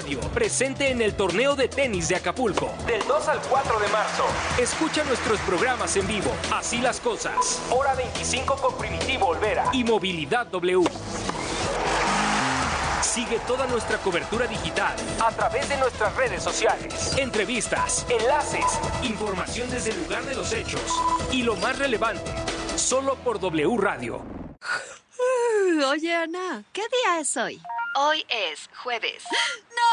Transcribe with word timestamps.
Radio, 0.00 0.18
presente 0.32 0.88
en 0.88 1.02
el 1.02 1.14
torneo 1.14 1.54
de 1.54 1.68
tenis 1.68 2.08
de 2.08 2.16
Acapulco, 2.16 2.72
del 2.86 3.06
2 3.06 3.28
al 3.28 3.38
4 3.42 3.80
de 3.80 3.88
marzo. 3.88 4.24
Escucha 4.58 5.04
nuestros 5.04 5.38
programas 5.40 5.94
en 5.94 6.06
vivo, 6.06 6.32
Así 6.50 6.78
las 6.78 7.00
cosas, 7.00 7.60
Hora 7.70 7.94
25 7.94 8.56
con 8.56 8.78
Primitivo 8.78 9.26
Olvera 9.26 9.66
y 9.74 9.84
Movilidad 9.84 10.46
W. 10.46 10.88
Sigue 13.02 13.40
toda 13.46 13.66
nuestra 13.66 13.98
cobertura 13.98 14.46
digital 14.46 14.96
a 15.22 15.32
través 15.32 15.68
de 15.68 15.76
nuestras 15.76 16.16
redes 16.16 16.42
sociales. 16.42 17.14
Entrevistas, 17.18 18.06
enlaces, 18.08 18.64
información 19.02 19.68
desde 19.70 19.90
el 19.90 20.02
lugar 20.02 20.22
de 20.22 20.34
los 20.34 20.50
hechos 20.54 20.80
y 21.30 21.42
lo 21.42 21.56
más 21.56 21.78
relevante, 21.78 22.32
solo 22.76 23.16
por 23.16 23.38
W 23.38 23.76
Radio. 23.76 24.24
Oye, 25.90 26.14
Ana, 26.14 26.64
¿qué 26.72 26.82
día 26.82 27.20
es 27.20 27.36
hoy? 27.36 27.60
Hoy 27.96 28.24
es 28.28 28.68
jueves. 28.82 29.24
¡No! 29.76 29.89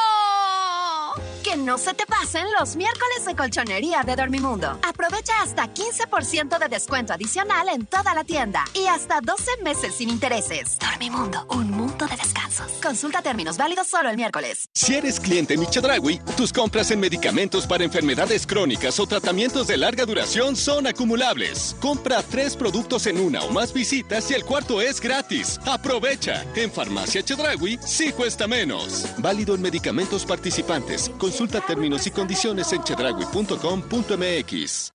Que 1.49 1.55
no 1.55 1.77
se 1.77 1.93
te 1.93 2.05
pasen 2.05 2.45
los 2.59 2.75
miércoles 2.75 3.23
de 3.25 3.33
colchonería 3.33 4.03
de 4.03 4.17
Dormimundo. 4.17 4.77
Aprovecha 4.83 5.31
hasta 5.41 5.73
15% 5.73 6.59
de 6.59 6.67
descuento 6.67 7.13
adicional 7.13 7.69
en 7.69 7.85
toda 7.85 8.13
la 8.13 8.25
tienda 8.25 8.65
y 8.73 8.87
hasta 8.87 9.21
12 9.21 9.63
meses 9.63 9.95
sin 9.95 10.09
intereses. 10.09 10.77
Dormimundo, 10.77 11.47
un 11.51 11.71
mundo 11.71 12.05
de 12.05 12.17
descansos. 12.17 12.69
Consulta 12.83 13.21
términos 13.21 13.55
válidos 13.55 13.87
solo 13.87 14.09
el 14.09 14.17
miércoles. 14.17 14.67
Si 14.73 14.95
eres 14.95 15.21
cliente 15.21 15.55
Michedragui, 15.55 16.19
tus 16.35 16.51
compras 16.51 16.91
en 16.91 16.99
medicamentos 16.99 17.65
para 17.65 17.85
enfermedades 17.85 18.45
crónicas 18.45 18.99
o 18.99 19.07
tratamientos 19.07 19.67
de 19.67 19.77
larga 19.77 20.05
duración 20.05 20.57
son 20.57 20.85
acumulables. 20.85 21.77
Compra 21.79 22.23
tres 22.23 22.57
productos 22.57 23.07
en 23.07 23.21
una 23.21 23.39
o 23.43 23.51
más 23.51 23.71
visitas 23.71 24.29
y 24.31 24.33
el 24.33 24.43
cuarto 24.43 24.81
es 24.81 24.99
gratis. 24.99 25.61
Aprovecha. 25.65 26.43
En 26.55 26.69
Farmacia 26.69 27.23
Chedragui 27.23 27.79
sí 27.85 28.11
cuesta 28.11 28.47
menos. 28.47 29.05
Válido 29.19 29.55
en 29.55 29.61
medicamentos 29.61 30.25
participantes. 30.25 31.09
Consulta 31.37 31.61
términos 31.61 32.07
y 32.07 32.09
condiciones 32.09 32.73
en 32.73 32.81
chedragui.com.mx. 32.81 34.93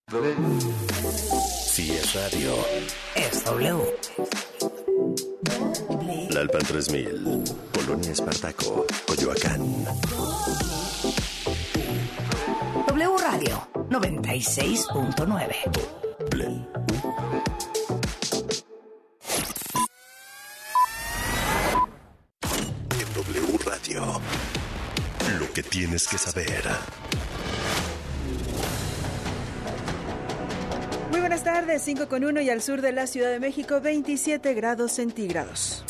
Si 1.67 1.93
es 1.93 2.15
radio, 2.15 2.57
Es 3.15 3.45
W. 3.45 3.97
Lalpan 6.31 6.63
3000, 6.63 7.45
Polonia 7.71 8.11
Espartaco, 8.11 8.85
Coyoacán. 9.07 9.85
W 12.89 13.17
Radio 13.19 13.69
96.9. 13.89 15.55
En 22.99 23.15
W 23.15 23.59
Radio, 23.65 24.21
lo 25.39 25.53
que 25.53 25.63
tienes 25.63 26.07
que 26.07 26.19
saber. 26.19 26.65
Muy 31.11 31.21
buenas 31.21 31.45
tardes, 31.45 31.83
5 31.83 32.09
con 32.09 32.25
1 32.25 32.41
y 32.41 32.51
al 32.51 32.63
sur 32.63 32.81
de 32.81 32.93
la 32.93 33.07
Ciudad 33.07 33.31
de 33.31 33.41
México 33.41 33.81
27 33.81 34.55
grados 34.55 34.93
centígrados. 34.93 35.85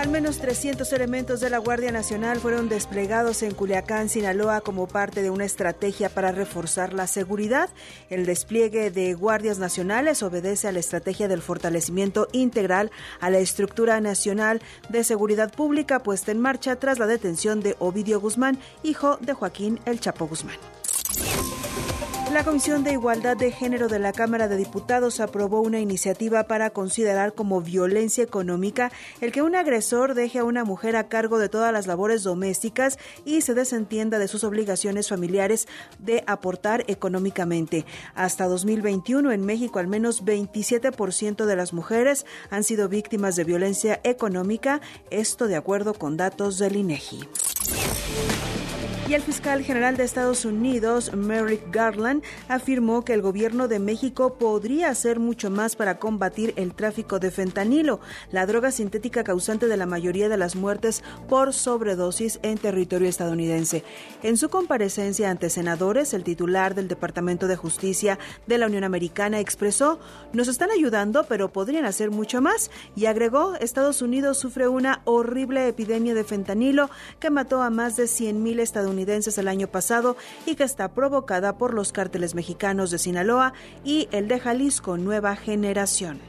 Al 0.00 0.08
menos 0.08 0.38
300 0.38 0.90
elementos 0.94 1.40
de 1.40 1.50
la 1.50 1.58
Guardia 1.58 1.92
Nacional 1.92 2.40
fueron 2.40 2.70
desplegados 2.70 3.42
en 3.42 3.52
Culiacán, 3.52 4.08
Sinaloa, 4.08 4.62
como 4.62 4.88
parte 4.88 5.20
de 5.20 5.28
una 5.28 5.44
estrategia 5.44 6.08
para 6.08 6.32
reforzar 6.32 6.94
la 6.94 7.06
seguridad. 7.06 7.68
El 8.08 8.24
despliegue 8.24 8.90
de 8.90 9.12
guardias 9.12 9.58
nacionales 9.58 10.22
obedece 10.22 10.68
a 10.68 10.72
la 10.72 10.78
estrategia 10.78 11.28
del 11.28 11.42
fortalecimiento 11.42 12.28
integral 12.32 12.90
a 13.20 13.28
la 13.28 13.40
estructura 13.40 14.00
nacional 14.00 14.62
de 14.88 15.04
seguridad 15.04 15.52
pública 15.52 16.02
puesta 16.02 16.32
en 16.32 16.40
marcha 16.40 16.76
tras 16.76 16.98
la 16.98 17.06
detención 17.06 17.60
de 17.60 17.76
Ovidio 17.78 18.22
Guzmán, 18.22 18.58
hijo 18.82 19.18
de 19.20 19.34
Joaquín 19.34 19.80
El 19.84 20.00
Chapo 20.00 20.26
Guzmán. 20.26 20.79
La 22.32 22.44
Comisión 22.44 22.84
de 22.84 22.92
Igualdad 22.92 23.36
de 23.36 23.50
Género 23.50 23.88
de 23.88 23.98
la 23.98 24.12
Cámara 24.12 24.46
de 24.46 24.56
Diputados 24.56 25.18
aprobó 25.18 25.60
una 25.60 25.80
iniciativa 25.80 26.44
para 26.44 26.70
considerar 26.70 27.34
como 27.34 27.60
violencia 27.60 28.22
económica 28.22 28.92
el 29.20 29.32
que 29.32 29.42
un 29.42 29.56
agresor 29.56 30.14
deje 30.14 30.38
a 30.38 30.44
una 30.44 30.64
mujer 30.64 30.94
a 30.94 31.08
cargo 31.08 31.40
de 31.40 31.48
todas 31.48 31.72
las 31.72 31.88
labores 31.88 32.22
domésticas 32.22 33.00
y 33.24 33.40
se 33.40 33.54
desentienda 33.54 34.20
de 34.20 34.28
sus 34.28 34.44
obligaciones 34.44 35.08
familiares 35.08 35.66
de 35.98 36.22
aportar 36.28 36.84
económicamente. 36.86 37.84
Hasta 38.14 38.46
2021 38.46 39.32
en 39.32 39.44
México 39.44 39.80
al 39.80 39.88
menos 39.88 40.24
27% 40.24 41.46
de 41.46 41.56
las 41.56 41.72
mujeres 41.72 42.26
han 42.48 42.62
sido 42.62 42.88
víctimas 42.88 43.34
de 43.34 43.42
violencia 43.42 44.00
económica, 44.04 44.80
esto 45.10 45.48
de 45.48 45.56
acuerdo 45.56 45.94
con 45.94 46.16
datos 46.16 46.58
del 46.58 46.76
INEGI. 46.76 47.28
Y 49.10 49.14
el 49.14 49.22
fiscal 49.22 49.64
general 49.64 49.96
de 49.96 50.04
Estados 50.04 50.44
Unidos, 50.44 51.12
Merrick 51.12 51.74
Garland, 51.74 52.22
afirmó 52.46 53.04
que 53.04 53.12
el 53.12 53.22
gobierno 53.22 53.66
de 53.66 53.80
México 53.80 54.34
podría 54.38 54.88
hacer 54.88 55.18
mucho 55.18 55.50
más 55.50 55.74
para 55.74 55.98
combatir 55.98 56.54
el 56.54 56.74
tráfico 56.74 57.18
de 57.18 57.32
fentanilo, 57.32 57.98
la 58.30 58.46
droga 58.46 58.70
sintética 58.70 59.24
causante 59.24 59.66
de 59.66 59.76
la 59.76 59.86
mayoría 59.86 60.28
de 60.28 60.36
las 60.36 60.54
muertes 60.54 61.02
por 61.28 61.52
sobredosis 61.52 62.38
en 62.44 62.56
territorio 62.56 63.08
estadounidense. 63.08 63.82
En 64.22 64.36
su 64.36 64.48
comparecencia 64.48 65.28
ante 65.28 65.50
senadores, 65.50 66.14
el 66.14 66.22
titular 66.22 66.76
del 66.76 66.86
Departamento 66.86 67.48
de 67.48 67.56
Justicia 67.56 68.16
de 68.46 68.58
la 68.58 68.66
Unión 68.66 68.84
Americana 68.84 69.40
expresó, 69.40 69.98
nos 70.32 70.46
están 70.46 70.70
ayudando, 70.70 71.24
pero 71.24 71.52
podrían 71.52 71.84
hacer 71.84 72.12
mucho 72.12 72.40
más, 72.40 72.70
y 72.94 73.06
agregó, 73.06 73.56
Estados 73.56 74.02
Unidos 74.02 74.38
sufre 74.38 74.68
una 74.68 75.02
horrible 75.04 75.66
epidemia 75.66 76.14
de 76.14 76.22
fentanilo 76.22 76.90
que 77.18 77.30
mató 77.30 77.60
a 77.60 77.70
más 77.70 77.96
de 77.96 78.04
100.000 78.04 78.60
estadounidenses 78.60 78.99
el 79.38 79.48
año 79.48 79.66
pasado 79.66 80.16
y 80.46 80.54
que 80.56 80.64
está 80.64 80.88
provocada 80.92 81.56
por 81.56 81.74
los 81.74 81.92
cárteles 81.92 82.34
mexicanos 82.34 82.90
de 82.90 82.98
Sinaloa 82.98 83.52
y 83.84 84.08
el 84.12 84.28
de 84.28 84.40
Jalisco 84.40 84.96
Nueva 84.96 85.36
Generación. 85.36 86.20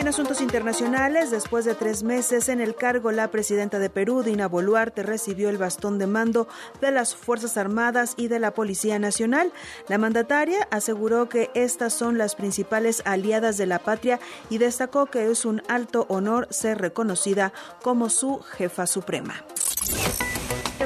En 0.00 0.08
asuntos 0.08 0.40
internacionales, 0.40 1.30
después 1.30 1.66
de 1.66 1.74
tres 1.74 2.02
meses 2.02 2.48
en 2.48 2.62
el 2.62 2.74
cargo, 2.74 3.12
la 3.12 3.30
presidenta 3.30 3.78
de 3.78 3.90
Perú, 3.90 4.22
Dina 4.22 4.48
Boluarte, 4.48 5.02
recibió 5.02 5.50
el 5.50 5.58
bastón 5.58 5.98
de 5.98 6.06
mando 6.06 6.48
de 6.80 6.90
las 6.90 7.14
Fuerzas 7.14 7.58
Armadas 7.58 8.14
y 8.16 8.28
de 8.28 8.38
la 8.38 8.54
Policía 8.54 8.98
Nacional. 8.98 9.52
La 9.88 9.98
mandataria 9.98 10.66
aseguró 10.70 11.28
que 11.28 11.50
estas 11.54 11.92
son 11.92 12.16
las 12.16 12.34
principales 12.34 13.02
aliadas 13.04 13.58
de 13.58 13.66
la 13.66 13.78
patria 13.78 14.20
y 14.48 14.56
destacó 14.56 15.04
que 15.04 15.30
es 15.30 15.44
un 15.44 15.62
alto 15.68 16.06
honor 16.08 16.48
ser 16.48 16.78
reconocida 16.78 17.52
como 17.82 18.08
su 18.08 18.38
jefa 18.38 18.86
suprema. 18.86 19.44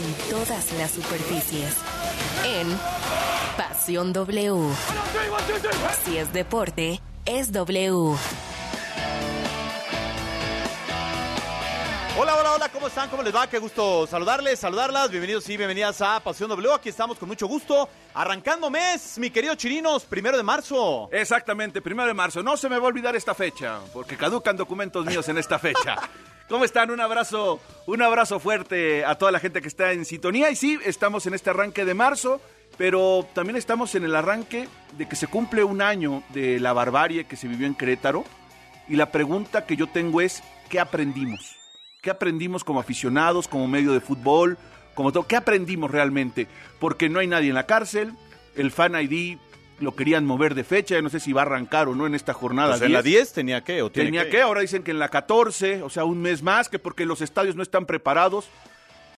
en 0.00 0.30
todas 0.30 0.72
las 0.78 0.90
superficies. 0.92 1.74
En 2.44 2.78
Pasión 3.56 4.12
W. 4.12 4.72
Si 6.04 6.16
es 6.16 6.32
deporte, 6.32 7.00
es 7.26 7.52
W. 7.52 8.16
Hola, 12.52 12.68
¿cómo 12.68 12.88
están? 12.88 13.08
¿Cómo 13.08 13.22
les 13.22 13.34
va? 13.34 13.48
Qué 13.48 13.58
gusto 13.58 14.08
saludarles, 14.08 14.58
saludarlas. 14.58 15.08
Bienvenidos 15.08 15.48
y 15.48 15.56
bienvenidas 15.56 16.00
a 16.02 16.18
Pasión 16.18 16.48
W. 16.48 16.74
Aquí 16.74 16.88
estamos 16.88 17.16
con 17.16 17.28
mucho 17.28 17.46
gusto. 17.46 17.88
Arrancando 18.12 18.68
mes, 18.70 19.18
mi 19.18 19.30
querido 19.30 19.54
Chirinos, 19.54 20.04
primero 20.04 20.36
de 20.36 20.42
marzo. 20.42 21.08
Exactamente, 21.12 21.80
primero 21.80 22.08
de 22.08 22.14
marzo. 22.14 22.42
No 22.42 22.56
se 22.56 22.68
me 22.68 22.76
va 22.76 22.86
a 22.86 22.88
olvidar 22.88 23.14
esta 23.14 23.34
fecha, 23.34 23.78
porque 23.92 24.16
caducan 24.16 24.56
documentos 24.56 25.06
míos 25.06 25.28
en 25.28 25.38
esta 25.38 25.60
fecha. 25.60 25.96
¿Cómo 26.48 26.64
están? 26.64 26.90
Un 26.90 27.00
abrazo, 27.00 27.60
un 27.86 28.02
abrazo 28.02 28.40
fuerte 28.40 29.04
a 29.04 29.14
toda 29.14 29.30
la 29.30 29.38
gente 29.38 29.62
que 29.62 29.68
está 29.68 29.92
en 29.92 30.04
sintonía. 30.04 30.50
Y 30.50 30.56
sí, 30.56 30.76
estamos 30.84 31.26
en 31.26 31.34
este 31.34 31.50
arranque 31.50 31.84
de 31.84 31.94
marzo, 31.94 32.40
pero 32.76 33.28
también 33.32 33.56
estamos 33.56 33.94
en 33.94 34.02
el 34.02 34.16
arranque 34.16 34.68
de 34.98 35.08
que 35.08 35.14
se 35.14 35.28
cumple 35.28 35.62
un 35.62 35.82
año 35.82 36.24
de 36.30 36.58
la 36.58 36.72
barbarie 36.72 37.26
que 37.26 37.36
se 37.36 37.46
vivió 37.46 37.68
en 37.68 37.76
Querétaro. 37.76 38.24
Y 38.88 38.96
la 38.96 39.12
pregunta 39.12 39.66
que 39.66 39.76
yo 39.76 39.86
tengo 39.86 40.20
es, 40.20 40.42
¿qué 40.68 40.80
aprendimos? 40.80 41.59
¿Qué 42.00 42.10
aprendimos 42.10 42.64
como 42.64 42.80
aficionados, 42.80 43.46
como 43.46 43.68
medio 43.68 43.92
de 43.92 44.00
fútbol, 44.00 44.56
como 44.94 45.12
todo? 45.12 45.26
¿Qué 45.26 45.36
aprendimos 45.36 45.90
realmente? 45.90 46.46
Porque 46.78 47.08
no 47.10 47.18
hay 47.18 47.26
nadie 47.26 47.50
en 47.50 47.54
la 47.54 47.66
cárcel, 47.66 48.14
el 48.56 48.70
Fan 48.70 48.94
ID 48.98 49.36
lo 49.80 49.94
querían 49.94 50.24
mover 50.26 50.54
de 50.54 50.64
fecha, 50.64 50.94
ya 50.94 51.02
no 51.02 51.08
sé 51.08 51.20
si 51.20 51.32
va 51.32 51.42
a 51.42 51.44
arrancar 51.44 51.88
o 51.88 51.94
no 51.94 52.06
en 52.06 52.14
esta 52.14 52.32
jornada. 52.32 52.70
Pues 52.72 52.82
en 52.82 52.92
la 52.92 53.02
10 53.02 53.32
tenía 53.32 53.62
que, 53.64 53.82
o 53.82 53.90
tiene 53.90 54.08
Tenía 54.08 54.30
que. 54.30 54.40
ahora 54.40 54.60
dicen 54.60 54.82
que 54.82 54.90
en 54.90 54.98
la 54.98 55.08
14, 55.08 55.82
o 55.82 55.90
sea, 55.90 56.04
un 56.04 56.20
mes 56.20 56.42
más, 56.42 56.68
que 56.68 56.78
porque 56.78 57.06
los 57.06 57.20
estadios 57.20 57.56
no 57.56 57.62
están 57.62 57.86
preparados. 57.86 58.48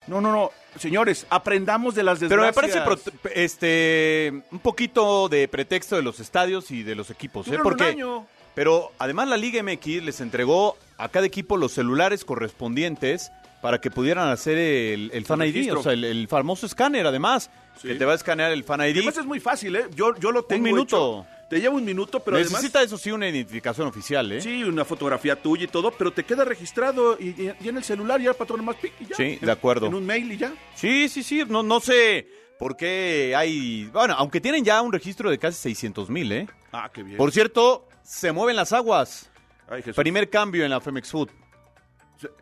No, 0.06 0.20
no, 0.20 0.32
no. 0.32 0.50
Señores, 0.79 1.26
aprendamos 1.31 1.94
de 1.94 2.02
las 2.02 2.19
Pero 2.19 2.43
desgracias. 2.43 2.76
me 2.76 2.82
parece 2.82 3.11
este 3.34 4.43
un 4.50 4.58
poquito 4.58 5.29
de 5.29 5.46
pretexto 5.46 5.94
de 5.96 6.02
los 6.02 6.19
estadios 6.19 6.70
y 6.73 6.82
de 6.82 6.96
los 6.96 7.11
equipos, 7.11 7.46
¿eh? 7.49 7.56
Un 7.56 7.62
Porque 7.62 7.84
año. 7.84 8.26
Pero 8.55 8.91
además 8.99 9.29
la 9.29 9.37
Liga 9.37 9.63
MX 9.63 10.03
les 10.03 10.21
entregó 10.21 10.77
a 10.99 11.09
cada 11.09 11.27
equipo 11.27 11.57
los 11.57 11.73
celulares 11.73 12.25
correspondientes 12.25 13.31
para 13.61 13.81
que 13.81 13.91
pudieran 13.91 14.29
hacer 14.29 14.59
el, 14.59 15.11
el 15.15 15.25
Fan 15.25 15.43
ID, 15.43 15.73
o 15.77 15.83
sea, 15.83 15.93
el, 15.93 16.05
el 16.05 16.27
famoso 16.29 16.67
escáner 16.67 17.07
además, 17.07 17.51
Sí. 17.81 17.89
que 17.89 17.95
te 17.95 18.05
va 18.05 18.13
a 18.13 18.17
escanear 18.17 18.53
el 18.53 18.65
Fan 18.65 18.81
ID. 18.83 18.97
además 18.99 19.17
es 19.19 19.25
muy 19.25 19.41
fácil, 19.41 19.75
¿eh? 19.77 19.87
Yo, 19.95 20.15
yo 20.19 20.31
lo 20.31 20.45
tengo 20.45 20.65
minuto. 20.65 21.25
hecho. 21.27 21.27
Te 21.49 21.59
lleva 21.61 21.75
un 21.75 21.85
minuto, 21.85 22.21
pero 22.21 22.37
Necesita 22.39 22.83
eso 22.83 22.97
sí 22.99 23.11
una 23.11 23.29
identificación 23.29 23.87
oficial, 23.87 24.31
¿eh? 24.33 24.41
Sí, 24.43 24.63
una 24.65 24.85
fotografía 24.85 25.37
tuya 25.37 25.65
y 25.65 25.69
todo, 25.69 25.91
pero 25.91 26.13
te 26.13 26.25
queda 26.25 26.45
registrado 26.45 27.17
y, 27.19 27.29
y- 27.29 27.53
y 27.63 27.69
en 27.69 27.77
el 27.79 27.85
celular 27.85 28.21
ya 28.21 28.33
para 28.35 28.47
tomar 28.49 28.65
más 28.67 28.77
pic 28.77 28.93
y 29.01 29.07
ya. 29.07 29.17
Sí, 29.17 29.39
En- 29.41 29.47
de 29.47 29.53
acuerdo. 29.53 29.87
En 29.87 29.95
un 29.95 30.05
mail 30.07 30.31
y 30.33 30.37
ya. 30.39 30.53
Sí, 30.75 31.09
sí, 31.09 31.23
sí, 31.23 31.43
no, 31.49 31.63
no 31.63 31.81
sé 31.81 32.27
por 32.59 32.77
qué 32.77 33.35
hay... 33.37 33.85
Bueno, 33.93 34.15
aunque 34.19 34.41
tienen 34.41 34.65
ya 34.65 34.81
un 34.83 34.93
registro 34.93 35.31
de 35.31 35.39
casi 35.39 35.59
600 35.61 36.09
mil, 36.11 36.31
¿eh? 36.33 36.47
Ah, 36.73 36.91
qué 36.93 37.03
bien. 37.03 37.17
Por 37.19 37.31
cierto, 37.33 37.89
se 38.03 38.33
mueven 38.33 38.57
las 38.57 38.73
aguas. 38.73 39.31
Ay. 39.69 39.83
Primer 39.95 40.29
cambio 40.31 40.65
en 40.65 40.71
la 40.71 40.81
Femex 40.81 41.11
Food. 41.11 41.31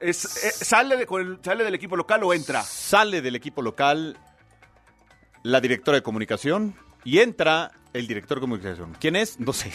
Es- 0.01 0.19
¿sale, 0.19 0.97
de- 0.97 1.39
¿Sale 1.43 1.65
del 1.65 1.75
equipo 1.75 1.97
local 1.97 2.23
o 2.25 2.35
entra? 2.35 2.63
Sale 2.63 3.23
del 3.23 3.35
equipo 3.37 3.63
local 3.63 4.17
la 5.43 5.61
directora 5.61 5.97
de 5.97 6.03
comunicación 6.03 6.75
y 7.05 7.19
entra 7.21 7.71
el 7.95 8.07
director 8.07 8.37
de 8.39 8.41
comunicación. 8.43 8.95
¿Quién 9.01 9.17
es? 9.17 9.41
No 9.41 9.53
sé. 9.53 9.73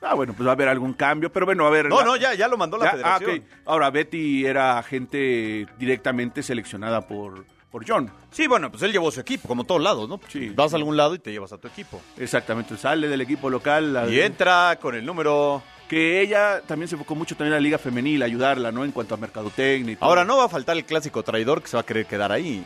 Ah, 0.00 0.14
bueno, 0.14 0.32
pues 0.32 0.46
va 0.46 0.52
a 0.52 0.54
haber 0.54 0.68
algún 0.68 0.92
cambio, 0.92 1.32
pero 1.32 1.44
bueno, 1.44 1.66
a 1.66 1.70
ver. 1.70 1.88
No, 1.88 1.98
la- 1.98 2.04
no, 2.04 2.16
ya, 2.16 2.32
ya 2.34 2.46
lo 2.46 2.56
mandó 2.56 2.78
la 2.78 2.84
ya- 2.84 2.90
ah, 3.02 3.18
federación. 3.18 3.44
Ahora, 3.66 3.90
Betty 3.90 4.46
era 4.46 4.80
gente 4.84 5.66
directamente 5.76 6.44
seleccionada 6.44 7.00
por, 7.08 7.44
por 7.70 7.86
John. 7.86 8.10
Sí, 8.30 8.46
bueno, 8.46 8.70
pues 8.70 8.82
él 8.82 8.92
llevó 8.92 9.10
su 9.10 9.20
equipo, 9.20 9.46
como 9.48 9.64
todos 9.64 9.82
lados, 9.82 10.08
¿no? 10.08 10.20
Sí. 10.28 10.50
Vas 10.50 10.72
a 10.72 10.76
algún 10.76 10.96
lado 10.96 11.14
y 11.14 11.18
te 11.18 11.30
llevas 11.32 11.52
a 11.52 11.58
tu 11.58 11.68
equipo. 11.68 12.00
Exactamente, 12.16 12.76
sale 12.76 13.08
del 13.08 13.20
equipo 13.20 13.50
local. 13.50 14.08
Y 14.10 14.20
entra 14.20 14.78
con 14.80 14.94
el 14.94 15.04
número... 15.04 15.62
Que 15.88 16.20
ella 16.20 16.60
también 16.66 16.86
se 16.86 16.96
enfocó 16.96 17.14
mucho 17.14 17.34
también 17.34 17.54
a 17.54 17.56
la 17.56 17.60
liga 17.62 17.78
femenil, 17.78 18.22
ayudarla, 18.22 18.70
¿no? 18.70 18.84
En 18.84 18.92
cuanto 18.92 19.14
a 19.14 19.16
mercadotecnia 19.16 19.94
y 19.94 19.96
todo. 19.96 20.06
Ahora 20.06 20.22
no 20.22 20.36
va 20.36 20.44
a 20.44 20.48
faltar 20.50 20.76
el 20.76 20.84
clásico 20.84 21.22
traidor 21.22 21.62
que 21.62 21.68
se 21.68 21.78
va 21.78 21.80
a 21.80 21.86
querer 21.86 22.04
quedar 22.04 22.30
ahí. 22.30 22.62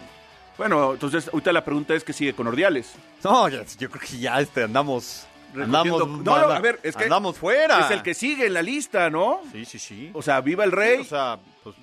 Bueno, 0.59 0.95
entonces 0.95 1.31
ahorita 1.33 1.53
la 1.53 1.65
pregunta 1.65 1.95
es 1.95 2.03
que 2.03 2.13
sigue 2.13 2.35
con 2.35 2.49
Ordiales. 2.49 2.95
No, 3.23 3.49
ya- 3.49 3.65
yo 3.79 3.89
creo 3.91 4.03
que 4.11 4.19
ya 4.19 4.41
este, 4.41 4.65
andamos... 4.65 5.25
Andamos, 5.55 6.09
No, 6.09 6.17
no, 6.19 6.35
a 6.35 6.59
ver, 6.59 6.81
es 6.83 6.97
que 6.97 7.05
andamos 7.05 7.39
fuera. 7.39 7.79
Es 7.85 7.93
el 7.93 8.03
que 8.03 8.13
sigue 8.15 8.47
en 8.47 8.55
la 8.55 8.63
lista, 8.63 9.09
¿no? 9.09 9.43
Sí, 9.53 9.65
sí, 9.67 9.79
sí. 9.79 10.11
O 10.15 10.21
sea, 10.21 10.41
viva 10.41 10.65
el 10.65 10.73
rey 10.73 11.03
o 11.03 11.05
sea, 11.05 11.39
pues, 11.63 11.77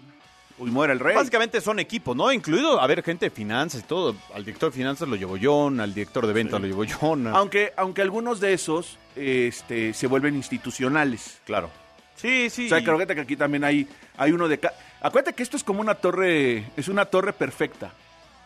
y 0.60 0.72
muera 0.72 0.94
el 0.94 1.00
rey. 1.00 1.16
Básicamente 1.16 1.62
son 1.62 1.80
equipos, 1.80 2.16
¿no? 2.16 2.32
Incluido, 2.32 2.80
a 2.80 2.88
ver, 2.88 3.04
gente 3.04 3.26
de 3.26 3.30
finanzas 3.30 3.82
y 3.82 3.84
todo. 3.84 4.16
Al 4.34 4.44
director 4.46 4.72
de 4.72 4.78
finanzas 4.78 5.08
lo 5.08 5.16
llevó 5.16 5.38
John, 5.42 5.80
al 5.80 5.94
director 5.94 6.26
de 6.28 6.34
ventas 6.34 6.60
lo 6.60 6.68
llevó 6.68 6.84
John. 7.00 7.28
Aunque, 7.28 7.74
aunque 7.78 8.02
algunos 8.02 8.40
de 8.40 8.54
esos 8.54 8.98
este, 9.16 9.94
se 9.94 10.08
vuelven 10.08 10.36
institucionales. 10.36 11.40
Claro. 11.46 11.70
Sí, 12.16 12.50
sí. 12.50 12.66
O 12.66 12.70
sea, 12.70 12.84
creo 12.84 12.98
que 12.98 13.22
aquí 13.22 13.36
también 13.36 13.64
hay, 13.64 13.88
hay 14.18 14.32
uno 14.32 14.48
de... 14.48 14.60
ca- 14.60 14.74
Acuérdate 15.02 15.34
que 15.34 15.44
esto 15.44 15.56
es 15.58 15.64
como 15.64 15.80
una 15.82 15.96
torre, 15.96 16.66
es 16.76 16.88
una 16.90 17.06
torre 17.06 17.32
perfecta. 17.34 17.92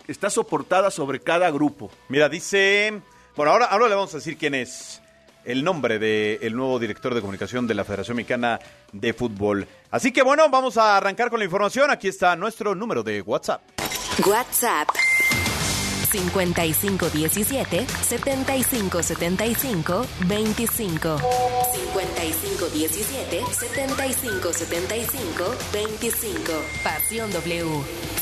Está 0.08 0.30
soportada 0.30 0.92
sobre 0.92 1.20
cada 1.20 1.50
grupo. 1.52 1.90
Mira, 2.10 2.30
dice... 2.30 3.02
Bueno, 3.36 3.52
ahora, 3.52 3.66
ahora 3.66 3.88
le 3.88 3.96
vamos 3.96 4.14
a 4.14 4.18
decir 4.18 4.38
quién 4.38 4.54
es 4.54 5.02
el 5.46 5.64
nombre 5.64 6.00
del 6.00 6.56
nuevo 6.56 6.80
director 6.80 7.14
de 7.14 7.22
comunicación 7.22 7.68
de 7.68 7.74
la 7.74 7.84
Federación 7.84 8.18
Mexicana 8.18 8.60
de 8.92 9.14
Fútbol. 9.14 9.68
Así 9.92 10.12
que 10.12 10.24
bueno, 10.24 10.50
vamos 10.50 10.78
a 10.78 10.98
arrancar 10.98 11.30
con 11.30 11.40
la 11.40 11.46
información. 11.46 11.92
Aquí 11.92 12.08
está 12.08 12.36
nuestro 12.36 12.76
número 12.76 13.04
de 13.04 13.22
WhatsApp. 13.22 13.62
WhatsApp 14.26 14.90
5517 16.12 17.88
7575 17.88 20.06
25 20.28 21.18
5517 21.74 23.44
7575 23.52 25.56
25 25.74 26.54
Pasión 26.84 27.32
W. 27.32 27.66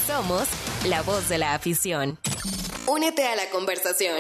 Somos 0.07 0.47
la 0.85 1.01
voz 1.01 1.27
de 1.27 1.37
la 1.37 1.53
afición. 1.53 2.17
Únete 2.87 3.27
a 3.27 3.35
la 3.35 3.49
conversación 3.49 4.17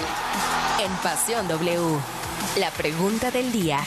en 0.83 0.91
Pasión 1.01 1.47
W. 1.47 1.97
La 2.57 2.69
pregunta 2.71 3.31
del 3.31 3.51
día. 3.51 3.79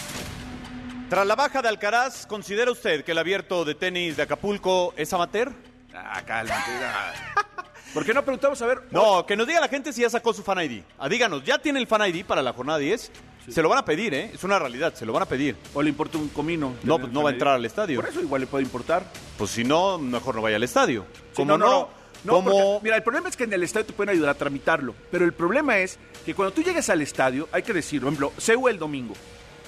Tras 1.11 1.27
la 1.27 1.35
baja 1.37 1.61
de 1.61 1.69
Alcaraz, 1.69 2.27
¿considera 2.27 2.71
usted 2.71 3.05
que 3.05 3.12
el 3.12 3.19
abierto 3.19 3.65
de 3.65 3.75
tenis 3.75 4.17
de 4.17 4.23
Acapulco 4.23 4.95
es 4.97 5.12
amateur? 5.12 5.53
Ah, 5.95 6.23
cálmate. 6.25 6.71
¿Por 7.95 8.05
qué 8.05 8.15
no 8.15 8.23
preguntamos 8.25 8.61
a 8.62 8.67
ver? 8.67 8.83
No, 8.91 9.25
que 9.27 9.37
nos 9.37 9.47
diga 9.47 9.61
la 9.61 9.69
gente 9.69 9.93
si 9.93 10.01
ya 10.01 10.11
sacó 10.11 10.33
su 10.33 10.43
Fan 10.43 10.61
ID. 10.62 10.83
Ah, 10.99 11.09
díganos, 11.09 11.45
¿ya 11.45 11.59
tiene 11.59 11.79
el 11.79 11.87
Fan 11.87 12.09
ID 12.09 12.25
para 12.25 12.43
la 12.43 12.53
jornada 12.53 12.79
10? 12.79 13.12
Se 13.51 13.62
lo 13.62 13.69
van 13.69 13.79
a 13.79 13.85
pedir, 13.85 14.15
¿eh? 14.15 14.31
Es 14.33 14.43
una 14.43 14.59
realidad, 14.59 14.95
se 14.95 15.05
lo 15.05 15.12
van 15.12 15.23
a 15.25 15.27
pedir. 15.27 15.56
¿O 15.75 15.83
le 15.83 15.91
importa 15.91 16.17
un 16.17 16.29
comino? 16.29 16.75
No, 16.83 16.99
pues 16.99 17.12
no 17.12 17.23
va 17.23 17.31
a 17.31 17.33
entrar 17.35 17.55
al 17.55 17.65
estadio. 17.67 18.01
Por 18.01 18.09
eso 18.09 18.21
igual 18.23 18.41
le 18.41 18.47
puede 18.47 18.65
importar. 18.65 19.05
Pues 19.37 19.51
si 19.51 19.65
no, 19.65 19.99
mejor 19.99 20.37
no 20.37 20.43
vaya 20.43 20.56
al 20.56 20.62
estadio. 20.62 21.05
Sí, 21.12 21.21
Como 21.37 21.59
no, 21.59 21.67
no, 21.67 21.89
como... 22.26 22.50
porque, 22.50 22.85
mira, 22.85 22.97
el 22.97 23.03
problema 23.03 23.29
es 23.29 23.37
que 23.37 23.44
en 23.44 23.53
el 23.53 23.62
estadio 23.62 23.87
te 23.87 23.93
pueden 23.93 24.11
ayudar 24.11 24.31
a 24.31 24.35
tramitarlo. 24.35 24.94
Pero 25.11 25.25
el 25.25 25.32
problema 25.32 25.79
es 25.79 25.99
que 26.25 26.35
cuando 26.35 26.55
tú 26.55 26.62
llegues 26.62 26.88
al 26.91 27.03
estadio, 27.03 27.49
hay 27.53 27.62
que 27.62 27.73
decir, 27.73 28.00
por 28.00 28.09
ejemplo, 28.09 28.32
CEU 28.38 28.69
el 28.69 28.79
domingo, 28.79 29.15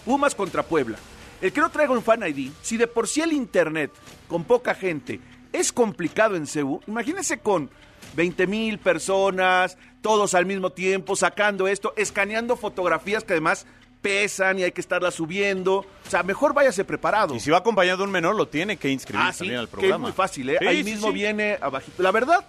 Pumas 0.04 0.34
contra 0.34 0.62
Puebla. 0.62 0.98
El 1.40 1.52
que 1.52 1.60
no 1.60 1.70
traiga 1.70 1.92
un 1.92 2.02
fan 2.02 2.26
ID, 2.26 2.50
si 2.62 2.76
de 2.76 2.86
por 2.86 3.08
sí 3.08 3.20
el 3.20 3.32
internet 3.32 3.90
con 4.28 4.44
poca 4.44 4.74
gente 4.74 5.20
es 5.52 5.72
complicado 5.72 6.36
en 6.36 6.46
CEU, 6.46 6.80
imagínense 6.86 7.38
con 7.38 7.70
20 8.14 8.46
mil 8.46 8.78
personas, 8.78 9.76
todos 10.00 10.34
al 10.34 10.46
mismo 10.46 10.70
tiempo, 10.70 11.16
sacando 11.16 11.68
esto, 11.68 11.92
escaneando 11.96 12.56
fotografías 12.56 13.24
que 13.24 13.34
además 13.34 13.66
pesan 14.06 14.58
y 14.58 14.62
hay 14.62 14.72
que 14.72 14.80
estarlas 14.80 15.14
subiendo. 15.14 15.78
O 15.78 16.10
sea, 16.10 16.22
mejor 16.22 16.54
váyase 16.54 16.84
preparado. 16.84 17.34
Y 17.34 17.40
si 17.40 17.50
va 17.50 17.58
acompañado 17.58 17.98
de 17.98 18.04
un 18.04 18.10
menor, 18.10 18.34
lo 18.36 18.46
tiene 18.48 18.76
que 18.76 18.88
inscribir 18.90 19.26
Ah, 19.26 19.32
sí, 19.32 19.38
también 19.40 19.58
al 19.60 19.66
que 19.66 19.70
es 19.70 19.80
programa. 19.80 19.98
muy 19.98 20.12
fácil, 20.12 20.50
¿eh? 20.50 20.56
Sí, 20.60 20.66
Ahí 20.66 20.78
sí, 20.78 20.84
mismo 20.90 21.08
sí. 21.08 21.14
viene 21.14 21.58
abajito. 21.60 22.02
La 22.02 22.12
verdad, 22.12 22.44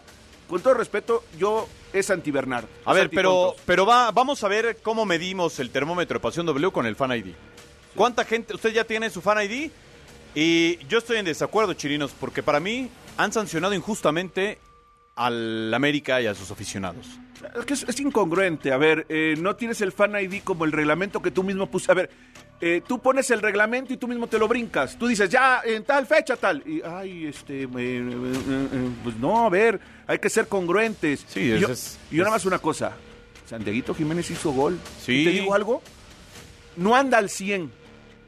con 0.48 0.62
todo 0.62 0.76
respeto, 0.76 1.24
yo 1.38 1.68
es 1.94 2.10
anti-Bernard. 2.10 2.66
A 2.86 2.92
es 2.92 2.98
ver, 2.98 3.10
pero, 3.10 3.56
pero 3.66 3.86
va, 3.86 4.12
vamos 4.12 4.44
a 4.44 4.48
ver 4.48 4.78
cómo 4.84 5.06
medimos 5.06 5.60
el 5.60 5.70
termómetro 5.72 6.16
de 6.16 6.20
Pasión 6.22 6.46
W 6.46 6.72
con 6.72 6.86
el 6.86 6.96
Fan 6.96 7.12
ID. 7.12 7.34
¿Cuánta 7.96 8.24
gente, 8.26 8.54
usted 8.54 8.72
ya 8.72 8.84
tiene 8.84 9.10
su 9.10 9.22
Fan 9.22 9.42
ID? 9.44 9.72
Y 10.36 10.78
yo 10.88 11.00
estoy 11.00 11.18
en 11.18 11.26
desacuerdo, 11.26 11.74
chirinos, 11.74 12.12
porque 12.20 12.44
para 12.44 12.60
mí 12.60 12.90
han 13.18 13.34
sancionado 13.34 13.74
injustamente 13.74 14.60
al 15.16 15.74
América 15.74 16.22
y 16.22 16.28
a 16.28 16.36
sus 16.36 16.52
aficionados. 16.52 17.08
Es 17.60 17.66
que 17.66 17.74
es, 17.74 17.84
es 17.88 18.00
incongruente. 18.00 18.72
A 18.72 18.78
ver, 18.78 19.06
eh, 19.10 19.36
no 19.40 19.56
tienes 19.56 19.82
el 19.82 19.92
fan 19.92 20.14
ID 20.20 20.42
como 20.44 20.66
el 20.66 20.72
reglamento 20.72 21.22
que 21.22 21.32
tú 21.32 21.44
mismo 21.44 21.70
pusiste. 21.70 21.92
A 21.92 21.96
ver, 21.96 22.10
eh, 22.60 22.82
tú 22.88 23.00
pones 23.00 23.30
el 23.32 23.42
reglamento 23.42 23.94
y 23.94 23.98
tú 23.98 24.08
mismo 24.08 24.28
te 24.28 24.40
lo 24.40 24.48
brincas. 24.48 24.98
Tú 24.98 25.08
dices, 25.08 25.30
ya, 25.30 25.62
en 25.64 25.84
tal 25.84 26.06
fecha, 26.08 26.36
tal. 26.36 26.64
Y, 26.66 26.82
ay, 26.84 27.28
este, 27.28 27.64
eh, 27.64 27.68
eh, 27.78 28.90
pues 29.04 29.16
no, 29.18 29.46
a 29.46 29.50
ver, 29.50 29.80
hay 30.08 30.18
que 30.20 30.30
ser 30.30 30.48
congruentes. 30.48 31.26
Sí, 31.28 31.42
y 31.42 31.52
es- 31.52 31.62
yo, 31.62 31.68
es- 31.70 32.00
y 32.12 32.16
yo 32.18 32.24
nada 32.24 32.36
más 32.36 32.46
una 32.46 32.60
cosa. 32.60 32.94
Santiaguito 33.46 33.94
Jiménez 33.94 34.30
hizo 34.32 34.52
gol. 34.52 34.78
Sí. 35.02 35.22
¿Y 35.22 35.26
¿Te 35.26 35.30
digo 35.32 35.54
algo? 35.54 35.82
No 36.76 36.96
anda 36.96 37.18
al 37.18 37.30
100, 37.30 37.72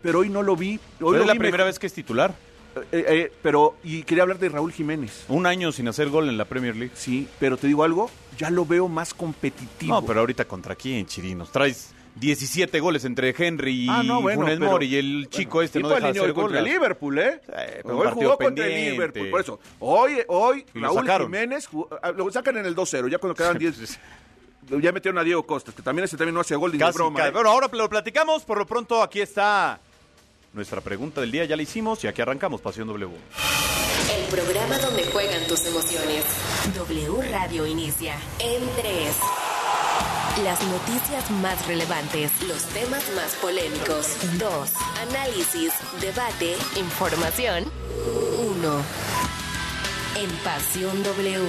pero 0.01 0.19
hoy 0.19 0.29
no 0.29 0.43
lo 0.43 0.55
vi. 0.55 0.79
Hoy 1.01 1.15
lo 1.17 1.21
es 1.21 1.27
la 1.27 1.35
primera 1.35 1.63
vez 1.65 1.77
que 1.79 1.87
es 1.87 1.93
titular. 1.93 2.33
Pero, 3.41 3.75
y 3.83 4.03
quería 4.03 4.23
hablar 4.23 4.39
de 4.39 4.47
Raúl 4.49 4.71
Jiménez. 4.71 5.25
Un 5.27 5.45
año 5.45 5.71
sin 5.71 5.87
hacer 5.87 6.09
gol 6.09 6.29
en 6.29 6.37
la 6.37 6.45
Premier 6.45 6.75
League. 6.75 6.93
Sí, 6.95 7.27
pero 7.39 7.57
te 7.57 7.67
digo 7.67 7.83
algo, 7.83 8.09
ya 8.39 8.49
lo 8.49 8.65
veo 8.65 8.87
más 8.87 9.13
competitivo. 9.13 9.93
No, 9.93 10.05
pero 10.05 10.21
ahorita 10.21 10.45
contra 10.45 10.73
quién, 10.75 11.05
chirinos. 11.05 11.51
Traes 11.51 11.91
17 12.15 12.79
goles 12.79 13.05
entre 13.05 13.35
Henry 13.37 13.85
y 13.85 13.87
Ah, 13.89 14.01
no, 14.03 14.21
bueno, 14.21 14.41
Funes 14.41 14.57
pero- 14.59 14.71
Mori 14.71 14.87
y 14.87 14.95
el 14.95 15.27
chico 15.29 15.55
Bueno, 15.59 15.65
este 15.65 15.79
no 15.79 15.89
deja 15.89 16.01
de 16.01 16.09
hacer 16.09 16.21
hoy 16.23 16.33
contra 16.33 16.59
goles. 16.59 16.59
el 16.65 16.73
Liverpool, 16.79 17.19
¿eh? 17.19 17.41
pero 17.45 17.95
un 17.97 18.07
hoy 18.07 18.13
jugó 18.13 18.37
contra 18.37 18.65
el. 18.65 18.91
Liverpool, 18.91 19.29
por 19.29 19.41
eso. 19.41 19.59
Hoy, 19.79 20.17
hoy 20.27 20.65
lo 20.73 20.81
Raúl 20.87 20.99
sacaron. 21.01 21.27
Jiménez, 21.27 21.67
jugó- 21.67 21.89
ah, 22.01 22.11
lo 22.11 22.31
sacan 22.31 22.57
en 22.57 22.65
el 22.65 22.75
2-0, 22.75 23.07
ya 23.09 23.19
cuando 23.19 23.35
quedaban 23.35 23.57
10. 23.59 23.99
ya 24.81 24.91
metieron 24.91 25.17
a 25.19 25.23
Diego 25.23 25.43
Costa, 25.43 25.71
que 25.71 25.81
también 25.81 26.05
ese 26.05 26.17
también 26.17 26.33
no 26.35 26.41
hacía 26.41 26.57
gol 26.57 26.71
ni 26.71 26.77
broma. 26.77 27.27
¿eh? 27.27 27.31
Bueno, 27.31 27.49
ahora 27.51 27.69
lo 27.71 27.89
platicamos. 27.89 28.43
Por 28.43 28.57
lo 28.57 28.65
pronto, 28.65 29.01
aquí 29.03 29.21
está 29.21 29.79
nuestra 30.53 30.81
pregunta 30.81 31.21
del 31.21 31.31
día. 31.31 31.45
Ya 31.45 31.55
la 31.55 31.61
hicimos 31.61 32.03
y 32.03 32.07
aquí 32.07 32.21
arrancamos 32.21 32.59
Pasión 32.61 32.87
W. 32.87 33.15
El 34.11 34.25
programa 34.29 34.77
donde 34.79 35.05
juegan 35.05 35.45
tus 35.47 35.65
emociones. 35.67 36.25
W 36.73 37.21
Radio 37.31 37.65
inicia 37.65 38.15
en 38.39 38.61
3. 38.75 39.15
Las 40.43 40.63
noticias 40.67 41.29
más 41.31 41.65
relevantes, 41.67 42.31
los 42.43 42.63
temas 42.65 43.03
más 43.15 43.33
polémicos. 43.41 44.17
2. 44.37 44.69
Análisis, 45.09 45.73
debate, 45.99 46.55
información. 46.77 47.65
1. 48.37 48.83
En 50.15 50.29
Pasión 50.43 51.03
W. 51.03 51.45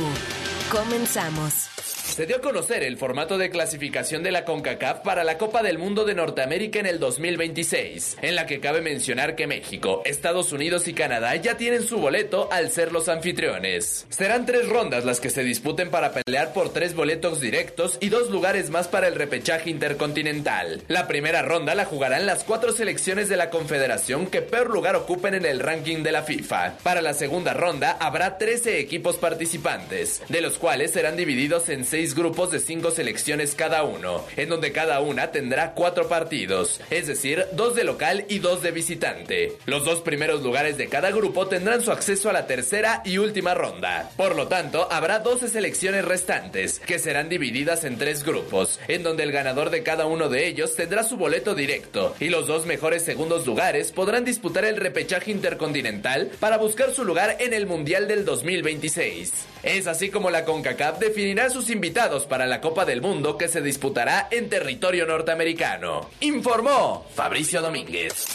Comenzamos. 0.71 1.80
Se 2.11 2.26
dio 2.26 2.37
a 2.37 2.40
conocer 2.40 2.83
el 2.83 2.99
formato 2.99 3.38
de 3.38 3.50
clasificación 3.50 4.25
de 4.25 4.33
la 4.33 4.45
CONCACAF 4.45 4.99
para 4.99 5.23
la 5.23 5.38
Copa 5.38 5.62
del 5.62 5.79
Mundo 5.79 6.05
de 6.05 6.14
Norteamérica 6.14 6.81
en 6.81 6.87
el 6.87 6.99
2026, 6.99 8.19
en 8.21 8.35
la 8.35 8.47
que 8.47 8.59
cabe 8.59 8.81
mencionar 8.81 9.37
que 9.37 9.47
México, 9.47 10.02
Estados 10.05 10.52
Unidos 10.52 10.88
y 10.88 10.93
Canadá 10.93 11.37
ya 11.37 11.57
tienen 11.57 11.85
su 11.85 11.99
boleto 11.99 12.49
al 12.50 12.73
ser 12.73 12.93
los 12.93 13.09
anfitriones. 13.09 14.07
Serán 14.11 14.45
tres 14.45 14.69
rondas 14.69 15.05
las 15.05 15.21
que 15.21 15.31
se 15.31 15.45
disputen 15.45 15.88
para 15.90 16.12
pelear 16.12 16.52
por 16.52 16.73
tres 16.73 16.95
boletos 16.95 17.40
directos 17.40 17.97
y 18.00 18.09
dos 18.09 18.29
lugares 18.29 18.71
más 18.71 18.88
para 18.88 19.07
el 19.07 19.14
repechaje 19.14 19.71
intercontinental. 19.71 20.83
La 20.88 21.07
primera 21.07 21.43
ronda 21.43 21.76
la 21.76 21.85
jugarán 21.85 22.26
las 22.26 22.43
cuatro 22.43 22.73
selecciones 22.73 23.29
de 23.29 23.37
la 23.37 23.50
Confederación 23.50 24.26
que 24.26 24.43
peor 24.43 24.71
lugar 24.71 24.97
ocupen 24.97 25.35
en 25.35 25.47
el 25.47 25.61
ranking 25.61 26.02
de 26.02 26.12
la 26.12 26.25
FIFA. 26.25 26.79
Para 26.83 27.02
la 27.02 27.14
segunda 27.14 27.55
ronda 27.55 27.97
habrá 28.00 28.37
13 28.37 28.81
equipos 28.81 29.17
participantes, 29.17 30.23
de 30.29 30.40
los 30.40 30.59
cuales 30.59 30.90
serán 30.90 31.17
divididos 31.17 31.69
en 31.69 31.85
seis 31.85 32.00
grupos 32.14 32.50
de 32.50 32.61
cinco 32.61 32.90
selecciones 32.90 33.54
cada 33.54 33.85
uno, 33.85 34.25
en 34.37 34.49
donde 34.49 34.73
cada 34.73 35.00
una 35.00 35.30
tendrá 35.33 35.73
cuatro 35.75 36.09
partidos, 36.09 36.80
es 36.90 37.07
decir, 37.07 37.45
dos 37.52 37.75
de 37.75 37.85
local 37.85 38.25
y 38.28 38.38
dos 38.38 38.62
de 38.62 38.71
visitante. 38.71 39.52
Los 39.66 39.85
dos 39.85 40.00
primeros 40.00 40.42
lugares 40.42 40.78
de 40.78 40.88
cada 40.88 41.11
grupo 41.11 41.47
tendrán 41.47 41.83
su 41.83 41.92
acceso 41.92 42.30
a 42.30 42.33
la 42.33 42.47
tercera 42.47 43.02
y 43.04 43.19
última 43.19 43.54
ronda. 43.54 44.11
Por 44.16 44.35
lo 44.35 44.49
tanto, 44.49 44.88
habrá 44.90 45.19
12 45.19 45.49
selecciones 45.49 46.04
restantes, 46.04 46.80
que 46.80 46.99
serán 46.99 47.28
divididas 47.28 47.85
en 47.85 47.99
tres 47.99 48.25
grupos, 48.25 48.80
en 48.88 49.02
donde 49.02 49.23
el 49.23 49.33
ganador 49.33 49.71
de 49.71 49.83
cada 49.83 50.07
uno 50.07 50.28
de 50.28 50.47
ellos 50.47 50.75
tendrá 50.75 51.04
su 51.04 51.16
boleto 51.16 51.54
directo, 51.54 52.14
y 52.19 52.28
los 52.28 52.47
dos 52.47 52.66
mejores 52.66 53.04
segundos 53.04 53.47
lugares 53.47 53.92
podrán 53.92 54.25
disputar 54.25 54.64
el 54.64 54.76
repechaje 54.76 55.30
intercontinental 55.30 56.30
para 56.40 56.57
buscar 56.57 56.92
su 56.92 57.04
lugar 57.04 57.37
en 57.40 57.52
el 57.52 57.66
Mundial 57.66 58.09
del 58.09 58.25
2026. 58.25 59.33
Es 59.62 59.87
así 59.87 60.09
como 60.09 60.30
la 60.30 60.45
CONCACAF 60.45 60.99
definirá 60.99 61.50
sus 61.50 61.69
invitados 61.85 62.27
para 62.27 62.47
la 62.47 62.61
Copa 62.61 62.85
del 62.85 63.01
Mundo 63.01 63.39
que 63.39 63.49
se 63.49 63.63
disputará 63.63 64.29
en 64.31 64.51
territorio 64.51 65.07
norteamericano. 65.07 66.11
Informó 66.21 67.07
Fabricio 67.15 67.63
Domínguez. 67.63 68.27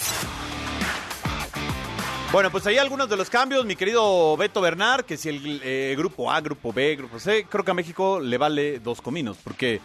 Bueno, 2.32 2.50
pues 2.50 2.66
ahí 2.66 2.80
algunos 2.80 3.08
de 3.08 3.16
los 3.16 3.30
cambios, 3.30 3.64
mi 3.64 3.76
querido 3.76 4.36
Beto 4.36 4.62
Bernard, 4.62 5.06
que 5.06 5.16
si 5.16 5.30
el 5.30 5.62
eh, 5.64 5.94
grupo 5.96 6.32
A, 6.32 6.42
grupo 6.42 6.74
B, 6.74 6.96
grupo 6.96 7.20
C, 7.20 7.46
creo 7.48 7.64
que 7.64 7.70
a 7.70 7.76
México 7.76 8.20
le 8.20 8.40
vale 8.40 8.80
dos 8.80 9.00
cominos, 9.00 9.38
porque 9.44 9.80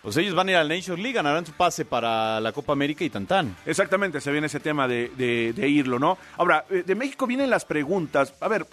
pues 0.00 0.16
ellos 0.16 0.34
van 0.34 0.48
a 0.48 0.52
ir 0.52 0.56
a 0.56 0.64
la 0.64 0.74
Nations 0.74 0.98
League, 0.98 1.12
ganarán 1.14 1.44
su 1.44 1.52
pase 1.52 1.84
para 1.84 2.40
la 2.40 2.52
Copa 2.52 2.72
América 2.72 3.04
y 3.04 3.10
tantán. 3.10 3.54
Exactamente, 3.66 4.22
se 4.22 4.32
viene 4.32 4.46
ese 4.46 4.58
tema 4.58 4.88
de, 4.88 5.10
de- 5.18 5.52
de 5.52 5.68
irlo, 5.68 5.98
¿no? 5.98 6.16
Ahora, 6.38 6.64
eh, 6.70 6.82
de 6.84 6.94
México 6.94 7.26
vienen 7.26 7.50
las 7.50 7.66
preguntas. 7.66 8.32
A 8.40 8.48
ver, 8.48 8.66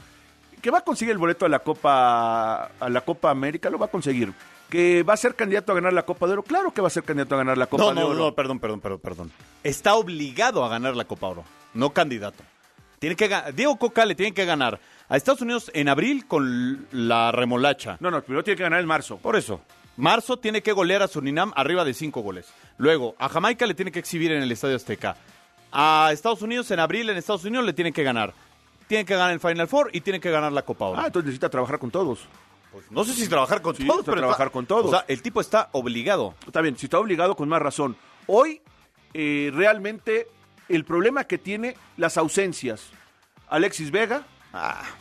¿que 0.62 0.72
va 0.72 0.80
a 0.80 0.84
conseguir 0.84 1.12
el 1.12 1.18
boleto 1.18 1.46
a 1.46 1.50
la 1.50 1.60
Copa 1.60 2.66
a 2.80 2.90
la 2.90 3.02
Copa 3.02 3.30
América? 3.32 3.70
Lo 3.70 3.78
va 3.78 3.88
a 3.88 3.90
conseguir. 3.90 4.34
¿Que 4.70 5.02
va 5.02 5.14
a 5.14 5.18
ser 5.18 5.34
candidato 5.34 5.72
a 5.72 5.76
ganar 5.76 5.94
la 5.94 6.04
Copa 6.04 6.28
de 6.28 6.34
Oro? 6.34 6.44
Claro 6.44 6.72
que 6.72 6.82
va 6.82 6.88
a 6.88 6.92
ser 6.92 7.04
candidato 7.04 7.34
a 7.36 7.40
ganar 7.40 7.58
la 7.58 7.66
Copa 7.66 7.84
No, 7.86 7.90
de 7.90 7.96
no, 8.02 8.08
Oro. 8.08 8.16
no, 8.20 8.36
perdón, 8.36 8.60
perdón, 8.60 8.80
perdón, 8.82 9.00
perdón. 9.00 9.32
Está 9.64 9.96
obligado 9.96 10.64
a 10.64 10.70
ganar 10.70 10.96
la 10.96 11.06
Copa 11.06 11.28
Oro, 11.28 11.44
no 11.74 11.90
candidato. 11.92 12.44
Tiene 13.00 13.16
que 13.16 13.30
Diego 13.56 13.78
Coca 13.78 14.06
le 14.06 14.14
tiene 14.14 14.34
que 14.34 14.46
ganar 14.46 14.80
a 15.08 15.18
Estados 15.18 15.42
Unidos 15.42 15.72
en 15.74 15.90
abril 15.90 16.28
con 16.28 16.88
la 16.92 17.32
remolacha. 17.32 17.98
No, 18.00 18.12
no, 18.12 18.22
primero 18.22 18.44
tiene 18.44 18.58
que 18.58 18.64
ganar 18.64 18.80
en 18.82 18.86
marzo. 18.88 19.18
Por 19.18 19.36
eso. 19.36 19.62
Marzo 19.98 20.38
tiene 20.38 20.62
que 20.62 20.72
golear 20.72 21.02
a 21.02 21.08
Surinam 21.08 21.52
arriba 21.56 21.84
de 21.84 21.94
cinco 21.94 22.22
goles. 22.22 22.48
Luego, 22.78 23.16
a 23.20 23.28
Jamaica 23.28 23.66
le 23.66 23.74
tiene 23.74 23.92
que 23.92 24.00
exhibir 24.00 24.32
en 24.32 24.42
el 24.44 24.52
Estadio 24.52 24.76
Azteca. 24.76 25.16
A 25.72 26.10
Estados 26.14 26.42
Unidos 26.42 26.70
en 26.72 26.80
abril 26.80 27.10
en 27.10 27.18
Estados 27.18 27.44
Unidos 27.44 27.66
le 27.66 27.74
tiene 27.74 27.92
que 27.92 28.04
ganar. 28.04 28.34
Tiene 28.90 29.06
que 29.06 29.14
ganar 29.16 29.32
el 29.32 29.40
Final 29.40 29.68
Four 29.68 29.92
y 29.94 30.02
tiene 30.02 30.20
que 30.20 30.32
ganar 30.32 30.52
la 30.52 30.64
Copa 30.64 30.86
Oro. 30.86 31.00
Ah, 31.00 31.06
entonces 31.06 31.28
necesita 31.28 31.48
trabajar 31.50 31.78
con 31.78 31.92
todos. 31.92 32.28
no 32.90 33.04
sé 33.04 33.14
si 33.14 33.28
trabajar 33.30 33.62
con 33.62 33.76
Sí, 33.76 33.86
todos, 33.86 34.04
pero 34.04 34.18
trabajar 34.18 34.48
está- 34.48 34.54
con 34.54 34.66
todos. 34.66 34.86
O 34.88 34.90
sea, 34.90 35.06
el 35.08 35.22
tipo 35.22 35.40
está 35.42 35.70
obligado. 35.74 36.34
Está 36.46 36.60
bien, 36.62 36.76
si 36.76 36.88
está 36.88 36.98
obligado, 36.98 37.36
con 37.36 37.48
más 37.48 37.62
razón. 37.62 37.96
Hoy, 38.26 38.62
eh, 39.14 39.52
realmente, 39.54 40.28
el 40.68 40.86
problema 40.86 41.24
que 41.26 41.38
tiene 41.38 41.76
las 41.98 42.18
ausencias. 42.18 42.90
Alexis 43.48 43.92
Vega, 43.92 44.24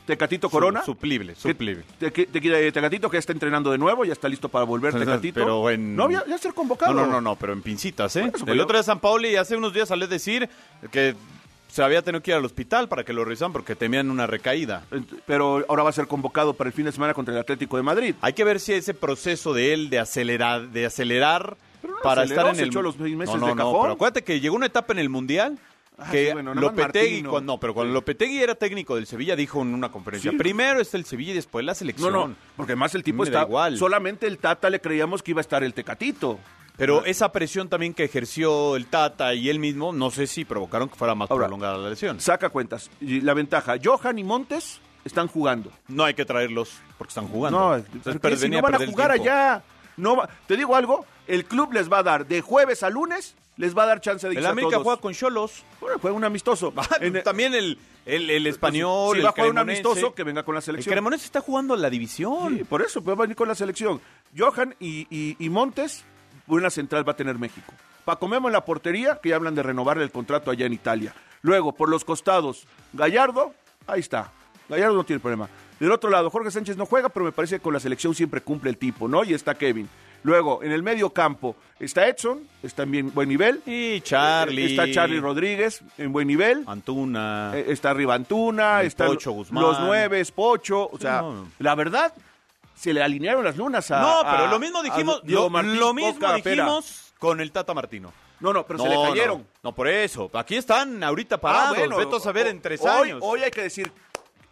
Tecatito 0.06 0.50
Corona. 0.50 0.80
Ah, 0.80 0.84
Su- 0.84 0.92
suplible, 0.92 1.34
suplible. 1.34 1.84
te- 1.98 2.10
te- 2.10 2.70
Tecatito 2.72 3.08
que 3.08 3.14
ya 3.16 3.20
está 3.20 3.32
entrenando 3.32 3.70
de 3.70 3.78
nuevo, 3.78 4.04
ya 4.04 4.12
está 4.12 4.28
listo 4.28 4.50
para 4.50 4.66
volver 4.66 4.92
Tecatito. 4.98 5.34
Pero 5.40 5.70
en... 5.70 5.96
No, 5.96 6.10
ya, 6.10 6.24
ya 6.26 6.36
ser 6.36 6.52
convocado. 6.52 6.92
No, 6.92 7.06
no, 7.06 7.12
no, 7.12 7.20
no, 7.22 7.36
pero 7.36 7.54
en 7.54 7.62
pincitas, 7.62 8.14
¿eh? 8.16 8.20
eso, 8.34 8.38
el 8.40 8.44
pero- 8.44 8.62
otro 8.64 8.76
día 8.76 8.82
San 8.82 9.00
Pauli 9.00 9.36
hace 9.36 9.56
unos 9.56 9.72
días 9.72 9.88
salió 9.88 10.04
a 10.04 10.08
decir 10.08 10.48
que 10.90 11.14
se 11.68 11.82
había 11.82 12.02
tenido 12.02 12.22
que 12.22 12.30
ir 12.30 12.36
al 12.36 12.44
hospital 12.44 12.88
para 12.88 13.04
que 13.04 13.12
lo 13.12 13.24
revisaran 13.24 13.52
porque 13.52 13.76
temían 13.76 14.10
una 14.10 14.26
recaída. 14.26 14.84
Pero 15.26 15.64
ahora 15.68 15.82
va 15.84 15.90
a 15.90 15.92
ser 15.92 16.06
convocado 16.06 16.54
para 16.54 16.68
el 16.68 16.74
fin 16.74 16.84
de 16.86 16.92
semana 16.92 17.14
contra 17.14 17.32
el 17.34 17.40
Atlético 17.40 17.76
de 17.76 17.82
Madrid. 17.82 18.14
Hay 18.20 18.32
que 18.32 18.44
ver 18.44 18.58
si 18.60 18.72
ese 18.72 18.94
proceso 18.94 19.52
de 19.52 19.74
él 19.74 19.90
de 19.90 19.98
acelerar, 19.98 20.68
de 20.68 20.86
acelerar 20.86 21.56
no 21.82 21.90
para 22.02 22.22
aceleró, 22.22 22.40
estar 22.40 22.50
en 22.50 22.56
se 22.56 22.62
el 22.62 22.68
echó 22.68 22.82
los 22.82 22.96
seis 22.96 23.16
meses 23.16 23.34
no, 23.34 23.40
no, 23.40 23.46
de 23.48 23.54
no, 23.54 23.80
pero 23.82 23.92
acuérdate 23.94 24.24
que 24.24 24.40
llegó 24.40 24.56
una 24.56 24.66
etapa 24.66 24.92
en 24.92 24.98
el 24.98 25.08
mundial 25.08 25.58
Ah, 26.00 26.12
que 26.12 26.28
sí, 26.28 26.32
bueno, 26.32 26.54
más 26.54 26.62
Lopetegui, 26.62 27.22
cuando, 27.24 27.54
no, 27.54 27.58
pero 27.58 27.74
cuando 27.74 27.92
Lopetegui 27.92 28.40
era 28.40 28.54
técnico 28.54 28.94
del 28.94 29.08
Sevilla 29.08 29.34
dijo 29.34 29.60
en 29.62 29.74
una 29.74 29.90
conferencia, 29.90 30.30
Sí. 30.30 30.36
primero 30.36 30.80
está 30.80 30.96
el 30.96 31.04
Sevilla 31.04 31.32
y 31.32 31.34
después 31.34 31.64
la 31.64 31.72
No, 31.72 31.74
selección. 31.74 32.12
no, 32.12 32.34
porque 32.56 32.70
además 32.74 32.94
el 32.94 33.02
tipo 33.02 33.24
está 33.24 33.42
igual. 33.42 33.76
Solamente 33.76 34.28
el 34.28 34.38
Tata 34.38 34.70
le 34.70 34.80
creíamos 34.80 35.24
que 35.24 35.32
iba 35.32 35.40
a 35.40 35.42
estar 35.42 35.64
el 35.64 35.74
Tecatito. 35.74 36.38
Pero 36.78 37.04
esa 37.04 37.30
presión 37.32 37.68
también 37.68 37.92
que 37.92 38.04
ejerció 38.04 38.76
el 38.76 38.86
Tata 38.86 39.34
y 39.34 39.50
él 39.50 39.58
mismo, 39.58 39.92
no 39.92 40.10
sé 40.10 40.26
si 40.26 40.44
provocaron 40.46 40.88
que 40.88 40.94
fuera 40.94 41.14
más 41.14 41.30
Ahora, 41.30 41.44
prolongada 41.46 41.76
la 41.76 41.90
lesión. 41.90 42.20
Saca 42.20 42.48
cuentas. 42.48 42.90
Y 43.00 43.20
la 43.20 43.34
ventaja, 43.34 43.74
Johan 43.82 44.18
y 44.18 44.24
Montes 44.24 44.80
están 45.04 45.26
jugando. 45.28 45.70
No 45.88 46.04
hay 46.04 46.14
que 46.14 46.24
traerlos 46.24 46.70
porque 46.96 47.10
están 47.10 47.28
jugando. 47.28 47.58
No, 47.58 47.74
Entonces, 47.74 48.40
si 48.40 48.48
no 48.48 48.62
van 48.62 48.74
a 48.74 48.78
el 48.78 48.88
jugar 48.90 49.10
allá. 49.10 49.62
No 49.96 50.14
va- 50.16 50.28
te 50.46 50.56
digo 50.56 50.76
algo, 50.76 51.04
el 51.26 51.44
club 51.44 51.72
les 51.72 51.92
va 51.92 51.98
a 51.98 52.02
dar 52.04 52.24
de 52.26 52.40
jueves 52.40 52.84
a 52.84 52.90
lunes, 52.90 53.34
les 53.56 53.76
va 53.76 53.82
a 53.82 53.86
dar 53.86 54.00
chance 54.00 54.28
de 54.28 54.34
El 54.34 54.38
irse 54.38 54.46
a 54.46 54.52
América 54.52 54.70
todos. 54.74 54.84
juega 54.84 55.00
con 55.00 55.12
Cholos. 55.12 55.64
Bueno, 55.80 55.98
juega 56.00 56.16
un 56.16 56.22
amistoso. 56.22 56.72
En 57.00 57.16
el- 57.16 57.22
También 57.24 57.52
el, 57.54 57.76
el, 58.06 58.30
el 58.30 58.46
español, 58.46 59.14
si 59.14 59.18
el 59.18 59.24
va 59.26 59.30
a 59.30 59.32
jugar 59.32 59.50
un 59.50 59.58
amistoso, 59.58 60.14
que 60.14 60.22
venga 60.22 60.44
con 60.44 60.54
la 60.54 60.60
El 60.60 60.64
selección. 60.64 60.92
Cremonense 60.92 61.24
está 61.24 61.40
jugando 61.40 61.74
la 61.74 61.90
división. 61.90 62.58
Sí, 62.58 62.62
por 62.62 62.82
eso, 62.82 63.02
pues 63.02 63.16
va 63.18 63.22
a 63.22 63.24
venir 63.24 63.34
con 63.36 63.48
la 63.48 63.56
selección. 63.56 64.00
Johan 64.38 64.76
y, 64.78 65.08
y- 65.10 65.34
y 65.40 65.48
Montes, 65.48 66.04
buena 66.48 66.70
central 66.70 67.06
va 67.06 67.12
a 67.12 67.16
tener 67.16 67.38
México. 67.38 67.72
Paco 68.04 68.26
Memo 68.26 68.48
en 68.48 68.52
la 68.54 68.64
portería, 68.64 69.20
que 69.22 69.28
ya 69.28 69.36
hablan 69.36 69.54
de 69.54 69.62
renovarle 69.62 70.02
el 70.02 70.10
contrato 70.10 70.50
allá 70.50 70.66
en 70.66 70.72
Italia. 70.72 71.14
Luego, 71.42 71.72
por 71.72 71.88
los 71.88 72.04
costados, 72.04 72.66
Gallardo, 72.92 73.52
ahí 73.86 74.00
está. 74.00 74.32
Gallardo 74.68 74.96
no 74.96 75.04
tiene 75.04 75.20
problema. 75.20 75.48
Del 75.78 75.92
otro 75.92 76.10
lado, 76.10 76.28
Jorge 76.30 76.50
Sánchez 76.50 76.76
no 76.76 76.86
juega, 76.86 77.08
pero 77.08 77.24
me 77.24 77.32
parece 77.32 77.56
que 77.56 77.62
con 77.62 77.72
la 77.72 77.80
selección 77.80 78.14
siempre 78.14 78.40
cumple 78.40 78.70
el 78.70 78.76
tipo, 78.78 79.06
¿no? 79.06 79.22
Y 79.24 79.34
está 79.34 79.54
Kevin. 79.54 79.88
Luego, 80.24 80.64
en 80.64 80.72
el 80.72 80.82
medio 80.82 81.10
campo, 81.10 81.54
está 81.78 82.08
Edson, 82.08 82.40
está 82.62 82.82
en 82.82 82.90
bien, 82.90 83.14
buen 83.14 83.28
nivel. 83.28 83.62
Y 83.64 84.00
Charlie. 84.00 84.70
Está 84.72 84.90
Charlie 84.90 85.20
Rodríguez, 85.20 85.80
en 85.96 86.12
buen 86.12 86.26
nivel. 86.26 86.64
Antuna. 86.66 87.52
Eh, 87.54 87.66
está 87.68 87.90
arriba 87.90 88.14
Antuna, 88.14 88.82
está 88.82 89.06
Pocho 89.06 89.30
Guzmán. 89.30 89.62
los 89.62 89.78
nueves, 89.80 90.32
Pocho. 90.32 90.86
O 90.90 90.96
Sí, 90.96 91.02
sea, 91.02 91.22
no. 91.22 91.46
la 91.60 91.76
verdad, 91.76 92.12
se 92.78 92.92
le 92.92 93.02
alinearon 93.02 93.44
las 93.44 93.56
lunas 93.56 93.90
a. 93.90 94.00
no, 94.00 94.20
pero 94.22 94.44
a- 94.44 94.50
lo 94.50 94.58
mismo 94.58 94.82
dijimos, 94.82 95.20
lo, 95.24 95.48
lo 95.50 95.92
mismo 95.94 96.18
Pera. 96.18 96.34
dijimos 96.64 97.12
con 97.18 97.40
el 97.40 97.50
Tata 97.52 97.74
Martino. 97.74 98.12
No, 98.40 98.52
no, 98.52 98.64
pero 98.64 98.78
se 98.78 98.88
No, 98.88 99.02
le 99.04 99.08
cayeron. 99.10 99.38
No, 99.38 99.46
no, 99.64 99.74
por 99.74 99.88
eso. 99.88 100.30
Aquí 100.34 100.54
están 100.56 101.02
ahorita 101.02 101.34
Ah, 101.34 101.40
parados. 101.40 101.76
bueno, 101.76 101.96
Veto 101.96 102.16
a 102.16 102.20
saber 102.20 102.46
en 102.46 102.62
tres 102.62 102.80
hoy, 102.82 103.10
años. 103.10 103.18
Hoy 103.20 103.42
hay 103.42 103.50
que 103.50 103.62
decir, 103.62 103.90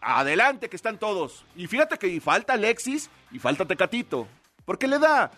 adelante 0.00 0.68
que 0.68 0.76
están 0.76 0.98
todos. 0.98 1.44
Y 1.54 1.66
fíjate 1.66 1.96
que 1.98 2.20
falta 2.20 2.54
Alexis 2.54 3.10
y 3.30 3.38
falta 3.38 3.64
Tecatito. 3.64 4.26
Porque 4.64 4.86
le 4.88 4.98
da. 4.98 5.30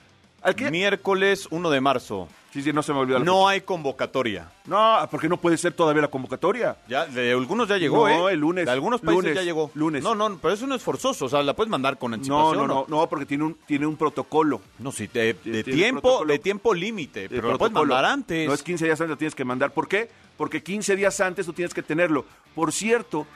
Al 0.43 0.55
que... 0.55 0.71
Miércoles 0.71 1.49
1 1.51 1.71
de 1.71 1.81
marzo. 1.81 2.29
Sí, 2.53 2.63
sí, 2.63 2.73
no 2.73 2.83
se 2.83 2.93
me 2.95 3.01
olvidó. 3.01 3.19
No 3.19 3.47
hay 3.47 3.61
convocatoria. 3.61 4.51
No, 4.65 4.97
porque 5.11 5.29
no 5.29 5.37
puede 5.37 5.59
ser 5.59 5.75
todavía 5.75 6.01
la 6.03 6.09
convocatoria. 6.09 6.77
Ya, 6.89 7.05
de 7.07 7.33
algunos 7.33 7.69
ya 7.69 7.77
llegó, 7.77 8.09
No, 8.09 8.29
¿eh? 8.29 8.33
el 8.33 8.41
lunes. 8.41 8.65
De 8.65 8.71
algunos 8.71 9.01
países 9.03 9.23
Lunes, 9.25 9.35
ya 9.37 9.43
llegó. 9.43 9.71
lunes. 9.75 10.03
No, 10.03 10.15
no, 10.15 10.39
pero 10.39 10.55
eso 10.55 10.67
no 10.67 10.75
es 10.75 10.83
forzoso. 10.83 11.27
O 11.27 11.29
sea, 11.29 11.43
la 11.43 11.55
puedes 11.55 11.71
mandar 11.71 11.99
con 11.99 12.11
No, 12.13 12.15
anticipación. 12.15 12.57
no, 12.57 12.67
no, 12.67 12.87
no, 12.89 13.09
porque 13.09 13.27
tiene 13.27 13.45
un, 13.45 13.55
tiene 13.67 13.87
un 13.87 13.97
protocolo. 13.97 14.63
No, 14.79 14.93
sí, 14.93 15.09
de, 15.09 15.35
tiempo, 15.63 16.25
de 16.25 16.39
tiempo 16.39 16.73
límite. 16.73 17.29
Pero 17.29 17.53
lo 17.53 17.59
puedes 17.59 17.75
mandar 17.75 18.05
antes. 18.07 18.49
No 18.49 18.55
es 18.55 18.63
15 18.63 18.85
días 18.87 18.99
antes, 19.01 19.11
lo 19.11 19.19
tienes 19.19 19.35
que 19.35 19.45
mandar. 19.45 19.73
¿Por 19.73 19.87
qué? 19.87 20.09
Porque 20.39 20.63
15 20.63 20.97
días 20.97 21.21
antes 21.21 21.45
tú 21.45 21.53
tienes 21.53 21.75
que 21.75 21.83
tenerlo. 21.83 22.25
Por 22.55 22.73
cierto, 22.73 23.27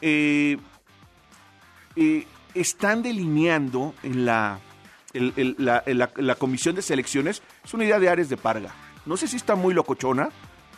eh, 0.00 0.56
eh, 1.96 2.26
están 2.54 3.02
delineando 3.02 3.94
en 4.02 4.24
la, 4.24 4.60
el- 5.16 5.32
el- 5.36 5.56
la, 6.16 6.34
comisión 6.36 6.74
de 6.74 6.82
selecciones, 6.82 7.42
es 7.64 7.74
una 7.74 7.84
idea 7.84 7.98
de 7.98 8.08
Ares 8.08 8.28
de 8.28 8.36
Parga. 8.36 8.72
No 9.04 9.16
sé 9.16 9.28
si 9.28 9.36
está 9.36 9.54
muy 9.54 9.72
locochona, 9.74 10.30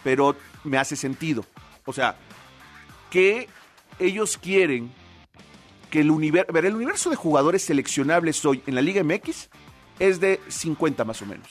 pero 0.05 0.37
me 0.65 0.79
hace 0.79 0.97
sentido. 0.97 1.45
O 1.85 1.93
sea, 1.93 2.17
que 3.11 3.49
ellos 3.99 4.39
quieren 4.39 4.91
que 5.91 6.01
el 6.01 6.11
universo, 6.11 6.53
ver, 6.53 6.67
el 6.67 6.75
universo 6.75 7.09
de 7.11 7.17
jugadores 7.17 7.65
seleccionables 7.65 8.45
hoy 8.45 8.63
en 8.67 8.75
la 8.75 8.83
Liga 8.83 9.03
MX 9.03 9.49
es 9.99 10.21
de 10.21 10.41
50 10.49 11.05
más 11.05 11.23
o 11.23 11.27
menos. 11.27 11.49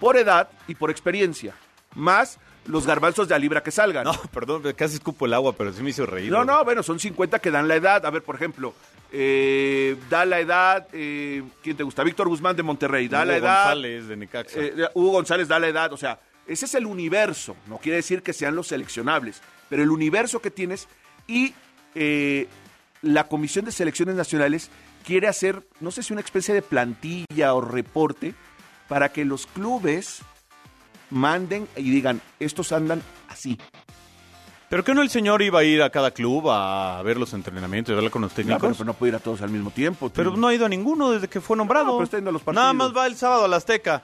Por 0.00 0.16
edad 0.16 0.48
y 0.66 0.74
por 0.74 0.90
experiencia. 0.90 1.54
Más 1.94 2.38
los 2.66 2.84
garbanzos 2.84 3.28
de 3.28 3.34
a 3.36 3.38
libra 3.38 3.62
que 3.62 3.70
salgan. 3.70 4.04
No, 4.04 4.12
perdón, 4.32 4.62
casi 4.76 4.94
escupo 4.96 5.26
el 5.26 5.34
agua, 5.34 5.52
pero 5.56 5.72
sí 5.72 5.82
me 5.82 5.90
hizo 5.90 6.04
reír. 6.04 6.30
No, 6.32 6.44
no, 6.44 6.64
bueno, 6.64 6.82
son 6.82 6.98
50 6.98 7.38
que 7.38 7.50
dan 7.52 7.68
la 7.68 7.76
edad. 7.76 8.04
A 8.04 8.10
ver, 8.10 8.22
por 8.24 8.34
ejemplo, 8.34 8.74
eh, 9.12 9.96
da 10.10 10.24
la 10.24 10.40
edad, 10.40 10.88
eh, 10.92 11.42
¿quién 11.62 11.76
te 11.76 11.82
gusta? 11.82 12.02
Víctor 12.02 12.28
Guzmán 12.28 12.56
de 12.56 12.62
Monterrey, 12.62 13.08
da 13.08 13.18
Hugo 13.18 13.26
la 13.26 13.36
edad. 13.36 13.64
González 13.64 14.06
de 14.08 14.16
Necaxa. 14.16 14.60
eh, 14.60 14.88
Hugo 14.94 15.12
González 15.12 15.48
da 15.48 15.58
la 15.58 15.68
edad, 15.68 15.92
o 15.92 15.96
sea, 15.96 16.20
ese 16.46 16.66
es 16.66 16.74
el 16.74 16.86
universo, 16.86 17.56
no 17.66 17.78
quiere 17.78 17.96
decir 17.96 18.22
que 18.22 18.32
sean 18.32 18.54
los 18.54 18.68
seleccionables, 18.68 19.40
pero 19.68 19.82
el 19.82 19.90
universo 19.90 20.40
que 20.40 20.50
tienes 20.50 20.88
y 21.26 21.54
la 23.02 23.28
Comisión 23.28 23.64
de 23.64 23.72
Selecciones 23.72 24.16
Nacionales 24.16 24.70
quiere 25.04 25.28
hacer, 25.28 25.66
no 25.80 25.90
sé 25.90 26.02
si 26.02 26.12
una 26.12 26.20
especie 26.22 26.52
de 26.54 26.62
plantilla 26.62 27.54
o 27.54 27.60
reporte 27.60 28.34
para 28.88 29.12
que 29.12 29.24
los 29.24 29.46
clubes 29.46 30.20
manden 31.10 31.68
y 31.76 31.90
digan, 31.90 32.20
estos 32.40 32.72
andan 32.72 33.02
así. 33.28 33.58
¿Pero 34.68 34.82
que 34.82 34.94
no 34.94 35.02
el 35.02 35.10
señor 35.10 35.42
iba 35.42 35.60
a 35.60 35.64
ir 35.64 35.80
a 35.82 35.90
cada 35.90 36.10
club 36.10 36.50
a 36.50 37.00
ver 37.04 37.18
los 37.18 37.32
entrenamientos 37.32 37.92
y 37.92 37.96
hablar 37.96 38.10
con 38.10 38.22
los 38.22 38.32
No, 38.32 38.36
técnicos? 38.36 38.60
pero, 38.60 38.72
pero 38.74 38.84
no 38.84 38.94
puede 38.94 39.10
ir 39.12 39.16
a 39.16 39.20
todos 39.20 39.40
al 39.42 39.50
mismo 39.50 39.70
tiempo. 39.70 40.10
Pero 40.12 40.36
no 40.36 40.48
ha 40.48 40.54
ido 40.54 40.66
a 40.66 40.68
ninguno 40.68 41.10
desde 41.12 41.28
que 41.28 41.40
fue 41.40 41.56
nombrado. 41.56 41.86
No, 41.86 41.92
pero 41.92 42.04
está 42.04 42.16
yendo 42.16 42.30
a 42.30 42.32
los 42.32 42.42
Nada 42.46 42.54
partidos. 42.72 42.76
más 42.92 42.96
va 42.96 43.06
el 43.06 43.16
sábado 43.16 43.44
a 43.44 43.48
la 43.48 43.56
Azteca. 43.56 44.02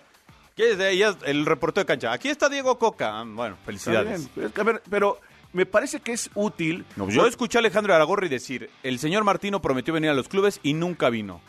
¿Qué 0.56 0.72
es 0.72 0.78
de 0.78 0.86
ahí? 0.86 0.98
Ya 0.98 1.16
el 1.24 1.46
reportero 1.46 1.82
de 1.82 1.86
cancha. 1.86 2.12
Aquí 2.12 2.28
está 2.28 2.48
Diego 2.48 2.78
Coca. 2.78 3.20
Ah, 3.20 3.24
Bueno, 3.26 3.56
felicidades. 3.66 4.28
a 4.56 4.62
ver, 4.62 4.82
pero 4.88 5.18
me 5.52 5.66
parece 5.66 5.98
que 6.00 6.12
es 6.12 6.30
útil. 6.34 6.84
No, 6.94 7.08
yo 7.08 7.26
escuché 7.26 7.58
a 7.58 7.60
Alejandro 7.60 7.94
Aragorri 7.94 8.28
decir, 8.28 8.70
el 8.84 8.98
señor 9.00 9.24
Martino 9.24 9.60
prometió 9.60 9.92
venir 9.92 10.10
a 10.10 10.14
los 10.14 10.28
clubes 10.28 10.60
y 10.62 10.74
nunca 10.74 11.10
vino. 11.10 11.40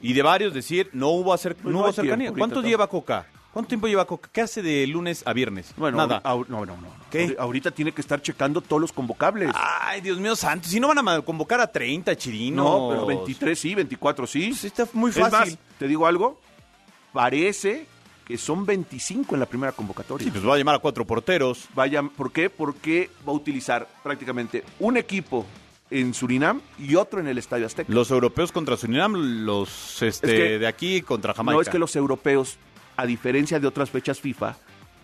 Y 0.00 0.12
de 0.14 0.22
varios 0.22 0.54
decir, 0.54 0.88
no 0.92 1.08
hubo, 1.08 1.34
acer- 1.34 1.54
Pues 1.56 1.64
no 1.66 1.70
no 1.72 1.80
hubo 1.80 1.92
cercanía. 1.92 2.26
tiempo, 2.26 2.38
¿Cuánto 2.38 2.56
ahorita 2.56 2.68
lleva 2.70 2.86
Coca? 2.88 3.26
¿Cuánto 3.54 3.68
tiempo 3.68 3.86
lleva 3.86 4.04
Coca? 4.04 4.28
¿Qué 4.30 4.42
hace 4.42 4.60
de 4.62 4.86
lunes 4.86 5.22
a 5.26 5.32
viernes? 5.32 5.72
Bueno, 5.78 5.96
Nada. 5.96 6.20
ahor- 6.24 6.46
no, 6.48 6.66
no, 6.66 6.76
no. 6.76 6.88
¿Qué? 7.10 7.28
Ahori- 7.28 7.36
Ahorita 7.38 7.70
tiene 7.70 7.92
que 7.92 8.02
estar 8.02 8.20
checando 8.20 8.60
todos 8.60 8.82
los 8.82 8.92
convocables. 8.92 9.50
Ay, 9.54 10.00
Dios 10.02 10.18
mío 10.18 10.34
santo. 10.36 10.68
Si 10.68 10.78
no 10.80 10.88
van 10.88 11.08
a 11.08 11.20
convocar 11.22 11.60
a 11.60 11.66
30 11.68 12.14
chirinos. 12.16 12.64
no, 12.66 12.88
pero 12.90 13.06
23 13.06 13.58
sí, 13.58 13.74
24 13.74 14.26
sí. 14.26 14.48
Pues 14.48 14.64
está 14.64 14.86
muy 14.92 15.10
Es 15.10 15.18
más, 15.18 15.30
fácil. 15.30 15.56
te 15.78 15.88
digo 15.88 16.06
algo. 16.06 16.38
Parece 17.12 17.86
que 18.26 18.38
son 18.38 18.64
25 18.66 19.34
en 19.34 19.40
la 19.40 19.46
primera 19.46 19.72
convocatoria. 19.72 20.24
Sí, 20.24 20.30
pues 20.30 20.46
va 20.46 20.54
a 20.54 20.58
llamar 20.58 20.74
a 20.76 20.78
cuatro 20.78 21.04
porteros. 21.04 21.68
Vaya, 21.74 22.02
¿por 22.02 22.32
qué? 22.32 22.50
Porque 22.50 23.10
va 23.26 23.32
a 23.32 23.36
utilizar 23.36 23.86
prácticamente 24.02 24.64
un 24.80 24.96
equipo 24.96 25.46
en 25.90 26.12
Surinam 26.14 26.60
y 26.78 26.96
otro 26.96 27.20
en 27.20 27.28
el 27.28 27.38
Estadio 27.38 27.66
Azteca. 27.66 27.92
Los 27.92 28.10
europeos 28.10 28.50
contra 28.50 28.76
Surinam, 28.76 29.44
los 29.44 30.02
este, 30.02 30.26
Es 30.26 30.32
que- 30.32 30.58
de 30.58 30.66
aquí 30.66 31.02
contra 31.02 31.34
Jamaica. 31.34 31.54
No 31.54 31.60
es 31.60 31.68
que 31.68 31.78
los 31.78 31.94
europeos, 31.94 32.56
a 32.96 33.06
diferencia 33.06 33.60
de 33.60 33.66
otras 33.66 33.90
fechas 33.90 34.20
FIFA, 34.20 34.56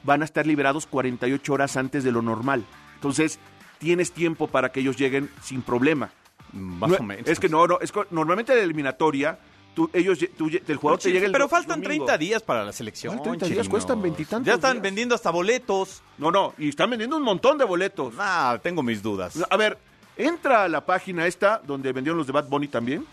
van 0.02 0.22
a 0.22 0.24
estar 0.24 0.46
liberados 0.46 0.86
48 0.86 1.52
horas 1.52 1.76
antes 1.76 2.04
de 2.04 2.12
lo 2.12 2.22
normal. 2.22 2.64
Entonces, 2.94 3.38
tienes 3.78 4.12
tiempo 4.12 4.46
para 4.48 4.70
que 4.72 4.80
ellos 4.80 4.96
lleguen 4.96 5.30
sin 5.42 5.62
problema. 5.62 6.10
Más 6.52 6.90
No, 6.90 6.96
o 6.96 7.02
menos. 7.02 7.28
Es 7.28 7.38
que 7.40 7.48
no, 7.48 7.66
no, 7.66 7.78
es 7.80 7.92
que 7.92 8.00
normalmente 8.10 8.52
en 8.52 8.58
la 8.58 8.64
eliminatoria, 8.64 9.38
tú, 9.74 9.88
ellos, 9.92 10.18
tú 10.36 10.48
el 10.48 10.76
jugador 10.76 10.98
te 10.98 11.08
Sí, 11.08 11.12
llega 11.12 11.26
el 11.26 11.32
pero 11.32 11.48
faltan 11.48 11.80
domingo. 11.80 12.04
30 12.06 12.18
días 12.18 12.42
para 12.42 12.64
la 12.64 12.72
selección. 12.72 13.16
¿Cuál 13.18 13.38
30 13.38 13.46
días? 13.54 13.68
Cuestan 13.68 14.02
veintitantos 14.02 14.46
Ya 14.46 14.54
están 14.54 14.72
días. 14.74 14.82
vendiendo 14.82 15.14
hasta 15.14 15.30
boletos. 15.30 16.02
No, 16.18 16.30
no, 16.30 16.54
y 16.58 16.68
están 16.70 16.90
vendiendo 16.90 17.16
un 17.16 17.22
montón 17.22 17.56
de 17.58 17.64
boletos. 17.64 18.14
Ah, 18.18 18.58
tengo 18.62 18.82
mis 18.82 19.00
dudas. 19.02 19.38
A 19.48 19.56
ver, 19.56 19.78
entra 20.16 20.64
a 20.64 20.68
la 20.68 20.84
página 20.84 21.26
esta, 21.26 21.62
donde 21.64 21.92
vendieron 21.92 22.18
los 22.18 22.26
de 22.26 22.32
Bad 22.32 22.48
Bunny 22.48 22.68
también. 22.68 23.06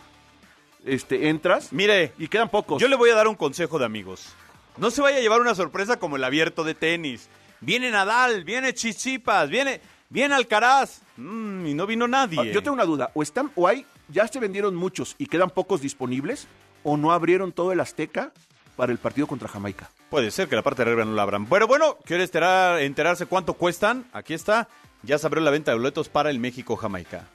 Este, 0.85 1.27
entras 1.29 1.73
Mire, 1.73 2.13
y 2.17 2.27
quedan 2.27 2.49
pocos. 2.49 2.81
yo 2.81 2.87
le 2.87 2.95
voy 2.95 3.09
a 3.09 3.15
dar 3.15 3.27
un 3.27 3.35
consejo 3.35 3.77
de 3.77 3.85
amigos. 3.85 4.33
No 4.77 4.91
se 4.91 5.01
vaya 5.01 5.17
a 5.17 5.21
llevar 5.21 5.41
una 5.41 5.55
sorpresa 5.55 5.97
como 5.97 6.15
el 6.17 6.23
abierto 6.23 6.63
de 6.63 6.75
tenis. 6.75 7.29
Viene 7.61 7.89
Nadal, 7.89 8.43
viene 8.43 8.73
Chichipas, 8.73 9.49
viene, 9.49 9.81
viene 10.09 10.35
Alcaraz. 10.35 11.01
Mm, 11.17 11.65
y 11.65 11.73
no 11.73 11.87
vino 11.87 12.07
nadie. 12.07 12.39
Ah, 12.39 12.43
Yo 12.45 12.61
tengo 12.61 12.73
una 12.75 12.85
duda, 12.85 13.09
o 13.15 13.23
están, 13.23 13.51
o 13.55 13.67
hay, 13.67 13.85
ya 14.09 14.27
se 14.27 14.39
vendieron 14.39 14.75
muchos 14.75 15.15
y 15.17 15.25
quedan 15.25 15.49
pocos 15.49 15.81
disponibles, 15.81 16.47
o 16.83 16.95
no 16.97 17.11
abrieron 17.11 17.51
todo 17.51 17.71
el 17.71 17.79
Azteca 17.79 18.31
para 18.75 18.91
el 18.91 18.99
partido 18.99 19.25
contra 19.25 19.47
Jamaica. 19.47 19.89
Puede 20.11 20.29
ser 20.29 20.47
que 20.47 20.55
la 20.55 20.61
parte 20.61 20.85
de 20.85 20.91
arriba 20.91 21.03
no 21.05 21.13
la 21.13 21.23
abran. 21.23 21.47
Pero 21.47 21.67
bueno, 21.67 21.97
¿quiere 22.05 22.23
enterar- 22.23 22.79
enterarse 22.81 23.25
cuánto 23.25 23.55
cuestan? 23.55 24.05
Aquí 24.13 24.33
está. 24.35 24.67
Ya 25.03 25.17
se 25.17 25.25
abrió 25.27 25.43
la 25.43 25.51
venta 25.51 25.71
de 25.71 25.77
boletos 25.77 26.09
para 26.09 26.29
el 26.29 26.39
México-Jamaica. 26.39 27.27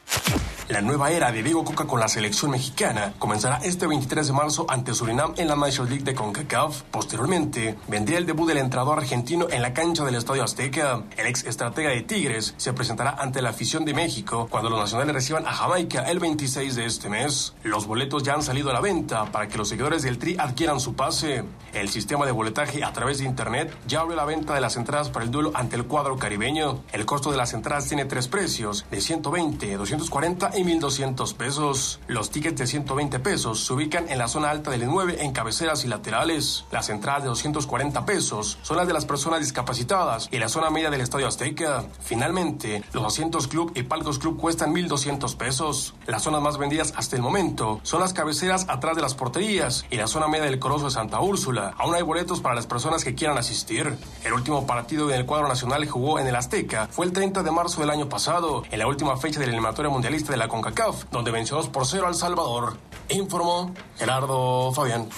La 0.72 0.80
nueva 0.80 1.10
era 1.10 1.30
de 1.30 1.42
Diego 1.42 1.64
Coca 1.64 1.84
con 1.84 2.00
la 2.00 2.08
selección 2.08 2.50
mexicana 2.50 3.12
comenzará 3.18 3.58
este 3.58 3.86
23 3.86 4.26
de 4.26 4.32
marzo 4.32 4.64
ante 4.70 4.94
Surinam 4.94 5.34
en 5.36 5.48
la 5.48 5.54
National 5.54 5.90
League 5.90 6.02
de 6.02 6.14
CONCACAF. 6.14 6.84
Posteriormente, 6.84 7.76
vendría 7.88 8.16
el 8.16 8.24
debut 8.24 8.48
del 8.48 8.56
entrenador 8.56 8.98
argentino 8.98 9.48
en 9.50 9.60
la 9.60 9.74
cancha 9.74 10.02
del 10.02 10.14
Estadio 10.14 10.42
Azteca. 10.42 11.02
El 11.18 11.26
ex 11.26 11.44
estratega 11.44 11.90
de 11.90 12.00
Tigres 12.00 12.54
se 12.56 12.72
presentará 12.72 13.10
ante 13.10 13.42
la 13.42 13.50
afición 13.50 13.84
de 13.84 13.92
México 13.92 14.48
cuando 14.48 14.70
los 14.70 14.80
nacionales 14.80 15.14
reciban 15.14 15.46
a 15.46 15.52
Jamaica 15.52 16.10
el 16.10 16.18
26 16.20 16.74
de 16.74 16.86
este 16.86 17.10
mes. 17.10 17.52
Los 17.64 17.86
boletos 17.86 18.22
ya 18.22 18.32
han 18.32 18.42
salido 18.42 18.70
a 18.70 18.72
la 18.72 18.80
venta 18.80 19.26
para 19.26 19.48
que 19.48 19.58
los 19.58 19.68
seguidores 19.68 20.02
del 20.02 20.16
Tri 20.16 20.36
adquieran 20.38 20.80
su 20.80 20.94
pase. 20.94 21.44
El 21.74 21.90
sistema 21.90 22.24
de 22.24 22.32
boletaje 22.32 22.82
a 22.82 22.94
través 22.94 23.18
de 23.18 23.26
internet 23.26 23.76
ya 23.86 24.00
abrió 24.00 24.16
la 24.16 24.24
venta 24.24 24.54
de 24.54 24.62
las 24.62 24.78
entradas 24.78 25.10
para 25.10 25.26
el 25.26 25.30
duelo 25.30 25.52
ante 25.52 25.76
el 25.76 25.84
cuadro 25.84 26.16
caribeño. 26.16 26.80
El 26.92 27.04
costo 27.04 27.30
de 27.30 27.36
las 27.36 27.52
entradas 27.52 27.88
tiene 27.88 28.06
tres 28.06 28.26
precios, 28.26 28.86
de 28.90 29.02
120, 29.02 29.76
240 29.76 30.52
y 30.56 30.61
1200 30.64 31.34
pesos. 31.34 32.00
Los 32.06 32.30
tickets 32.30 32.58
de 32.58 32.66
120 32.66 33.18
pesos 33.20 33.64
se 33.66 33.72
ubican 33.72 34.08
en 34.08 34.18
la 34.18 34.28
zona 34.28 34.50
alta 34.50 34.70
del 34.70 34.86
9 34.86 35.18
en 35.20 35.32
cabeceras 35.32 35.84
y 35.84 35.88
laterales. 35.88 36.64
Las 36.70 36.88
entradas 36.88 37.22
de 37.22 37.28
240 37.28 38.04
pesos 38.06 38.58
son 38.62 38.76
las 38.76 38.86
de 38.86 38.92
las 38.92 39.04
personas 39.04 39.40
discapacitadas 39.40 40.28
y 40.30 40.38
la 40.38 40.48
zona 40.48 40.70
media 40.70 40.90
del 40.90 41.00
Estadio 41.00 41.28
Azteca. 41.28 41.84
Finalmente, 42.00 42.82
los 42.92 43.04
asientos 43.04 43.48
club 43.48 43.72
y 43.74 43.82
palcos 43.82 44.18
club 44.18 44.38
cuestan 44.38 44.72
1200 44.72 45.34
pesos. 45.36 45.94
Las 46.06 46.22
zonas 46.22 46.42
más 46.42 46.58
vendidas 46.58 46.94
hasta 46.96 47.16
el 47.16 47.22
momento 47.22 47.80
son 47.82 48.00
las 48.00 48.12
cabeceras 48.12 48.66
atrás 48.68 48.96
de 48.96 49.02
las 49.02 49.14
porterías 49.14 49.84
y 49.90 49.96
la 49.96 50.06
zona 50.06 50.28
media 50.28 50.46
del 50.46 50.58
Coloso 50.58 50.86
de 50.86 50.90
Santa 50.90 51.20
Úrsula. 51.20 51.74
Aún 51.78 51.94
hay 51.94 52.02
boletos 52.02 52.40
para 52.40 52.54
las 52.54 52.66
personas 52.66 53.04
que 53.04 53.14
quieran 53.14 53.38
asistir. 53.38 53.96
El 54.24 54.32
último 54.32 54.66
partido 54.66 55.10
en 55.10 55.16
el 55.16 55.26
cuadro 55.26 55.48
nacional 55.48 55.86
jugó 55.88 56.18
en 56.18 56.26
el 56.26 56.36
Azteca 56.36 56.88
fue 56.90 57.06
el 57.06 57.12
30 57.12 57.42
de 57.42 57.50
marzo 57.50 57.80
del 57.80 57.90
año 57.90 58.08
pasado, 58.08 58.62
en 58.70 58.78
la 58.78 58.86
última 58.86 59.16
fecha 59.16 59.40
del 59.40 59.50
eliminatorio 59.50 59.90
mundialista 59.90 60.32
de 60.32 60.38
la 60.38 60.41
CONCACAF, 60.48 61.04
donde 61.10 61.30
venció 61.30 61.56
2 61.56 61.68
por 61.68 61.86
0 61.86 62.06
al 62.06 62.14
Salvador. 62.14 62.76
Informó 63.08 63.72
Gerardo 63.96 64.72
Fabián. 64.72 65.08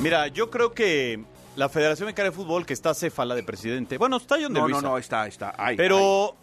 Mira, 0.00 0.28
yo 0.28 0.50
creo 0.50 0.72
que 0.72 1.22
la 1.56 1.68
Federación 1.68 2.06
Mexicana 2.06 2.30
de 2.30 2.36
Fútbol, 2.36 2.64
que 2.64 2.72
está 2.72 2.94
céfala 2.94 3.34
de 3.34 3.42
presidente, 3.42 3.98
bueno, 3.98 4.16
está 4.16 4.36
John 4.36 4.54
de 4.54 4.60
No, 4.60 4.66
no, 4.66 4.68
Luisa, 4.68 4.80
no, 4.80 4.98
está, 4.98 5.26
está. 5.26 5.54
Ay, 5.58 5.76
pero 5.76 6.36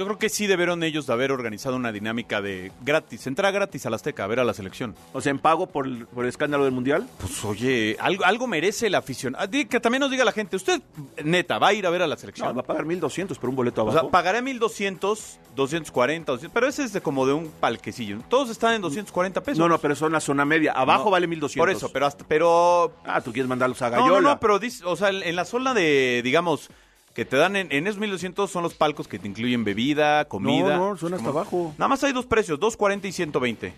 yo 0.00 0.06
creo 0.06 0.18
que 0.18 0.30
sí 0.30 0.46
debieron 0.46 0.82
ellos 0.82 1.06
de 1.06 1.12
haber 1.12 1.30
organizado 1.30 1.76
una 1.76 1.92
dinámica 1.92 2.40
de 2.40 2.72
gratis, 2.82 3.26
entrar 3.26 3.52
gratis 3.52 3.84
a 3.84 3.90
la 3.90 3.96
Azteca 3.96 4.24
a 4.24 4.26
ver 4.26 4.40
a 4.40 4.44
la 4.44 4.54
selección. 4.54 4.94
O 5.12 5.20
sea, 5.20 5.28
en 5.30 5.38
pago 5.38 5.66
por 5.66 5.86
el, 5.86 6.06
por 6.06 6.24
el 6.24 6.30
escándalo 6.30 6.64
del 6.64 6.72
Mundial. 6.72 7.06
Pues 7.20 7.44
oye, 7.44 7.98
algo, 8.00 8.24
algo 8.24 8.46
merece 8.46 8.88
la 8.88 8.96
afición. 8.98 9.36
Ah, 9.38 9.46
di- 9.46 9.66
Que 9.66 9.78
también 9.78 10.00
nos 10.00 10.10
diga 10.10 10.24
la 10.24 10.32
gente, 10.32 10.56
usted, 10.56 10.80
neta, 11.22 11.58
va 11.58 11.68
a 11.68 11.72
ir 11.74 11.86
a 11.86 11.90
ver 11.90 12.00
a 12.00 12.06
la 12.06 12.16
selección. 12.16 12.48
No, 12.48 12.54
va 12.54 12.60
a 12.62 12.64
pagar 12.64 12.86
1.200 12.86 13.36
por 13.38 13.50
un 13.50 13.56
boleto 13.56 13.82
o 13.82 13.90
abajo. 13.90 14.00
sea, 14.06 14.10
pagaré 14.10 14.40
1200, 14.40 15.38
240, 15.54 16.32
200, 16.32 16.54
pero 16.54 16.66
ese 16.66 16.84
es 16.84 16.94
de 16.94 17.02
como 17.02 17.26
de 17.26 17.34
un 17.34 17.50
palquecillo. 17.60 18.20
Todos 18.30 18.48
están 18.48 18.72
en 18.74 18.80
240 18.80 19.42
pesos. 19.42 19.58
no, 19.58 19.68
no, 19.68 19.78
pero 19.78 19.94
son 19.94 20.12
la 20.12 20.20
zona 20.20 20.46
media. 20.46 20.72
Abajo 20.72 21.04
No, 21.04 21.10
vale 21.10 21.28
1.200. 21.28 21.56
Por 21.58 21.68
eso, 21.70 21.92
pero 21.92 22.06
hasta, 22.06 22.24
pero 22.26 22.92
Ah, 23.04 23.20
tú 23.20 23.32
quieres 23.32 23.48
mandarlos 23.50 23.82
a 23.82 23.90
No, 23.90 23.96
Gallola. 23.96 24.20
no, 24.22 24.28
no, 24.30 24.40
pero 24.40 24.58
dice- 24.58 24.82
o 24.86 24.96
sea, 24.96 25.10
en 25.10 25.36
la 25.36 25.44
zona 25.44 25.74
de, 25.74 26.22
digamos, 26.24 26.70
que 27.20 27.26
te 27.26 27.36
dan 27.36 27.54
en, 27.54 27.70
en 27.70 27.86
esos 27.86 27.98
1200 28.00 28.50
son 28.50 28.62
los 28.62 28.72
palcos 28.72 29.06
que 29.06 29.18
te 29.18 29.28
incluyen 29.28 29.62
bebida, 29.62 30.24
comida. 30.24 30.78
No, 30.78 30.92
no, 30.92 30.96
son 30.96 31.12
hasta 31.12 31.28
abajo. 31.28 31.74
Nada 31.76 31.88
más 31.88 32.02
hay 32.02 32.14
dos 32.14 32.24
precios, 32.24 32.58
240 32.58 33.08
y 33.08 33.12
120. 33.12 33.74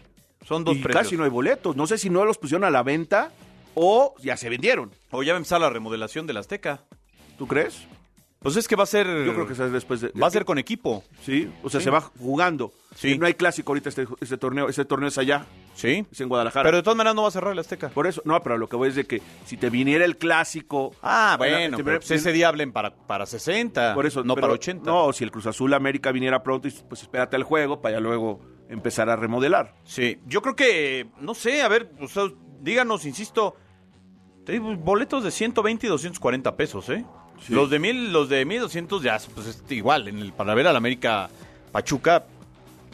Son 0.46 0.62
dos 0.62 0.76
y 0.76 0.78
precios. 0.78 1.02
casi 1.02 1.16
no 1.16 1.24
hay 1.24 1.30
boletos. 1.30 1.74
No 1.74 1.88
sé 1.88 1.98
si 1.98 2.08
no 2.08 2.24
los 2.24 2.38
pusieron 2.38 2.62
a 2.62 2.70
la 2.70 2.84
venta 2.84 3.32
o 3.74 4.14
ya 4.22 4.36
se 4.36 4.48
vendieron. 4.48 4.92
O 5.10 5.24
ya 5.24 5.32
va 5.32 5.38
a 5.38 5.38
empezar 5.38 5.60
la 5.60 5.70
remodelación 5.70 6.28
del 6.28 6.36
Azteca. 6.36 6.84
¿Tú 7.36 7.48
crees? 7.48 7.84
Pues 8.42 8.56
es 8.56 8.66
que 8.68 8.76
va 8.76 8.82
a 8.82 8.86
ser 8.86 9.06
Yo 9.24 9.34
creo 9.34 9.46
que 9.46 9.52
es 9.52 9.72
después 9.72 10.00
de... 10.00 10.08
va 10.20 10.26
a 10.26 10.30
ser 10.30 10.44
con 10.44 10.58
equipo. 10.58 11.04
Sí, 11.22 11.48
o 11.62 11.70
sea, 11.70 11.80
Sí. 11.80 11.84
se 11.84 11.90
va 11.90 12.00
jugando. 12.00 12.72
Sí. 12.96 13.16
No 13.18 13.26
hay 13.26 13.34
clásico 13.34 13.72
ahorita 13.72 13.88
este, 13.88 14.06
este 14.20 14.36
torneo. 14.36 14.68
Este 14.68 14.84
torneo 14.84 15.08
es 15.08 15.16
allá, 15.18 15.46
Sí. 15.74 16.04
es 16.10 16.20
en 16.20 16.28
Guadalajara. 16.28 16.64
Pero 16.64 16.76
de 16.78 16.82
todas 16.82 16.96
maneras 16.96 17.14
no 17.14 17.22
va 17.22 17.28
a 17.28 17.30
cerrar 17.30 17.52
el 17.52 17.58
Azteca. 17.58 17.88
Por 17.90 18.06
eso, 18.06 18.20
no, 18.24 18.40
pero 18.42 18.58
lo 18.58 18.68
que 18.68 18.76
voy 18.76 18.88
es 18.90 18.94
de 18.96 19.04
que 19.06 19.22
si 19.46 19.56
te 19.56 19.70
viniera 19.70 20.04
el 20.04 20.18
clásico... 20.18 20.94
Ah, 21.02 21.36
bueno, 21.38 21.78
pero 21.84 21.98
pues 21.98 22.10
ese 22.10 22.32
día 22.32 22.48
hablen 22.48 22.72
para, 22.72 22.94
para 22.94 23.24
60, 23.26 23.94
Por 23.94 24.06
eso, 24.06 24.24
no 24.24 24.34
pero- 24.34 24.48
para 24.48 24.54
80. 24.54 24.90
No, 24.90 25.12
si 25.12 25.24
el 25.24 25.30
Cruz 25.30 25.46
Azul 25.46 25.72
América 25.74 26.10
viniera 26.12 26.42
pronto, 26.42 26.68
y, 26.68 26.70
pues 26.72 27.02
espérate 27.02 27.36
al 27.36 27.44
juego 27.44 27.80
para 27.80 27.96
ya 27.96 28.00
luego 28.00 28.40
empezar 28.68 29.08
a 29.08 29.16
remodelar. 29.16 29.74
Sí, 29.84 30.18
yo 30.26 30.42
creo 30.42 30.56
que, 30.56 31.06
no 31.20 31.34
sé, 31.34 31.62
a 31.62 31.68
ver, 31.68 31.90
o 32.00 32.08
sea, 32.08 32.24
díganos, 32.60 33.04
insisto, 33.06 33.54
boletos 34.80 35.24
de 35.24 35.30
120 35.30 35.86
y 35.86 35.90
240 35.90 36.56
pesos, 36.56 36.88
¿eh? 36.88 37.04
Sí. 37.46 37.54
Los 37.54 37.70
de 37.70 37.78
mil, 37.78 38.12
los 38.12 38.28
de 38.28 38.44
1200 38.44 39.02
ya, 39.02 39.18
pues 39.34 39.46
es 39.46 39.62
igual, 39.70 40.08
en 40.08 40.18
el, 40.18 40.32
para 40.32 40.54
ver 40.54 40.66
al 40.66 40.76
América 40.76 41.28
Pachuca, 41.72 42.24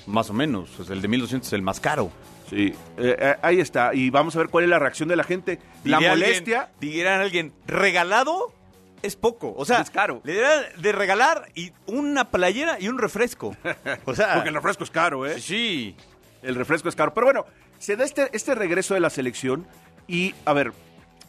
más 0.06 0.30
o 0.30 0.32
menos, 0.32 0.70
pues, 0.76 0.88
el 0.90 1.02
de 1.02 1.08
1200 1.08 1.46
es 1.46 1.52
el 1.52 1.62
más 1.62 1.80
caro. 1.80 2.10
Sí, 2.48 2.72
eh, 2.96 3.16
eh, 3.18 3.36
ahí 3.42 3.60
está. 3.60 3.94
Y 3.94 4.08
vamos 4.08 4.34
a 4.34 4.38
ver 4.38 4.48
cuál 4.48 4.64
es 4.64 4.70
la 4.70 4.78
reacción 4.78 5.08
de 5.08 5.16
la 5.16 5.24
gente. 5.24 5.58
La 5.84 6.00
molestia... 6.00 6.70
Diría 6.80 7.20
alguien, 7.20 7.52
¿regalado? 7.66 8.54
es 9.02 9.16
poco. 9.16 9.54
O 9.56 9.64
sea, 9.64 9.80
Es 9.80 9.90
caro. 9.90 10.20
le 10.24 10.34
deberían 10.34 10.64
de 10.82 10.92
regalar 10.92 11.48
y 11.54 11.72
una 11.86 12.30
playera 12.30 12.78
y 12.80 12.88
un 12.88 12.98
refresco. 12.98 13.56
O 14.04 14.14
sea, 14.14 14.34
Porque 14.34 14.48
el 14.48 14.54
refresco 14.54 14.84
es 14.84 14.90
caro, 14.90 15.26
¿eh? 15.26 15.40
sí. 15.40 15.94
El 16.42 16.54
refresco 16.54 16.88
es 16.88 16.94
caro. 16.96 17.14
Pero 17.14 17.26
bueno, 17.26 17.46
se 17.78 17.96
da 17.96 18.04
este, 18.04 18.28
este 18.32 18.54
regreso 18.54 18.94
de 18.94 19.00
la 19.00 19.10
selección 19.10 19.66
y, 20.06 20.34
a 20.44 20.52
ver, 20.52 20.72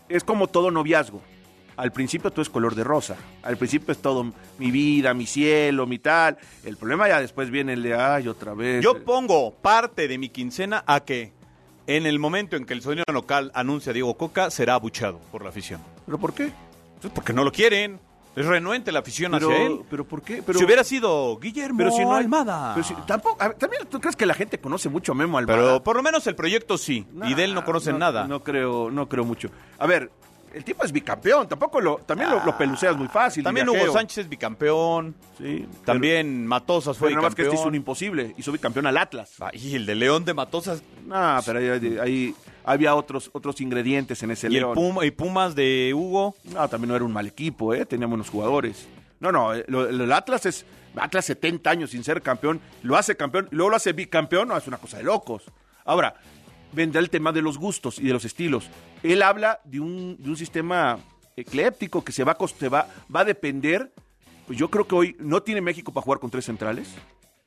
es 0.08 0.24
como 0.24 0.48
todo 0.48 0.72
noviazgo. 0.72 1.22
Al 1.80 1.94
principio 1.94 2.30
todo 2.30 2.42
es 2.42 2.50
color 2.50 2.76
de 2.76 2.84
rosa. 2.84 3.16
Al 3.42 3.56
principio 3.56 3.94
es 3.94 4.00
todo 4.00 4.26
mi 4.58 4.70
vida, 4.70 5.14
mi 5.14 5.26
cielo, 5.26 5.88
mi 5.88 5.98
tal. 5.98 6.38
El 6.66 6.76
problema 6.76 7.08
ya 7.08 7.22
después 7.22 7.50
viene 7.50 7.72
el 7.72 7.84
de, 7.84 7.96
ay, 7.96 8.28
otra 8.28 8.54
vez. 8.54 8.84
Yo 8.84 9.02
pongo 9.06 9.52
parte 9.54 10.10
de 10.10 10.18
mi 10.18 10.28
quincena 10.28 10.84
a 10.86 11.00
que 11.00 11.32
en 11.88 12.06
el 12.06 12.20
momento 12.20 12.58
en 12.58 12.66
que 12.66 12.74
el 12.74 12.82
sonido 12.82 13.06
local 13.14 13.50
anuncia 13.56 13.92
a 13.92 13.94
Diego 13.94 14.14
Coca, 14.18 14.52
será 14.52 14.74
abuchado 14.74 15.20
por 15.32 15.42
la 15.42 15.50
afición. 15.50 15.80
¿Pero 16.06 16.18
por 16.18 16.34
qué? 16.34 16.52
Pues 17.02 17.14
porque 17.14 17.32
no 17.32 17.46
lo 17.46 17.52
quieren. 17.54 17.98
Es 18.36 18.46
renuente 18.46 18.92
la 18.92 19.00
afición 19.00 19.32
Pero, 19.32 19.50
hacia 19.50 19.66
él. 19.66 19.80
pero 19.90 20.06
¿por 20.06 20.22
qué? 20.22 20.44
Pero, 20.46 20.60
si 20.60 20.66
hubiera 20.66 20.84
sido 20.84 21.38
Guillermo 21.40 21.78
pero 21.78 21.92
si 21.92 22.02
no 22.02 22.14
Almada. 22.14 22.74
pero 22.76 22.86
si- 22.86 22.94
tampoco, 23.08 23.38
ver, 23.40 23.54
también 23.56 23.88
tú 23.90 24.00
crees 24.00 24.16
que 24.16 24.26
la 24.26 24.34
gente 24.34 24.60
conoce 24.60 24.88
mucho 24.88 25.14
a 25.14 25.16
Memo 25.16 25.38
Almada. 25.38 25.58
Pero 25.60 25.84
por 25.84 25.96
lo 25.96 26.04
menos 26.04 26.28
el 26.28 26.36
proyecto 26.36 26.78
sí. 26.78 27.08
y 27.26 27.34
de 27.34 27.44
él 27.46 27.54
no 27.56 27.64
conocen 27.66 27.98
nada. 27.98 28.28
No 28.28 28.44
creo, 28.44 28.92
no 28.92 29.10
creo 29.10 29.26
mucho. 29.26 29.50
A 29.80 29.88
ver, 29.88 30.12
el 30.54 30.64
tipo 30.64 30.84
es 30.84 30.92
bicampeón, 30.92 31.48
tampoco 31.48 31.80
lo, 31.82 31.98
también 31.98 32.30
lo, 32.30 32.44
lo 32.44 32.58
peluceas 32.58 32.96
muy 32.98 33.08
fácil. 33.08 33.44
También 33.44 33.68
Hugo. 33.70 33.92
Sánchez 33.94 34.20
es 34.20 34.30
bicampeón. 34.30 35.16
Sí. 35.38 35.68
También 35.86 36.46
Matosas 36.46 36.98
Fue 36.98 37.10
fue 37.10 37.16
nada 37.16 37.28
más 37.28 37.36
que 37.36 37.44
bicampeón. 37.44 37.54
este 37.56 37.62
hizo 37.62 37.68
un 37.70 37.76
imposible, 37.76 38.34
hizo 38.38 38.52
bicampeón 38.52 38.88
al 38.88 38.98
Atlas. 38.98 39.36
Ah, 39.40 39.52
Y 39.54 39.76
el 39.76 39.86
de 39.86 39.96
León 39.96 40.26
de 40.26 40.34
Matosas 40.34 40.82
No, 41.06 41.40
pero 41.46 41.60
ahí, 41.60 41.98
ahí 42.02 42.36
había 42.64 42.96
otros, 42.96 43.30
otros 43.34 43.60
ingredientes 43.62 44.22
en 44.24 44.32
ese 44.32 44.48
y 44.48 44.56
el 44.58 44.62
León. 44.64 44.76
Puma, 44.76 45.06
y 45.06 45.12
Pumas 45.12 45.56
de 45.56 45.94
Hugo. 45.96 46.36
No, 46.46 46.68
también 46.68 46.90
no 46.90 46.96
era 46.96 47.06
un 47.06 47.14
mal 47.14 47.28
equipo, 47.28 47.74
¿eh? 47.74 47.86
Tenía 47.86 48.08
buenos 48.08 48.30
jugadores. 48.30 48.88
No, 49.20 49.32
no, 49.32 49.54
eh, 49.54 49.66
el 49.68 50.12
Atlas 50.12 50.46
es. 50.46 50.66
Atlas 50.96 51.26
70 51.26 51.70
años 51.70 51.92
sin 51.92 52.04
ser 52.04 52.22
campeón, 52.22 52.60
lo 52.82 52.98
hace 52.98 53.16
campeón, 53.16 53.48
luego 53.52 53.70
lo 53.70 53.76
hace 53.76 53.94
bicampeón, 53.94 54.48
no, 54.48 54.58
es 54.58 54.68
una 54.68 54.78
cosa 54.78 54.98
de 54.98 55.04
locos. 55.04 55.44
Ahora, 55.86 56.16
vendrá 56.72 57.00
el 57.02 57.10
tema 57.10 57.32
de 57.32 57.42
los 57.42 57.58
gustos 57.58 58.00
y 58.00 58.04
de 58.08 58.14
los 58.14 58.26
estilos. 58.26 58.70
Él 59.04 59.22
habla 59.22 59.60
de 59.66 59.80
un, 59.80 60.18
de 60.20 60.30
un 60.30 60.38
sistema 60.38 61.00
ecléptico 61.36 62.04
que 62.04 62.12
se 62.12 62.24
va, 62.24 62.34
a 62.34 62.38
cos- 62.38 62.56
se 62.58 62.70
va, 62.70 62.88
va 63.14 63.22
a 63.22 63.26
depender. 63.26 63.92
Pues 64.48 64.58
yo 64.58 64.70
creo 64.70 64.88
que 64.88 64.96
hoy 64.96 65.16
no 65.20 65.42
tiene 65.44 65.62
México 65.62 65.92
para 65.94 66.04
jugar 66.04 66.20
con 66.20 66.30
tres 66.30 66.46
centrales. 66.46 66.90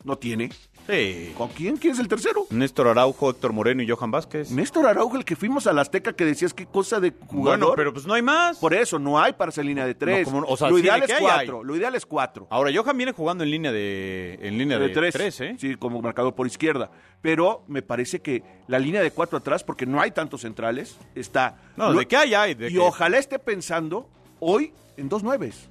No 0.05 0.17
tiene. 0.17 0.51
Sí. 0.89 1.33
¿Con 1.39 1.49
quién? 1.51 1.77
¿Quién 1.77 1.93
es 1.95 2.01
el 2.01 2.09
tercero? 2.09 2.47
Néstor 2.51 2.89
Araujo, 2.89 3.31
Héctor 3.31 3.53
Moreno 3.53 3.83
y 3.83 3.89
Johan 3.89 4.11
Vázquez. 4.11 4.51
Néstor 4.51 4.87
Araujo, 4.87 5.17
el 5.17 5.25
que 5.25 5.37
fuimos 5.37 5.67
a 5.67 5.73
la 5.73 5.83
Azteca 5.83 6.13
que 6.13 6.25
decías 6.25 6.53
qué 6.53 6.67
cosa 6.67 6.99
de 6.99 7.13
jugador. 7.27 7.59
Bueno, 7.61 7.73
pero 7.77 7.93
pues 7.93 8.05
no 8.07 8.15
hay 8.15 8.23
más. 8.23 8.59
Por 8.59 8.75
eso, 8.75 8.99
no 8.99 9.19
hay 9.21 9.33
para 9.33 9.51
esa 9.51 9.63
línea 9.63 9.87
de 9.87 9.95
tres. 9.95 10.27
No, 10.27 10.33
como- 10.41 10.47
o 10.49 10.57
sea, 10.57 10.69
lo 10.71 10.79
ideal 10.79 11.01
de 11.01 11.07
es 11.07 11.15
cuatro. 11.21 11.59
hay. 11.61 11.65
Lo 11.67 11.77
ideal 11.77 11.95
es 11.95 12.05
cuatro. 12.05 12.47
Ahora, 12.51 12.71
Johan 12.75 12.97
viene 12.97 13.13
jugando 13.13 13.45
en 13.45 13.51
línea 13.51 13.71
de 13.71 14.39
en 14.43 14.59
línea 14.59 14.79
de, 14.79 14.89
de 14.89 15.11
tres. 15.13 15.41
¿eh? 15.41 15.57
Sí, 15.59 15.77
como 15.77 16.03
marcador 16.03 16.35
por 16.35 16.47
izquierda. 16.47 16.91
Pero 17.21 17.63
me 17.69 17.83
parece 17.83 18.21
que 18.21 18.43
la 18.67 18.81
línea 18.81 19.01
de 19.03 19.13
cuatro 19.13 19.39
atrás, 19.39 19.63
porque 19.63 19.87
no 19.87 20.01
hay 20.01 20.11
tantos 20.11 20.41
centrales, 20.41 20.99
está. 21.15 21.57
No, 21.77 21.93
Lo- 21.93 22.01
de 22.01 22.07
qué 22.07 22.17
hay, 22.17 22.35
hay. 22.35 22.55
De 22.55 22.71
y 22.71 22.79
ojalá 22.79 23.19
esté 23.19 23.39
pensando 23.39 24.09
hoy 24.41 24.73
en 24.97 25.09
dos 25.09 25.23
nueves. 25.23 25.69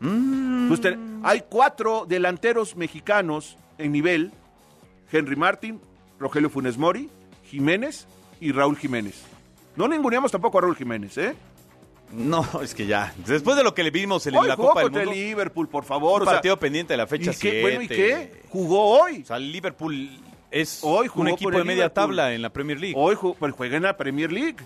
Mm. 0.00 0.68
Pues 0.68 0.80
hay 1.22 1.42
cuatro 1.50 2.06
delanteros 2.08 2.76
mexicanos 2.76 3.58
en 3.78 3.92
nivel: 3.92 4.32
Henry 5.14 5.36
Martin, 5.36 5.80
Rogelio 6.18 6.50
Funes 6.50 6.76
Mori, 6.78 7.08
Jiménez 7.50 8.06
y 8.40 8.52
Raúl 8.52 8.76
Jiménez. 8.76 9.22
No 9.76 9.88
ninguneamos 9.88 10.30
tampoco 10.32 10.58
a 10.58 10.62
Raúl 10.62 10.76
Jiménez, 10.76 11.16
¿eh? 11.18 11.34
No, 12.12 12.46
es 12.62 12.74
que 12.74 12.86
ya. 12.86 13.12
Después 13.26 13.56
de 13.56 13.64
lo 13.64 13.74
que 13.74 13.82
le 13.82 13.90
vimos 13.90 14.24
en 14.26 14.36
Hoy 14.36 14.46
la 14.46 14.54
jugó 14.56 14.68
Copa 14.68 14.82
del 14.82 14.90
Mundo. 14.92 15.10
el 15.10 15.16
Liverpool, 15.18 15.68
por 15.68 15.84
favor. 15.84 16.22
Un 16.22 16.28
o 16.28 16.30
sea, 16.30 16.34
partido 16.34 16.58
pendiente 16.58 16.92
de 16.92 16.96
la 16.98 17.06
fecha 17.06 17.30
¿y 17.32 17.34
qué? 17.34 17.40
7. 17.40 17.60
Bueno, 17.62 17.82
¿y 17.82 17.88
qué? 17.88 18.42
Jugó 18.50 19.00
hoy. 19.00 19.22
O 19.22 19.26
sea, 19.26 19.36
el 19.38 19.50
Liverpool 19.50 20.10
es 20.50 20.80
Hoy 20.82 21.08
jugó 21.08 21.22
un 21.22 21.28
equipo 21.28 21.50
de 21.50 21.58
media 21.64 21.84
Liverpool. 21.84 21.94
tabla 21.94 22.32
en 22.34 22.42
la 22.42 22.50
Premier 22.50 22.78
League. 22.78 22.94
Hoy 22.96 23.16
ju- 23.16 23.34
pues, 23.36 23.52
juega 23.54 23.76
en 23.76 23.82
la 23.82 23.96
Premier 23.96 24.30
League. 24.30 24.56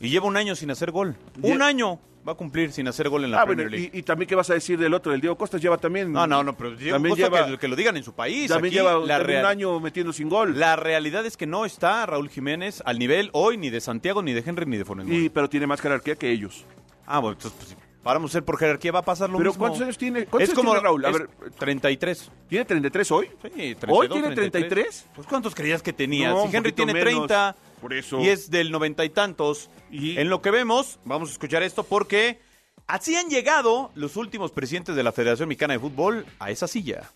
Y 0.00 0.08
lleva 0.10 0.26
un 0.26 0.36
año 0.36 0.54
sin 0.54 0.70
hacer 0.70 0.90
gol. 0.90 1.16
Un 1.42 1.62
año 1.62 1.98
va 2.26 2.32
a 2.32 2.34
cumplir 2.34 2.72
sin 2.72 2.86
hacer 2.88 3.08
gol 3.08 3.24
en 3.24 3.30
la 3.30 3.40
Ah, 3.42 3.46
Premier 3.46 3.68
bueno, 3.68 3.76
League. 3.82 3.90
y, 3.96 4.00
y 4.00 4.02
tambibién, 4.02 4.28
¿qué 4.28 4.34
vas 4.34 4.50
a 4.50 4.54
decir 4.54 4.78
del 4.78 4.92
otro? 4.94 5.12
Del 5.12 5.20
Diego 5.20 5.36
Costas 5.36 5.60
lleva 5.62 5.78
también. 5.78 6.12
No, 6.12 6.26
no, 6.26 6.42
no, 6.44 6.56
pero 6.56 6.76
Diego 6.76 6.94
también 6.96 7.16
Costa 7.16 7.34
lleva, 7.36 7.50
que, 7.52 7.58
que 7.58 7.68
lo 7.68 7.74
digan 7.76 7.96
en 7.96 8.04
su 8.04 8.12
país. 8.12 8.48
también 8.48 8.72
Aquí 8.72 8.76
lleva 8.76 8.98
la, 9.04 9.18
también 9.18 9.40
un 9.40 9.46
año 9.46 9.80
metiendo 9.80 10.12
sin 10.12 10.28
gol. 10.28 10.58
la 10.58 10.76
realidad 10.76 11.24
es 11.26 11.36
que 11.36 11.46
no 11.46 11.64
está 11.64 12.04
Raúl 12.06 12.28
Jiménez 12.28 12.82
al 12.84 12.98
nivel 12.98 13.30
hoy 13.32 13.56
ni 13.56 13.70
de 13.70 13.80
Santiago, 13.80 14.22
ni 14.22 14.32
de 14.34 14.42
Henry, 14.46 14.66
ni 14.66 14.76
de 14.76 14.84
Mori. 14.84 15.04
Y, 15.24 15.28
pero 15.30 15.48
tiene 15.48 15.66
más 15.66 15.80
jerarquía 15.80 16.16
que 16.16 16.30
ellos. 16.30 16.64
Ah, 17.06 17.18
bueno, 17.20 17.36
entonces, 17.38 17.58
pues, 17.58 17.76
paramos 18.02 18.30
ser 18.30 18.44
por 18.44 18.58
jerarquía, 18.58 18.92
va 18.92 18.98
a 18.98 19.04
pasar 19.04 19.30
lo 19.30 19.38
Pero 19.38 19.50
mismo. 19.50 19.60
¿cuántos 19.60 19.80
años 19.82 19.96
tiene? 19.98 20.26
¿Cuántos 20.26 20.42
es 20.42 20.48
años 20.50 20.56
como 20.58 20.70
tiene 20.72 20.84
Raúl? 20.84 21.04
A 21.06 21.10
ver, 21.10 21.28
33. 21.58 22.30
¿tiene 22.48 22.64
33 22.66 23.10
hoy? 23.12 23.26
Sí, 23.42 23.50
32, 23.50 23.98
¿Hoy 23.98 24.08
tiene 24.08 24.34
33? 24.34 25.06
Pues 25.14 25.26
¿cuántos 25.26 25.54
creías 25.54 25.82
que 25.82 25.92
tenía? 25.94 26.28
No, 26.30 26.46
si 26.48 26.54
Henry 26.56 26.72
tiene 26.72 26.92
menos. 26.92 27.26
30 27.26 27.56
Por 27.80 27.92
eso. 27.94 28.20
y 28.20 28.28
es 28.28 28.50
del 28.50 28.70
noventa 28.70 29.04
y 29.04 29.10
tantos. 29.10 29.70
Y- 29.90 30.18
En 30.18 30.28
lo 30.28 30.42
que 30.42 30.50
vemos, 30.50 30.98
vamos 31.04 31.28
a 31.30 31.32
escuchar 31.32 31.62
esto 31.62 31.82
porque 31.84 32.40
así 32.86 33.14
han 33.16 33.28
llegado 33.28 33.90
los 33.94 34.16
últimos 34.16 34.50
presidentes 34.52 34.96
de 34.96 35.02
la 35.02 35.12
Federación 35.12 35.48
Mexicana 35.48 35.74
de 35.74 35.80
Fútbol 35.80 36.26
a 36.38 36.50
esa 36.50 36.66
silla. 36.68 37.10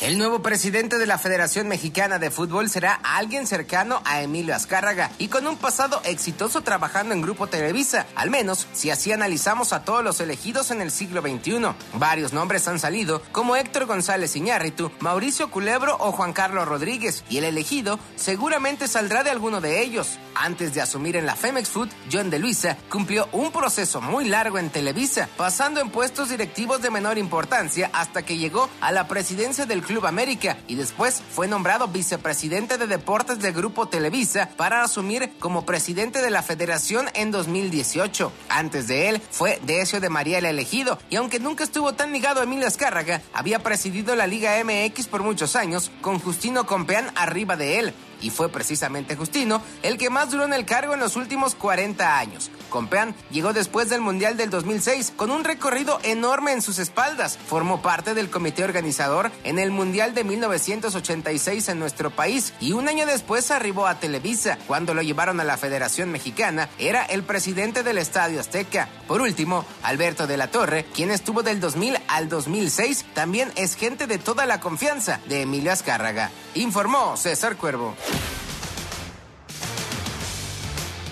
El 0.00 0.16
nuevo 0.16 0.40
presidente 0.40 0.96
de 0.96 1.06
la 1.06 1.18
Federación 1.18 1.68
Mexicana 1.68 2.18
de 2.18 2.30
Fútbol 2.30 2.70
será 2.70 2.94
alguien 2.94 3.46
cercano 3.46 4.00
a 4.06 4.22
Emilio 4.22 4.54
Azcárraga 4.54 5.10
y 5.18 5.28
con 5.28 5.46
un 5.46 5.58
pasado 5.58 6.00
exitoso 6.04 6.62
trabajando 6.62 7.12
en 7.12 7.20
Grupo 7.20 7.48
Televisa, 7.48 8.06
al 8.14 8.30
menos 8.30 8.66
si 8.72 8.88
así 8.88 9.12
analizamos 9.12 9.74
a 9.74 9.84
todos 9.84 10.02
los 10.02 10.18
elegidos 10.20 10.70
en 10.70 10.80
el 10.80 10.90
siglo 10.90 11.20
XXI. 11.20 11.74
Varios 11.92 12.32
nombres 12.32 12.66
han 12.66 12.78
salido, 12.78 13.20
como 13.30 13.56
Héctor 13.56 13.84
González 13.84 14.34
Iñárritu, 14.36 14.90
Mauricio 15.00 15.50
Culebro 15.50 15.98
o 16.00 16.12
Juan 16.12 16.32
Carlos 16.32 16.66
Rodríguez, 16.66 17.22
y 17.28 17.36
el 17.36 17.44
elegido 17.44 17.98
seguramente 18.16 18.88
saldrá 18.88 19.22
de 19.22 19.28
alguno 19.28 19.60
de 19.60 19.82
ellos. 19.82 20.18
Antes 20.34 20.72
de 20.72 20.80
asumir 20.80 21.16
en 21.16 21.26
la 21.26 21.36
Femex 21.36 21.68
Food, 21.68 21.90
John 22.10 22.30
de 22.30 22.38
Luisa 22.38 22.78
cumplió 22.88 23.28
un 23.32 23.52
proceso 23.52 24.00
muy 24.00 24.26
largo 24.30 24.58
en 24.58 24.70
Televisa, 24.70 25.28
pasando 25.36 25.78
en 25.78 25.90
puestos 25.90 26.30
directivos 26.30 26.80
de 26.80 26.88
menor 26.88 27.18
importancia 27.18 27.90
hasta 27.92 28.22
que 28.22 28.38
llegó 28.38 28.70
a 28.80 28.92
la 28.92 29.06
presidencia 29.06 29.66
del 29.66 29.82
América 30.06 30.56
y 30.68 30.76
después 30.76 31.20
fue 31.34 31.48
nombrado 31.48 31.88
vicepresidente 31.88 32.78
de 32.78 32.86
deportes 32.86 33.40
de 33.40 33.52
Grupo 33.52 33.88
Televisa 33.88 34.48
para 34.56 34.84
asumir 34.84 35.32
como 35.40 35.66
presidente 35.66 36.22
de 36.22 36.30
la 36.30 36.42
federación 36.42 37.08
en 37.14 37.30
2018. 37.32 38.32
Antes 38.48 38.86
de 38.86 39.08
él 39.08 39.22
fue 39.30 39.60
Decio 39.64 40.00
de 40.00 40.08
María 40.08 40.38
el 40.38 40.46
elegido 40.46 40.98
y 41.10 41.16
aunque 41.16 41.40
nunca 41.40 41.64
estuvo 41.64 41.92
tan 41.92 42.12
ligado 42.12 42.40
a 42.40 42.44
Emilio 42.44 42.68
Azcárraga, 42.68 43.20
había 43.32 43.58
presidido 43.58 44.14
la 44.14 44.28
Liga 44.28 44.52
MX 44.64 45.08
por 45.08 45.22
muchos 45.22 45.56
años 45.56 45.90
con 46.00 46.20
Justino 46.20 46.66
Compeán 46.66 47.10
arriba 47.16 47.56
de 47.56 47.80
él. 47.80 47.94
Y 48.22 48.30
fue 48.30 48.48
precisamente 48.48 49.16
Justino 49.16 49.62
el 49.82 49.98
que 49.98 50.10
más 50.10 50.30
duró 50.30 50.44
en 50.44 50.52
el 50.52 50.66
cargo 50.66 50.94
en 50.94 51.00
los 51.00 51.16
últimos 51.16 51.54
40 51.54 52.18
años. 52.18 52.50
Compeán 52.70 53.14
llegó 53.30 53.52
después 53.52 53.90
del 53.90 54.00
Mundial 54.00 54.36
del 54.36 54.48
2006 54.48 55.12
con 55.16 55.30
un 55.30 55.44
recorrido 55.44 55.98
enorme 56.02 56.52
en 56.52 56.62
sus 56.62 56.78
espaldas. 56.78 57.36
Formó 57.36 57.82
parte 57.82 58.14
del 58.14 58.30
comité 58.30 58.64
organizador 58.64 59.30
en 59.44 59.58
el 59.58 59.70
Mundial 59.70 60.14
de 60.14 60.24
1986 60.24 61.68
en 61.68 61.78
nuestro 61.78 62.10
país 62.10 62.54
y 62.60 62.72
un 62.72 62.88
año 62.88 63.04
después 63.04 63.50
arribó 63.50 63.86
a 63.86 64.00
Televisa. 64.00 64.58
Cuando 64.66 64.94
lo 64.94 65.02
llevaron 65.02 65.40
a 65.40 65.44
la 65.44 65.58
Federación 65.58 66.10
Mexicana, 66.10 66.70
era 66.78 67.04
el 67.04 67.22
presidente 67.22 67.82
del 67.82 67.98
Estadio 67.98 68.40
Azteca. 68.40 68.88
Por 69.06 69.20
último, 69.20 69.66
Alberto 69.82 70.26
de 70.26 70.36
la 70.36 70.50
Torre, 70.50 70.86
quien 70.94 71.10
estuvo 71.10 71.42
del 71.42 71.60
2000 71.60 71.98
al 72.08 72.28
2006, 72.28 73.04
también 73.12 73.52
es 73.56 73.74
gente 73.74 74.06
de 74.06 74.18
toda 74.18 74.46
la 74.46 74.60
confianza 74.60 75.20
de 75.28 75.42
Emilio 75.42 75.72
Azcárraga. 75.72 76.30
Informó 76.54 77.16
César 77.16 77.56
Cuervo. 77.56 77.94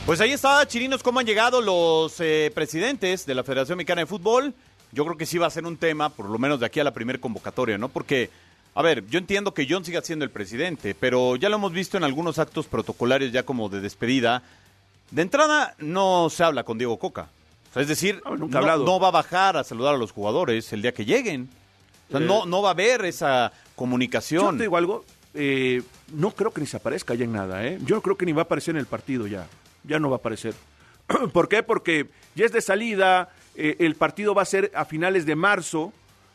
Pues 0.08 0.22
ahí 0.22 0.32
está, 0.32 0.66
Chirinos, 0.66 1.02
cómo 1.02 1.20
han 1.20 1.26
llegado 1.26 1.60
los 1.60 2.18
eh, 2.20 2.50
presidentes 2.54 3.26
de 3.26 3.34
la 3.34 3.44
Federación 3.44 3.76
Mexicana 3.76 4.00
de 4.00 4.06
Fútbol. 4.06 4.54
Yo 4.90 5.04
creo 5.04 5.18
que 5.18 5.26
sí 5.26 5.36
va 5.36 5.48
a 5.48 5.50
ser 5.50 5.66
un 5.66 5.76
tema, 5.76 6.08
por 6.08 6.30
lo 6.30 6.38
menos 6.38 6.60
de 6.60 6.64
aquí 6.64 6.80
a 6.80 6.84
la 6.84 6.94
primera 6.94 7.18
convocatoria, 7.20 7.76
¿no? 7.76 7.90
Porque, 7.90 8.30
a 8.74 8.80
ver, 8.80 9.06
yo 9.08 9.18
entiendo 9.18 9.52
que 9.52 9.66
John 9.68 9.84
siga 9.84 10.00
siendo 10.00 10.24
el 10.24 10.30
presidente, 10.30 10.96
pero 10.98 11.36
ya 11.36 11.50
lo 11.50 11.56
hemos 11.56 11.74
visto 11.74 11.98
en 11.98 12.04
algunos 12.04 12.38
actos 12.38 12.64
protocolarios 12.64 13.32
ya 13.32 13.42
como 13.42 13.68
de 13.68 13.82
despedida. 13.82 14.42
De 15.10 15.20
entrada, 15.20 15.74
no 15.76 16.30
se 16.30 16.42
habla 16.42 16.64
con 16.64 16.78
Diego 16.78 16.98
Coca. 16.98 17.28
O 17.70 17.74
sea, 17.74 17.82
es 17.82 17.88
decir, 17.88 18.22
No, 18.24 18.34
no, 18.48 18.48
no 18.78 18.98
va 18.98 19.08
a 19.08 19.10
bajar 19.10 19.58
a 19.58 19.64
saludar 19.64 19.94
a 19.94 19.98
los 19.98 20.12
jugadores 20.12 20.72
el 20.72 20.80
día 20.80 20.92
que 20.94 21.04
lleguen. 21.04 21.50
O 22.08 22.12
sea, 22.12 22.20
Eh, 22.20 22.24
no, 22.24 22.46
no 22.46 22.62
va 22.62 22.70
a 22.70 22.72
haber 22.72 23.04
esa 23.04 23.52
Yo 23.52 23.72
comunicación. 23.76 24.56
te 24.56 24.62
digo 24.62 24.78
algo, 24.78 25.04
eh, 25.34 25.82
no 26.14 26.30
creo 26.30 26.50
que 26.50 26.62
ni 26.62 26.66
se 26.66 26.78
aparezca 26.78 27.14
ya 27.14 27.24
en 27.26 27.32
nada, 27.32 27.66
¿eh? 27.66 27.78
Yo 27.84 28.00
creo 28.00 28.16
que 28.16 28.24
ni 28.24 28.32
va 28.32 28.40
a 28.40 28.44
aparecer 28.44 28.74
en 28.74 28.78
el 28.80 28.86
partido 28.86 29.26
ya. 29.26 29.46
Ya 29.84 29.98
no 29.98 30.10
va 30.10 30.16
a 30.16 30.18
aparecer. 30.18 30.54
¿Por 31.32 31.48
qué? 31.48 31.62
Porque 31.62 32.08
ya 32.34 32.46
es 32.46 32.52
de 32.52 32.60
salida, 32.60 33.30
eh, 33.54 33.76
el 33.80 33.94
partido 33.94 34.34
va 34.34 34.42
a 34.42 34.46
ser 34.46 34.70
a 34.74 34.84
finales 34.84 35.26
de 35.26 35.36
marzo, 35.36 35.92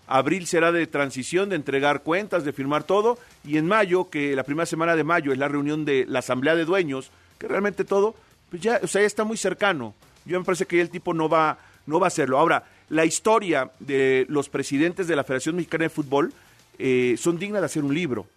abril 0.08 0.48
será 0.48 0.72
de 0.72 0.88
transición, 0.88 1.50
de 1.50 1.56
entregar 1.56 2.04
cuentas, 2.04 2.44
de 2.44 2.54
firmar 2.54 2.84
todo, 2.84 3.18
y 3.46 3.58
en 3.58 3.68
mayo, 3.68 4.10
que 4.10 4.36
la 4.36 4.44
primera 4.44 4.66
semana 4.66 4.96
de 4.96 5.04
mayo 5.04 5.32
es 5.32 5.38
la 5.38 5.48
reunión 5.48 5.86
de 5.86 6.06
la 6.08 6.20
asamblea 6.20 6.56
de 6.56 6.66
dueños, 6.66 7.12
que 7.38 7.48
realmente 7.48 7.86
todo, 7.86 8.16
pues 8.50 8.62
ya, 8.62 8.80
o 8.84 8.88
sea, 8.88 9.02
ya 9.02 9.08
está 9.08 9.24
muy 9.24 9.38
cercano. 9.38 9.94
Yo 10.26 10.40
me 10.40 10.46
parece 10.46 10.66
que 10.66 10.80
el 10.82 10.90
tipo 10.90 11.14
no 11.14 11.30
va, 11.30 11.58
no 11.86 12.00
va 12.00 12.08
a 12.08 12.10
hacerlo. 12.10 12.38
Ahora, 12.38 12.64
la 12.90 13.06
historia 13.06 13.72
de 13.80 14.26
los 14.30 14.50
presidentes 14.50 15.08
de 15.08 15.16
la 15.16 15.24
Federación 15.24 15.56
Mexicana 15.56 15.84
de 15.84 15.90
Fútbol 15.90 16.34
eh, 16.78 17.16
son 17.18 17.38
dignas 17.38 17.62
de 17.62 17.66
hacer 17.66 17.84
un 17.84 17.94
libro. 17.94 18.28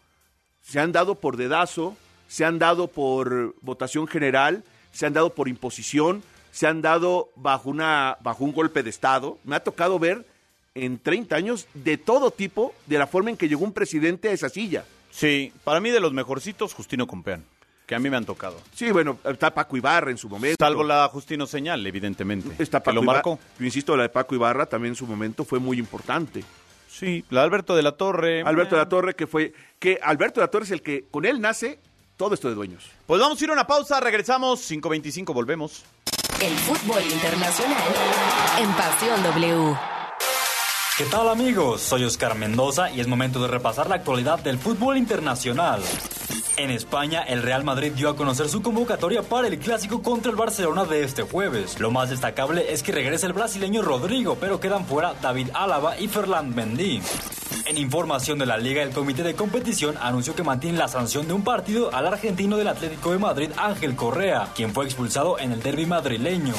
Se 0.62 0.81
han 0.81 0.92
dado 0.92 1.16
por 1.16 1.37
dedazo, 1.37 1.97
se 2.29 2.45
han 2.45 2.59
dado 2.59 2.88
por 2.88 3.55
votación 3.61 4.07
general, 4.07 4.64
se 4.97 5.05
han 5.07 5.13
dado 5.13 5.35
por 5.35 5.47
imposición, 5.49 6.23
se 6.53 6.67
han 6.67 6.81
dado 6.81 7.31
bajo, 7.37 7.69
una, 7.69 8.17
bajo 8.23 8.45
un 8.45 8.53
golpe 8.53 8.83
de 8.83 8.89
Estado. 8.89 9.39
Me 9.45 9.57
ha 9.57 9.61
tocado 9.61 9.99
ver 9.99 10.27
en 10.75 10.99
30 10.99 11.37
años 11.37 11.67
de 11.75 11.99
todo 11.99 12.31
tipo 12.31 12.75
de 12.87 12.99
la 12.99 13.07
forma 13.07 13.29
en 13.29 13.37
que 13.37 13.47
llegó 13.49 13.63
un 13.63 13.73
presidente 13.73 14.31
a 14.31 14.33
esa 14.33 14.49
silla. 14.49 14.85
Sí, 15.11 15.53
para 15.65 15.81
mí 15.81 15.91
de 15.91 16.01
los 16.01 16.15
mejorcitos, 16.15 16.73
Justino 16.73 17.07
Compeán, 17.07 17.45
que 17.87 17.95
a 17.95 17.99
mí 17.99 18.09
me 18.09 18.17
han 18.17 18.25
tocado. 18.25 18.59
Sí, 18.75 18.91
bueno, 18.91 19.19
está 19.25 19.53
Paco 19.53 19.77
Ibarra 19.77 20.11
en 20.11 20.17
su 20.17 20.31
momento. 20.31 20.57
Salvo 20.59 20.83
la 20.83 21.07
Justino 21.09 21.47
Señal, 21.47 21.87
evidentemente. 21.87 22.51
Está 22.59 22.81
que 22.81 22.85
Paco 22.87 22.95
lo 22.95 23.03
Ibarra. 23.03 23.17
marcó. 23.19 23.39
Yo 23.59 23.65
insisto, 23.67 23.95
la 23.95 24.05
de 24.05 24.09
Paco 24.09 24.35
Ibarra 24.35 24.65
también 24.65 24.93
en 24.93 24.97
su 24.97 25.07
momento 25.07 25.45
fue 25.45 25.59
muy 25.59 25.79
importante. 25.79 26.43
Sí, 26.89 27.23
la 27.29 27.41
de 27.41 27.45
Alberto 27.47 27.77
de 27.77 27.83
la 27.83 27.93
Torre. 27.93 28.41
Alberto 28.41 28.77
de 28.77 28.81
la 28.81 28.89
Torre, 28.89 29.15
que 29.15 29.27
fue. 29.27 29.53
que 29.79 29.99
Alberto 30.03 30.41
de 30.41 30.47
la 30.47 30.51
Torre 30.51 30.65
es 30.65 30.71
el 30.71 30.81
que 30.81 31.05
con 31.11 31.27
él 31.27 31.43
nace 31.43 31.79
todo 32.17 32.35
esto 32.35 32.49
de 32.49 32.55
dueños. 32.55 32.85
Pues 33.07 33.21
vamos 33.21 33.41
a 33.41 33.45
ir 33.45 33.51
a 33.51 33.53
una 33.53 33.67
pausa, 33.67 34.01
regresamos, 34.01 34.71
5.25, 34.71 35.33
volvemos. 35.33 35.85
El 36.41 36.55
fútbol 36.59 37.03
internacional 37.03 37.95
en 38.59 38.73
Pasión 38.73 39.23
W. 39.23 39.96
¿Qué 40.97 41.05
tal 41.05 41.29
amigos? 41.29 41.83
Soy 41.83 42.05
Oscar 42.05 42.37
Mendoza 42.37 42.91
y 42.91 43.01
es 43.01 43.07
momento 43.07 43.39
de 43.43 43.49
repasar 43.49 43.87
la 43.87 43.97
actualidad 43.97 44.39
del 44.39 44.59
fútbol 44.59 44.97
internacional. 44.97 45.83
En 46.57 46.71
España, 46.71 47.23
el 47.23 47.43
Real 47.43 47.65
Madrid 47.65 47.93
dio 47.93 48.09
a 48.09 48.17
conocer 48.17 48.49
su 48.49 48.63
convocatoria 48.63 49.23
para 49.23 49.47
el 49.47 49.59
clásico 49.59 50.01
contra 50.01 50.31
el 50.31 50.39
Barcelona 50.39 50.87
de 50.87 51.05
este 51.05 51.21
jueves. 51.21 51.79
Lo 51.81 51.91
más 51.91 52.09
destacable 52.09 52.73
es 52.73 52.83
que 52.83 52.93
regresa 52.93 53.27
el 53.27 53.35
brasileño 53.35 53.83
Rodrigo, 53.83 54.39
pero 54.41 54.59
quedan 54.59 54.87
fuera 54.87 55.13
David 55.21 55.51
Álava 55.53 56.01
y 56.01 56.09
Ferland 56.09 56.55
Mendy. 56.55 57.03
En 57.67 57.77
información 57.77 58.39
de 58.39 58.47
la 58.47 58.57
Liga, 58.57 58.83
el 58.83 58.95
comité 58.95 59.23
de 59.23 59.35
competición 59.35 59.97
anunció 60.01 60.35
que 60.35 60.45
mantiene 60.45 60.79
la 60.79 60.89
sanción 60.89 61.27
de 61.27 61.35
un 61.35 61.45
partido 61.45 61.95
al 61.95 62.07
argentino 62.07 62.57
del 62.57 62.69
Atlético 62.69 63.13
de 63.13 63.19
Madrid, 63.19 63.51
Ángel 63.59 63.97
Correa, 63.97 64.49
quien 64.55 64.73
fue 64.73 64.87
expulsado 64.87 65.39
en 65.39 65.53
el 65.53 65.63
derby 65.63 65.85
madrileño. 65.85 66.55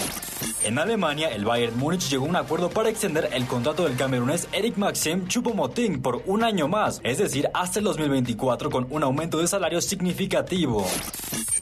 En 0.63 0.79
Alemania, 0.79 1.29
el 1.29 1.45
Bayern 1.45 1.77
Múnich 1.77 2.09
llegó 2.09 2.25
a 2.25 2.29
un 2.29 2.35
acuerdo 2.35 2.69
para 2.69 2.89
extender 2.89 3.29
el 3.31 3.45
contrato 3.47 3.85
del 3.85 3.95
camerunés 4.27 4.47
Eric 4.51 4.77
Maxim 4.77 5.27
Choupo-Moting 5.27 6.01
por 6.01 6.21
un 6.25 6.43
año 6.43 6.67
más, 6.67 6.99
es 7.03 7.17
decir, 7.17 7.49
hasta 7.53 7.79
el 7.79 7.85
2024 7.85 8.69
con 8.69 8.87
un 8.89 9.03
aumento 9.03 9.39
de 9.39 9.47
salario 9.47 9.81
significativo. 9.81 10.85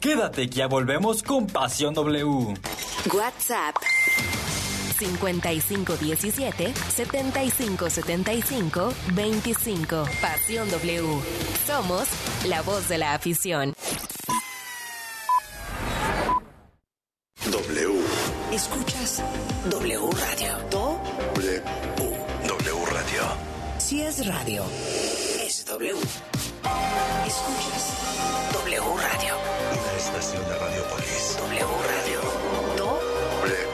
Quédate 0.00 0.48
que 0.48 0.56
ya 0.56 0.66
volvemos 0.66 1.22
con 1.22 1.46
Pasión 1.46 1.94
W. 1.94 2.54
WhatsApp 3.14 3.76
5517 4.98 6.74
7575 6.74 8.92
25. 9.14 10.04
Pasión 10.20 10.70
W. 10.70 11.04
Somos 11.66 12.08
la 12.46 12.62
voz 12.62 12.88
de 12.88 12.98
la 12.98 13.14
afición. 13.14 13.74
W. 17.44 18.00
Escuchas 18.52 19.22
W 19.70 20.10
Radio. 20.12 20.56
Do 20.70 21.00
W. 21.34 21.36
W 21.36 21.62
Radio. 21.62 21.95
Si 23.86 24.02
es 24.02 24.26
radio, 24.26 24.64
es 25.46 25.64
W. 25.66 25.92
Escuchas 27.24 27.84
W 28.52 28.80
Radio. 28.80 29.36
Una 29.80 29.96
estación 29.96 30.42
de 30.42 30.58
Radiopolis. 30.58 31.36
W 31.38 31.60
Radio. 31.86 32.20
Do 32.76 33.00
W. 33.44 33.68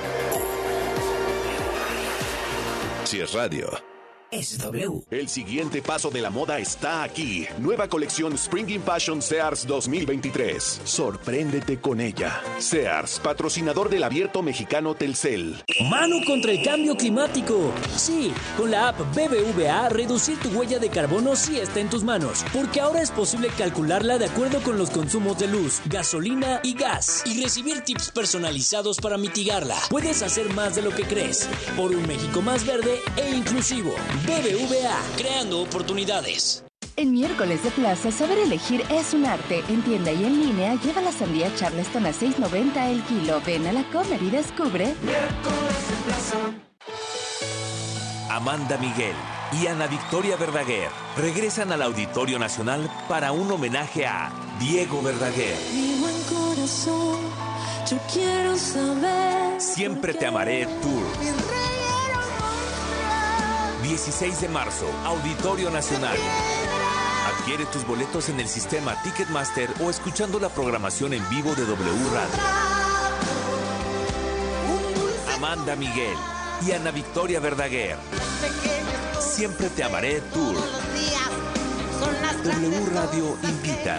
Si 3.05 3.21
es 3.21 3.33
radio. 3.33 3.92
Es 4.33 4.59
W. 4.59 5.03
El 5.11 5.29
siguiente 5.29 5.83
paso 5.83 6.11
de 6.11 6.23
la 6.23 6.31
moda 6.31 6.59
está 6.59 7.03
aquí. 7.03 7.47
Nueva 7.59 7.87
colección 7.87 8.33
Spring 8.33 8.69
in 8.71 8.83
Fashion 8.83 9.21
Sears 9.21 9.67
2023. 9.67 10.81
Sorpréndete 10.85 11.79
con 11.79 12.01
ella. 12.01 12.43
Sears, 12.59 13.21
patrocinador 13.21 13.91
del 13.91 14.03
abierto 14.03 14.43
mexicano 14.43 14.95
Telcel. 14.95 15.63
Mano 15.91 16.17
contra 16.27 16.51
el 16.51 16.63
cambio 16.63 16.97
climático. 16.97 17.73
Sí, 17.95 18.33
con 18.57 18.71
la 18.71 18.89
app 18.89 19.01
BBVA, 19.15 19.91
reducir 19.91 20.39
tu 20.39 20.49
huella 20.49 20.79
de 20.79 20.89
carbono 20.89 21.37
sí 21.37 21.59
está 21.59 21.81
en 21.81 21.91
tus 21.91 22.03
manos, 22.03 22.43
porque 22.55 22.81
ahora 22.81 23.03
es 23.03 23.11
posible 23.11 23.49
calcularla 23.59 24.17
de 24.17 24.27
acuerdo 24.27 24.63
con 24.63 24.79
los 24.79 24.89
consumos 24.89 25.39
de 25.39 25.49
luz, 25.49 25.83
gasolina 25.87 26.61
y 26.63 26.73
gas, 26.73 27.23
y 27.27 27.43
recibir 27.43 27.83
tips 27.83 28.11
personalizados 28.11 28.97
para 28.97 29.19
mitigarla. 29.19 29.77
Puedes 29.91 30.23
hacer 30.23 30.53
más 30.55 30.75
de 30.75 30.83
lo 30.83 30.91
que 30.91 31.05
crees, 31.05 31.47
por 31.77 31.91
un 31.91 32.07
México 32.07 32.41
más 32.41 32.65
verde 32.65 32.99
e 33.19 33.31
inclusivo. 33.37 33.93
BBVA, 34.27 35.01
creando 35.17 35.63
oportunidades. 35.63 36.65
En 36.97 37.11
miércoles 37.11 37.65
de 37.65 37.71
plaza, 37.71 38.13
saber 38.13 38.39
elegir 38.39 38.85
es 38.91 39.15
un 39.15 39.25
arte. 39.25 39.65
En 39.69 39.83
tienda 39.83 40.13
y 40.13 40.25
en 40.25 40.41
línea, 40.41 40.75
lleva 40.81 41.01
la 41.01 41.11
sandía 41.11 41.53
Charleston 41.57 42.07
a 42.07 42.11
6.90 42.11 42.91
el 42.91 43.03
kilo. 43.03 43.41
Ven 43.45 43.67
a 43.67 43.73
la 43.73 43.83
Comer 43.91 44.23
y 44.23 44.31
descubre. 44.31 44.95
Amanda 48.31 48.79
Miguel 48.79 49.15
y 49.61 49.67
Ana 49.67 49.87
Victoria 49.87 50.37
Verdaguer 50.37 50.91
regresan 51.17 51.73
al 51.73 51.83
Auditorio 51.83 52.39
Nacional 52.39 52.89
para 53.09 53.33
un 53.33 53.51
homenaje 53.51 54.07
a 54.07 54.31
Diego 54.61 55.03
Verdaguer. 55.03 55.57
Mi 55.75 55.99
buen 55.99 56.23
corazón, 56.25 57.19
yo 57.91 57.99
quiero 58.13 58.57
saber. 58.57 59.61
Siempre 59.61 60.15
te 60.15 60.27
amaré 60.27 60.67
Tour. 60.67 61.62
16 63.93 64.41
de 64.41 64.49
marzo, 64.49 64.87
Auditorio 65.05 65.71
Nacional. 65.71 66.17
Adquiere 67.27 67.67
tus 67.67 67.87
boletos 67.87 68.31
en 68.31 68.41
el 68.41 68.49
sistema 68.49 68.97
Ticketmaster 69.03 69.69
o 69.83 69.91
escuchando 69.91 70.41
la 70.41 70.49
programación 70.49 71.13
en 71.13 71.29
vivo 71.29 71.55
de 71.55 71.67
W 71.67 72.11
Radio. 72.15 72.35
Amanda 75.35 75.77
Miguel 75.77 76.17
y 76.67 76.73
Ana 76.73 76.91
Victoria 76.91 77.39
Verdaguer. 77.39 77.99
Siempre 79.21 79.69
te 79.69 79.85
amaré 79.85 80.23
Tour. 80.33 80.57
W 82.45 82.87
Radio 82.95 83.37
invita. 83.43 83.99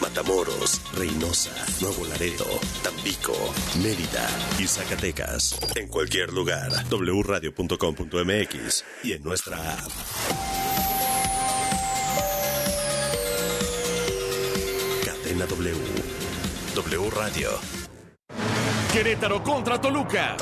Matamoros, 0.00 0.80
Reynosa, 0.94 1.52
Nuevo 1.80 2.04
Laredo, 2.06 2.46
Tampico, 2.82 3.34
Mérida 3.82 4.28
y 4.58 4.66
Zacatecas. 4.66 5.58
En 5.76 5.88
cualquier 5.88 6.32
lugar, 6.32 6.70
wradio.com.mx 6.90 8.84
y 9.04 9.12
en 9.12 9.22
nuestra 9.22 9.56
app. 9.74 9.90
Cadena 15.04 15.46
W. 15.46 15.76
W 16.74 17.10
Radio. 17.10 17.50
Querétaro 18.92 19.42
contra 19.42 19.80
Toluca. 19.80 20.36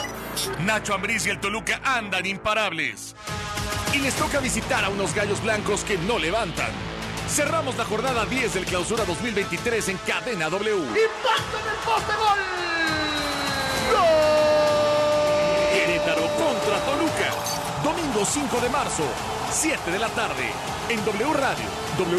Nacho 0.60 0.94
Ambriz 0.94 1.26
y 1.26 1.30
el 1.30 1.40
Toluca 1.40 1.80
andan 1.84 2.26
imparables. 2.26 3.14
Y 3.94 3.98
les 3.98 4.14
toca 4.14 4.40
visitar 4.40 4.84
a 4.84 4.88
unos 4.88 5.14
gallos 5.14 5.42
blancos 5.42 5.84
que 5.84 5.98
no 5.98 6.18
levantan. 6.18 6.89
Cerramos 7.30 7.76
la 7.76 7.84
jornada 7.84 8.26
10 8.26 8.54
del 8.54 8.64
clausura 8.64 9.04
2023 9.04 9.88
en 9.90 9.98
Cadena 9.98 10.50
W. 10.50 10.76
¡Impacto 10.76 11.58
en 11.60 11.68
el 11.68 11.76
poste 11.84 12.12
gol! 12.16 12.38
Querétaro 15.72 16.22
contra 16.22 16.80
Toluca. 16.84 17.30
Domingo 17.84 18.24
5 18.24 18.60
de 18.60 18.68
marzo, 18.68 19.04
7 19.52 19.92
de 19.92 19.98
la 20.00 20.08
tarde. 20.08 20.50
En 20.88 21.04
W 21.04 21.32
Radio, 21.34 21.64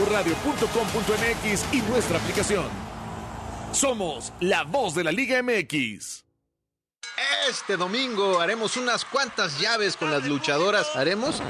wradio.com.mx 0.06 1.74
y 1.74 1.82
nuestra 1.82 2.18
aplicación. 2.18 2.70
Somos 3.74 4.32
la 4.40 4.64
voz 4.64 4.96
de 4.96 5.04
la 5.04 5.12
Liga 5.12 5.44
MX. 5.44 6.24
Este 7.50 7.76
domingo 7.76 8.40
haremos 8.40 8.78
unas 8.78 9.04
cuantas 9.04 9.60
llaves 9.60 9.98
con 9.98 10.10
las 10.10 10.26
luchadoras. 10.26 10.96
¿Haremos? 10.96 11.42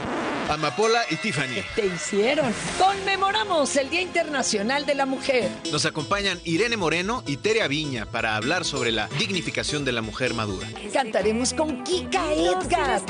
Amapola 0.51 1.03
y 1.09 1.15
Tiffany. 1.15 1.63
Te 1.77 1.85
hicieron. 1.85 2.53
Conmemoramos 2.77 3.73
el 3.77 3.89
Día 3.89 4.01
Internacional 4.01 4.85
de 4.85 4.95
la 4.95 5.05
Mujer. 5.05 5.49
Nos 5.71 5.85
acompañan 5.85 6.41
Irene 6.43 6.75
Moreno 6.75 7.23
y 7.25 7.37
Tere 7.37 7.65
Viña 7.69 8.05
para 8.05 8.35
hablar 8.35 8.65
sobre 8.65 8.91
la 8.91 9.07
dignificación 9.17 9.85
de 9.85 9.93
la 9.93 10.01
mujer 10.01 10.33
madura. 10.33 10.67
Cantaremos 10.91 11.53
con 11.53 11.85
Kika 11.85 12.33
Edgar. 12.33 13.01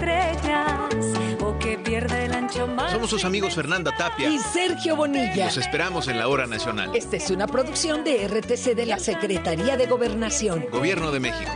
o 1.39 1.58
que 1.58 1.80
pierde 1.80 2.25
el 2.25 2.34
ancho 2.34 2.67
mar. 2.67 2.91
Somos 2.91 3.10
sus 3.10 3.25
amigos 3.25 3.56
Fernanda 3.56 3.91
Tapia. 3.97 4.30
Y 4.30 4.38
Sergio 4.38 4.95
Bonilla. 4.95 5.45
Los 5.45 5.58
esperamos 5.58 6.08
en 6.10 6.19
la 6.19 6.27
hora 6.27 6.45
nacional. 6.45 6.95
Esta 6.95 7.17
es 7.17 7.32
una 7.32 7.47
producción 7.47 8.04
de 8.04 8.27
RTC 8.27 8.75
de 8.75 8.86
la 8.86 8.99
Secretaría 8.99 9.77
de 9.77 9.88
Gobernación. 9.88 10.67
Gobierno 10.69 11.12
de 11.12 11.19
México. 11.19 11.51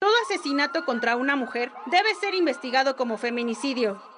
Todo 0.00 0.10
asesinato 0.28 0.84
contra 0.84 1.14
una 1.14 1.36
mujer 1.36 1.70
debe 1.86 2.12
ser 2.20 2.34
investigado 2.34 2.96
como 2.96 3.16
feminicidio. 3.16 4.17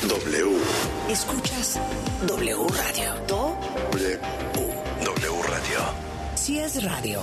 W. 0.00 0.58
Escuchas 1.10 1.78
W 2.26 2.66
Radio. 2.68 3.14
Do 3.26 3.54
W. 3.92 4.18
W 5.04 5.42
Radio. 5.42 5.80
Si 6.36 6.58
es 6.58 6.82
radio, 6.82 7.20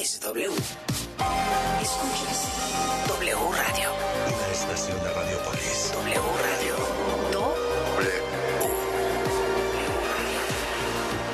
es 0.00 0.20
W. 0.20 0.48
Escuchas 1.82 2.48
W 3.08 3.36
Radio. 3.52 3.90
Una 4.28 4.52
estación 4.52 4.96
de 5.02 5.12
Radiopolis. 5.12 5.92
W 5.94 6.20
Radio. 6.44 6.76
Do 7.32 7.54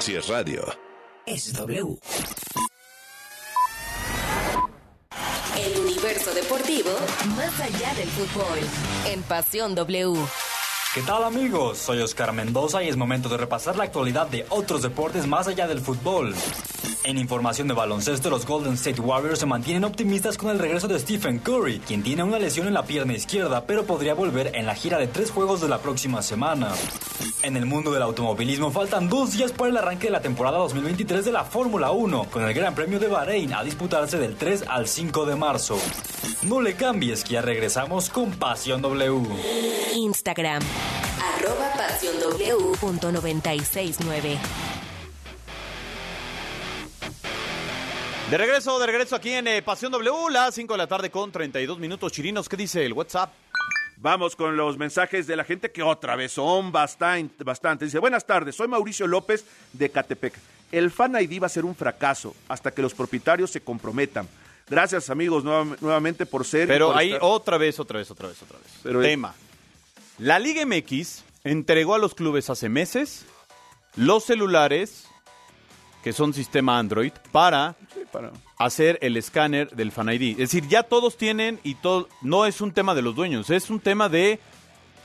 Si 0.00 0.14
es 0.16 0.28
radio. 0.28 0.64
es 1.26 1.52
W. 1.52 1.98
El 5.56 5.78
universo 5.80 6.32
deportivo 6.34 6.90
más 7.36 7.60
allá 7.60 7.94
del 7.94 8.08
fútbol. 8.08 8.58
En 9.06 9.22
Pasión 9.22 9.74
W. 9.74 10.14
¿Qué 10.94 11.02
tal 11.02 11.24
amigos? 11.24 11.78
Soy 11.78 11.98
Oscar 11.98 12.32
Mendoza 12.32 12.80
y 12.84 12.88
es 12.88 12.96
momento 12.96 13.28
de 13.28 13.36
repasar 13.36 13.74
la 13.74 13.82
actualidad 13.82 14.28
de 14.28 14.46
otros 14.48 14.80
deportes 14.80 15.26
más 15.26 15.48
allá 15.48 15.66
del 15.66 15.80
fútbol. 15.80 16.32
En 17.02 17.18
información 17.18 17.66
de 17.66 17.74
baloncesto, 17.74 18.30
los 18.30 18.46
Golden 18.46 18.74
State 18.74 19.00
Warriors 19.00 19.40
se 19.40 19.46
mantienen 19.46 19.82
optimistas 19.82 20.38
con 20.38 20.50
el 20.50 20.58
regreso 20.60 20.86
de 20.86 21.00
Stephen 21.00 21.40
Curry, 21.40 21.80
quien 21.80 22.04
tiene 22.04 22.22
una 22.22 22.38
lesión 22.38 22.68
en 22.68 22.74
la 22.74 22.84
pierna 22.84 23.12
izquierda, 23.12 23.66
pero 23.66 23.84
podría 23.84 24.14
volver 24.14 24.52
en 24.54 24.66
la 24.66 24.76
gira 24.76 24.98
de 24.98 25.08
tres 25.08 25.32
juegos 25.32 25.60
de 25.60 25.68
la 25.68 25.78
próxima 25.78 26.22
semana. 26.22 26.72
En 27.42 27.56
el 27.56 27.66
mundo 27.66 27.90
del 27.90 28.02
automovilismo 28.02 28.70
faltan 28.70 29.08
dos 29.08 29.32
días 29.32 29.50
para 29.50 29.70
el 29.70 29.76
arranque 29.76 30.06
de 30.06 30.12
la 30.12 30.22
temporada 30.22 30.58
2023 30.58 31.24
de 31.24 31.32
la 31.32 31.42
Fórmula 31.42 31.90
1, 31.90 32.28
con 32.30 32.44
el 32.44 32.54
Gran 32.54 32.76
Premio 32.76 33.00
de 33.00 33.08
Bahrein 33.08 33.52
a 33.52 33.64
disputarse 33.64 34.16
del 34.18 34.36
3 34.36 34.66
al 34.68 34.86
5 34.86 35.26
de 35.26 35.34
marzo. 35.34 35.76
No 36.44 36.60
le 36.60 36.74
cambies, 36.74 37.24
que 37.24 37.34
ya 37.34 37.42
regresamos 37.42 38.08
con 38.10 38.30
Pasión 38.30 38.80
W. 38.80 39.28
Instagram. 39.94 40.62
Arroba 41.36 41.72
pasión 41.76 42.14
W 42.20 42.76
punto 42.80 43.10
969. 43.12 44.38
De 48.30 48.38
regreso, 48.38 48.78
de 48.78 48.86
regreso 48.86 49.14
aquí 49.16 49.30
en 49.32 49.46
eh, 49.46 49.62
Pasión 49.62 49.92
W, 49.92 50.30
las 50.30 50.54
5 50.54 50.72
de 50.74 50.78
la 50.78 50.86
tarde 50.86 51.10
con 51.10 51.30
32 51.30 51.78
minutos. 51.78 52.10
Chirinos, 52.10 52.48
¿qué 52.48 52.56
dice 52.56 52.84
el 52.84 52.94
WhatsApp? 52.94 53.30
Vamos 53.98 54.34
con 54.34 54.56
los 54.56 54.76
mensajes 54.78 55.26
de 55.26 55.36
la 55.36 55.44
gente 55.44 55.70
que 55.70 55.82
otra 55.82 56.16
vez 56.16 56.32
son 56.32 56.72
bastante, 56.72 57.44
bastante. 57.44 57.84
Dice, 57.84 57.98
buenas 57.98 58.26
tardes, 58.26 58.56
soy 58.56 58.66
Mauricio 58.66 59.06
López 59.06 59.44
de 59.72 59.90
Catepec. 59.90 60.34
El 60.72 60.90
Fan 60.90 61.14
ID 61.20 61.40
va 61.42 61.46
a 61.46 61.50
ser 61.50 61.64
un 61.64 61.76
fracaso 61.76 62.34
hasta 62.48 62.70
que 62.72 62.82
los 62.82 62.94
propietarios 62.94 63.50
se 63.50 63.60
comprometan. 63.60 64.26
Gracias 64.68 65.10
amigos 65.10 65.44
nueva- 65.44 65.76
nuevamente 65.80 66.24
por 66.26 66.44
ser... 66.46 66.66
Pero 66.66 66.88
por 66.88 66.96
ahí 66.98 67.12
estar- 67.12 67.20
otra 67.22 67.58
vez, 67.58 67.78
otra 67.78 67.98
vez, 67.98 68.10
otra 68.10 68.28
vez, 68.28 68.42
otra 68.42 68.58
vez. 68.58 68.68
Pero- 68.82 69.00
Tema. 69.02 69.34
La 70.18 70.38
Liga 70.38 70.64
MX 70.64 71.24
entregó 71.44 71.94
a 71.94 71.98
los 71.98 72.14
clubes 72.14 72.50
hace 72.50 72.68
meses 72.68 73.26
los 73.96 74.24
celulares, 74.24 75.06
que 76.02 76.12
son 76.12 76.34
sistema 76.34 76.78
Android, 76.78 77.12
para, 77.32 77.76
para- 78.12 78.32
hacer 78.58 78.98
el 79.02 79.16
escáner 79.16 79.70
del 79.70 79.92
Fan 79.92 80.08
ID. 80.12 80.32
Es 80.32 80.50
decir, 80.50 80.66
ya 80.68 80.82
todos 80.82 81.16
tienen 81.16 81.60
y 81.62 81.76
todo, 81.76 82.08
no 82.20 82.44
es 82.46 82.60
un 82.60 82.72
tema 82.72 82.94
de 82.94 83.02
los 83.02 83.14
dueños, 83.14 83.50
es 83.50 83.70
un 83.70 83.78
tema 83.80 84.08
de 84.08 84.40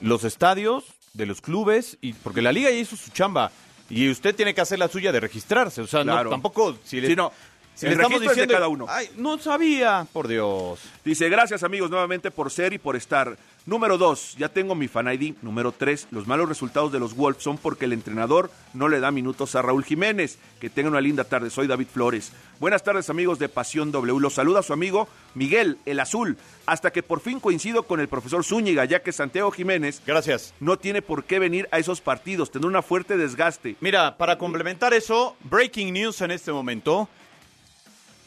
los 0.01 0.23
estadios, 0.23 0.85
de 1.13 1.25
los 1.27 1.41
clubes, 1.41 1.97
y 2.01 2.13
porque 2.13 2.41
la 2.41 2.51
liga 2.51 2.69
ya 2.71 2.77
hizo 2.77 2.95
su 2.95 3.11
chamba. 3.11 3.51
Y 3.91 4.09
usted 4.09 4.35
tiene 4.35 4.53
que 4.53 4.61
hacer 4.61 4.77
la 4.79 4.87
suya 4.87 5.11
de 5.11 5.19
registrarse. 5.19 5.81
O 5.81 5.87
sea, 5.87 6.03
no, 6.03 6.29
tampoco. 6.29 6.77
Si 6.83 7.01
le, 7.01 7.07
Sí, 7.09 7.15
no. 7.15 7.31
si 7.75 7.85
El 7.87 7.91
le 7.91 7.95
estamos 7.95 8.19
registro 8.19 8.31
es 8.31 8.35
de 8.37 8.41
diciendo. 8.41 8.53
cada 8.53 8.67
uno. 8.67 8.85
Ay, 8.87 9.09
no 9.17 9.37
sabía, 9.39 10.05
por 10.13 10.27
Dios. 10.27 10.79
Dice, 11.03 11.27
gracias 11.29 11.63
amigos 11.63 11.89
nuevamente 11.89 12.29
por 12.31 12.51
ser 12.51 12.73
y 12.73 12.77
por 12.77 12.95
estar. 12.95 13.35
Número 13.69 13.99
dos, 13.99 14.35
ya 14.35 14.49
tengo 14.49 14.73
mi 14.73 14.87
fan 14.87 15.13
ID. 15.13 15.35
Número 15.43 15.71
tres, 15.71 16.07
los 16.09 16.25
malos 16.25 16.49
resultados 16.49 16.91
de 16.91 16.97
los 16.97 17.15
Wolves 17.15 17.43
son 17.43 17.59
porque 17.59 17.85
el 17.85 17.93
entrenador 17.93 18.49
no 18.73 18.89
le 18.89 18.99
da 18.99 19.11
minutos 19.11 19.53
a 19.53 19.61
Raúl 19.61 19.83
Jiménez. 19.83 20.39
Que 20.59 20.71
tengan 20.71 20.93
una 20.93 21.01
linda 21.01 21.23
tarde, 21.23 21.51
soy 21.51 21.67
David 21.67 21.85
Flores. 21.93 22.31
Buenas 22.59 22.81
tardes 22.81 23.11
amigos 23.11 23.37
de 23.37 23.47
Pasión 23.47 23.91
W. 23.91 24.19
Los 24.19 24.33
saluda 24.33 24.63
su 24.63 24.73
amigo 24.73 25.07
Miguel, 25.35 25.77
el 25.85 25.99
azul. 25.99 26.35
Hasta 26.65 26.89
que 26.89 27.03
por 27.03 27.19
fin 27.19 27.39
coincido 27.39 27.83
con 27.83 27.99
el 27.99 28.07
profesor 28.07 28.43
Zúñiga, 28.43 28.85
ya 28.85 29.03
que 29.03 29.11
Santiago 29.11 29.51
Jiménez 29.51 30.01
Gracias. 30.03 30.55
no 30.59 30.79
tiene 30.79 31.03
por 31.03 31.25
qué 31.25 31.37
venir 31.37 31.69
a 31.71 31.77
esos 31.77 32.01
partidos, 32.01 32.49
tendrá 32.49 32.69
una 32.69 32.81
fuerte 32.81 33.17
desgaste. 33.17 33.75
Mira, 33.81 34.17
para 34.17 34.39
complementar 34.39 34.95
eso, 34.95 35.35
breaking 35.43 35.93
news 35.93 36.21
en 36.21 36.31
este 36.31 36.51
momento. 36.51 37.07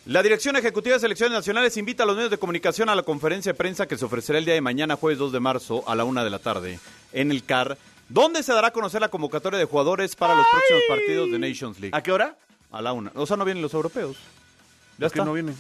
La 0.05 0.21
Dirección 0.21 0.57
Ejecutiva 0.57 0.95
de 0.95 1.01
Selecciones 1.01 1.33
Nacionales 1.33 1.77
invita 1.77 2.03
a 2.03 2.07
los 2.07 2.17
medios 2.17 2.33
de 2.33 2.39
comunicación 2.39 2.89
a 2.89 2.97
la 2.97 3.05
conferencia 3.05 3.53
de 3.53 3.57
prensa 3.57 3.87
que 3.87 3.97
se 3.97 4.05
ofrecerá 4.05 4.41
el 4.41 4.45
día 4.45 4.55
de 4.55 4.61
mañana, 4.61 4.97
jueves 4.97 5.17
2 5.19 5.31
de 5.31 5.39
marzo, 5.39 5.85
a 5.89 5.95
la 5.95 6.03
una 6.03 6.25
de 6.25 6.31
la 6.31 6.41
tarde, 6.41 6.81
en 7.13 7.31
el 7.31 7.45
CAR, 7.45 7.79
donde 8.09 8.43
se 8.43 8.53
dará 8.53 8.69
a 8.69 8.73
conocer 8.73 9.01
la 9.01 9.11
convocatoria 9.11 9.61
de 9.61 9.65
jugadores 9.65 10.17
para 10.17 10.35
los 10.35 10.45
próximos 10.51 10.83
partidos 10.89 11.31
de 11.31 11.39
Nations 11.39 11.79
League. 11.79 11.97
¿A 11.97 12.03
qué 12.03 12.11
hora? 12.11 12.37
A 12.73 12.83
la 12.83 12.93
una. 12.93 13.13
O 13.15 13.27
sea, 13.27 13.37
no 13.37 13.45
vienen 13.45 13.63
los 13.63 13.75
europeos. 13.75 14.17
Ya 14.99 15.07
¿Por 15.07 15.13
qué 15.13 15.19
está. 15.19 15.25
no 15.25 15.35
vienen? 15.35 15.57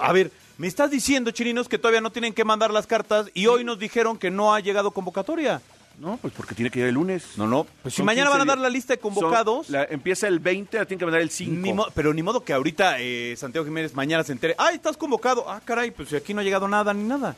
A 0.00 0.12
ver, 0.14 0.30
me 0.56 0.66
estás 0.66 0.90
diciendo, 0.90 1.30
chirinos, 1.30 1.68
que 1.68 1.76
todavía 1.76 2.00
no 2.00 2.10
tienen 2.10 2.32
que 2.32 2.44
mandar 2.44 2.70
las 2.70 2.86
cartas 2.86 3.30
y 3.34 3.48
hoy 3.48 3.64
nos 3.64 3.78
dijeron 3.78 4.16
que 4.16 4.30
no 4.30 4.54
ha 4.54 4.60
llegado 4.60 4.92
convocatoria. 4.92 5.60
No, 5.98 6.16
pues 6.20 6.34
porque 6.36 6.54
tiene 6.54 6.70
que 6.70 6.80
ir 6.80 6.86
el 6.86 6.94
lunes. 6.94 7.24
No, 7.36 7.46
no. 7.46 7.66
Pues 7.82 7.94
si 7.94 8.02
mañana 8.02 8.28
15 8.30 8.38
van 8.38 8.48
a 8.48 8.52
dar 8.52 8.58
la 8.58 8.68
lista 8.68 8.94
de 8.94 8.98
convocados. 8.98 9.66
Son- 9.66 9.72
la- 9.74 9.84
empieza 9.84 10.26
el 10.28 10.40
20, 10.40 10.76
la 10.78 10.84
tienen 10.86 10.98
que 10.98 11.04
mandar 11.06 11.20
el 11.22 11.30
5. 11.30 11.52
Ni 11.60 11.72
mo- 11.72 11.86
pero 11.94 12.12
ni 12.12 12.22
modo 12.22 12.42
que 12.44 12.52
ahorita 12.52 12.96
eh, 13.00 13.34
Santiago 13.36 13.64
Jiménez 13.64 13.94
mañana 13.94 14.24
se 14.24 14.32
entere. 14.32 14.54
¡Ay, 14.58 14.76
estás 14.76 14.96
convocado! 14.96 15.48
Ah, 15.48 15.60
caray, 15.64 15.90
pues 15.92 16.08
si 16.08 16.16
aquí 16.16 16.34
no 16.34 16.40
ha 16.40 16.44
llegado 16.44 16.66
nada 16.68 16.92
ni 16.92 17.04
nada. 17.04 17.36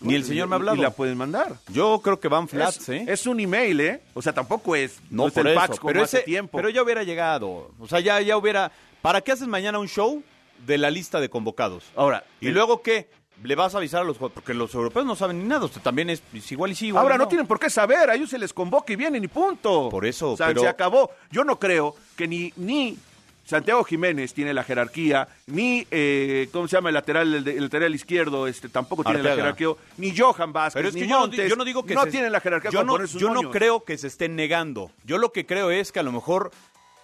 Ni 0.00 0.16
el 0.16 0.24
señor 0.24 0.48
me 0.48 0.54
ha 0.54 0.58
hablado. 0.58 0.76
Y 0.76 0.80
la 0.80 0.90
pueden 0.90 1.16
mandar. 1.16 1.54
Yo 1.68 2.00
creo 2.02 2.18
que 2.18 2.26
van 2.26 2.48
flats, 2.48 2.78
es, 2.80 2.88
¿eh? 2.88 3.04
es 3.06 3.24
un 3.26 3.38
email, 3.38 3.80
¿eh? 3.80 4.00
O 4.14 4.20
sea, 4.22 4.32
tampoco 4.32 4.74
es, 4.74 4.96
no, 5.10 5.28
es 5.28 5.32
por 5.32 5.46
el 5.46 5.52
eso. 5.52 5.60
fax 5.60 5.78
como 5.78 5.92
pero, 5.92 6.02
hace 6.02 6.16
ese- 6.18 6.24
tiempo. 6.26 6.58
pero 6.58 6.68
ya 6.70 6.82
hubiera 6.82 7.04
llegado. 7.04 7.70
O 7.78 7.86
sea, 7.86 8.00
ya, 8.00 8.20
ya 8.20 8.36
hubiera. 8.36 8.72
¿Para 9.00 9.20
qué 9.20 9.30
haces 9.30 9.46
mañana 9.46 9.78
un 9.78 9.86
show 9.86 10.20
de 10.66 10.76
la 10.78 10.90
lista 10.90 11.20
de 11.20 11.28
convocados? 11.28 11.84
Ahora, 11.94 12.24
¿Y 12.40 12.48
el- 12.48 12.54
luego 12.54 12.82
qué? 12.82 13.08
¿Le 13.42 13.54
vas 13.54 13.74
a 13.74 13.78
avisar 13.78 14.02
a 14.02 14.04
los 14.04 14.16
jugadores? 14.16 14.34
Porque 14.34 14.54
los 14.54 14.72
europeos 14.74 15.04
no 15.04 15.16
saben 15.16 15.38
ni 15.42 15.48
nada. 15.48 15.64
Usted 15.64 15.80
también 15.80 16.10
es, 16.10 16.22
es 16.32 16.52
igual 16.52 16.70
y 16.70 16.74
sí, 16.74 16.86
igual 16.88 17.02
Ahora 17.02 17.18
no. 17.18 17.28
tienen 17.28 17.46
por 17.46 17.58
qué 17.58 17.68
saber, 17.70 18.08
a 18.10 18.14
ellos 18.14 18.30
se 18.30 18.38
les 18.38 18.52
convoca 18.52 18.92
y 18.92 18.96
vienen 18.96 19.24
y 19.24 19.28
punto. 19.28 19.88
Por 19.90 20.06
eso, 20.06 20.32
O 20.32 20.36
sea, 20.36 20.48
pero- 20.48 20.60
se 20.60 20.68
acabó. 20.68 21.10
Yo 21.30 21.42
no 21.44 21.58
creo 21.58 21.94
que 22.16 22.28
ni, 22.28 22.52
ni 22.56 22.96
Santiago 23.44 23.82
Jiménez 23.82 24.32
tiene 24.32 24.54
la 24.54 24.62
jerarquía, 24.62 25.26
ni, 25.48 25.84
eh, 25.90 26.48
¿cómo 26.52 26.68
se 26.68 26.76
llama? 26.76 26.90
El 26.90 26.94
lateral, 26.94 27.34
el, 27.34 27.62
lateral 27.64 27.92
izquierdo 27.94 28.46
este, 28.46 28.68
tampoco 28.68 29.02
tiene 29.02 29.22
la 29.22 29.34
jerarquía, 29.34 29.68
ni 29.98 30.16
Johan 30.16 30.52
Vázquez, 30.52 30.74
Pero 30.74 30.88
es 30.88 30.94
ni 30.94 31.00
que 31.02 31.08
yo 31.08 31.26
no, 31.26 31.32
yo 31.32 31.56
no 31.56 31.64
digo 31.64 31.84
que 31.84 31.94
no 31.94 32.04
se- 32.04 32.10
tienen 32.12 32.30
la 32.30 32.40
jerarquía 32.40 32.70
yo 32.70 32.84
no, 32.84 33.04
yo 33.04 33.30
no 33.34 33.50
creo 33.50 33.82
que 33.84 33.98
se 33.98 34.06
estén 34.06 34.36
negando. 34.36 34.92
Yo 35.04 35.18
lo 35.18 35.32
que 35.32 35.44
creo 35.44 35.72
es 35.72 35.90
que 35.90 35.98
a 35.98 36.04
lo 36.04 36.12
mejor 36.12 36.52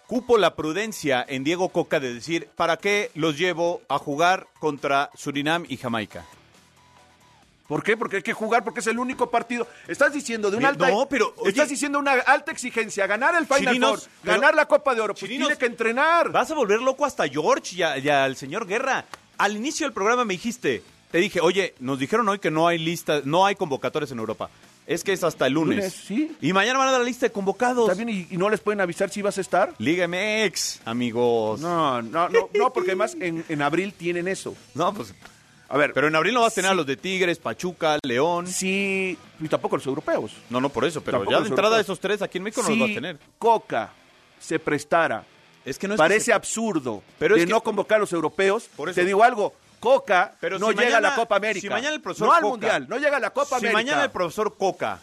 cupo 0.09 0.39
la 0.39 0.57
prudencia 0.57 1.25
en 1.29 1.45
Diego 1.45 1.69
Coca 1.69 2.01
de 2.01 2.13
decir, 2.13 2.49
¿para 2.57 2.79
qué 2.79 3.13
los 3.15 3.39
llevo 3.39 3.83
a 3.89 3.99
jugar 3.99 4.49
contra 4.59 5.11
Surinam 5.15 5.65
y 5.69 5.77
Jamaica? 5.77 6.25
¿Por 7.69 7.83
qué? 7.83 7.99
Porque 7.99 8.17
hay 8.17 8.23
que 8.23 8.33
jugar, 8.33 8.65
porque 8.65 8.81
es 8.81 8.87
el 8.87 8.99
único 8.99 9.31
partido. 9.31 9.69
Estás 9.87 10.15
diciendo 10.15 10.51
de 10.51 10.57
una 10.57 10.69
alta. 10.71 10.91
no, 10.91 11.07
pero, 11.07 11.35
oye- 11.37 11.51
estás 11.51 11.69
diciendo 11.69 11.99
una 11.99 12.13
alta 12.13 12.51
exigencia, 12.51 13.07
ganar 13.07 13.35
el 13.35 13.45
Final 13.45 13.59
Chirinos, 13.75 14.01
Four, 14.05 14.11
pero- 14.23 14.35
ganar 14.41 14.55
la 14.55 14.65
Copa 14.67 14.95
de 14.95 15.03
Oro. 15.03 15.13
Pues 15.13 15.21
Chirinos, 15.21 15.49
tiene 15.49 15.59
que 15.59 15.67
entrenar. 15.67 16.33
Vas 16.33 16.51
a 16.51 16.55
volver 16.55 16.81
loco 16.81 17.05
hasta 17.05 17.29
George 17.29 17.77
y, 17.77 17.83
a- 17.83 17.99
y 17.99 18.09
al 18.09 18.37
señor 18.37 18.67
Guerra. 18.67 19.05
Al 19.37 19.55
inicio 19.55 19.85
del 19.87 19.93
programa 19.93 20.25
me 20.25 20.33
dijiste, 20.33 20.83
te 21.11 21.19
dije, 21.19 21.43
oye, 21.43 21.75
nos 21.81 21.99
dijeron 21.99 22.27
hoy 22.31 22.39
que 22.39 22.51
no 22.51 22.67
hay 22.67 22.79
lista, 22.79 23.21
no 23.25 23.45
hay 23.45 23.55
convocatorias 23.55 24.11
en 24.13 24.19
Europa. 24.19 24.49
Es 24.89 25.05
que 25.05 25.13
es 25.13 25.23
hasta 25.23 25.47
el 25.47 25.53
lunes. 25.53 25.77
Lunes, 25.77 25.93
sí. 25.93 26.35
Y 26.41 26.53
mañana 26.55 26.79
van 26.79 26.89
a 26.89 26.93
dar 26.93 27.01
la 27.03 27.07
lista 27.07 27.27
de 27.27 27.31
convocados. 27.33 27.91
¿Está 27.91 28.03
bien? 28.03 28.27
¿Y, 28.31 28.35
y 28.35 28.39
no 28.39 28.49
les 28.49 28.59
pueden 28.61 28.81
avisar 28.81 29.11
si 29.11 29.21
vas 29.21 29.37
a 29.37 29.43
estar? 29.43 29.75
Liga 29.79 30.09
MX, 30.09 30.81
amigos. 30.87 31.61
No, 31.61 32.01
no, 32.01 32.29
no, 32.31 32.49
no, 32.55 32.73
porque 32.73 32.93
además 32.93 33.15
en, 33.21 33.45
en 33.51 33.63
abril 33.63 33.93
tienen 33.93 34.27
eso. 34.29 34.55
No, 34.75 34.95
pues. 34.95 35.15
A 35.69 35.77
ver. 35.77 35.93
Pero 35.93 36.09
en 36.09 36.17
abril 36.17 36.33
no 36.33 36.41
vas 36.41 36.53
a 36.53 36.55
tener 36.55 36.71
a 36.71 36.75
los 36.75 36.87
de 36.87 36.97
Tigres, 36.97 37.39
Pachuca, 37.39 37.99
León. 38.03 38.47
Sí, 38.47 39.19
y 39.39 39.49
tampoco 39.49 39.77
los 39.77 39.85
europeos. 39.87 40.33
No, 40.49 40.59
no 40.59 40.71
por 40.71 40.87
eso, 40.87 41.03
pero 41.03 41.19
Tampoco 41.19 41.33
ya 41.37 41.43
de 41.43 41.49
entrada 41.51 41.77
europeos. 41.77 41.85
esos 41.87 42.01
tres 42.01 42.23
aquí 42.23 42.39
en 42.39 42.45
México 42.45 42.63
no 42.63 42.71
los 42.71 42.79
vas 42.81 42.91
a 42.91 42.95
tener. 42.95 43.19
Coca 43.39 43.91
se 44.41 44.59
prestara. 44.59 45.23
Es 45.67 45.79
que 45.79 45.87
no 45.87 45.95
es 45.95 45.99
que 45.99 46.03
Parece 46.03 46.25
se- 46.27 46.33
absurdo 46.33 47.03
Pero 47.19 47.35
es 47.35 47.43
de 47.43 47.47
que- 47.47 47.53
no 47.53 47.61
convocar 47.63 47.97
a 47.97 48.01
los 48.01 48.13
europeos. 48.15 48.71
Por 48.75 48.89
eso. 48.89 48.95
Te 48.99 49.05
digo 49.05 49.23
algo, 49.23 49.53
Coca 49.81 50.35
Pero 50.41 50.59
no 50.59 50.67
si 50.69 50.73
llega 50.75 50.85
mañana- 50.85 50.99
a 51.09 51.11
la 51.11 51.15
Copa 51.17 51.37
América. 51.37 51.61
si 51.61 51.69
mañana 51.69 51.95
el 51.95 52.01
profesor 52.01 52.29
no 52.29 52.33
al 52.35 52.41
Coca- 52.43 52.51
Mundial, 52.51 52.87
no 52.89 52.99
llega 52.99 53.17
a 53.17 53.21
la 53.21 53.31
Copa 53.31 53.59
si 53.59 53.67
América. 53.67 53.73
mañana 53.73 54.05
el 54.05 54.11
profesor 54.11 54.57
Coca 54.57 54.99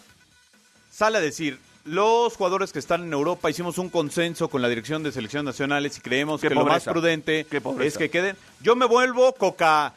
sale 0.91 1.17
a 1.17 1.21
decir, 1.21 1.59
los 1.83 2.35
jugadores 2.35 2.71
que 2.73 2.79
están 2.79 3.03
en 3.03 3.13
Europa 3.13 3.49
hicimos 3.49 3.77
un 3.77 3.89
consenso 3.89 4.49
con 4.49 4.61
la 4.61 4.67
dirección 4.69 5.03
de 5.03 5.11
selecciones 5.11 5.45
nacionales 5.45 5.97
y 5.97 6.01
creemos 6.01 6.41
Qué 6.41 6.49
que 6.49 6.55
lo 6.55 6.65
más 6.65 6.83
prudente 6.83 7.45
es 7.81 7.97
que 7.97 8.09
queden. 8.09 8.35
Yo 8.61 8.75
me 8.75 8.85
vuelvo 8.85 9.33
Coca, 9.33 9.93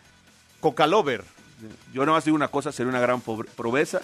Coca 0.61 0.87
Lover. 0.87 1.25
Yo 1.93 2.05
nomás 2.07 2.25
digo 2.25 2.35
una 2.37 2.49
cosa, 2.49 2.73
sería 2.73 2.91
una 2.91 3.01
gran 3.01 3.21
pobre- 3.21 3.49
pobreza, 3.57 4.01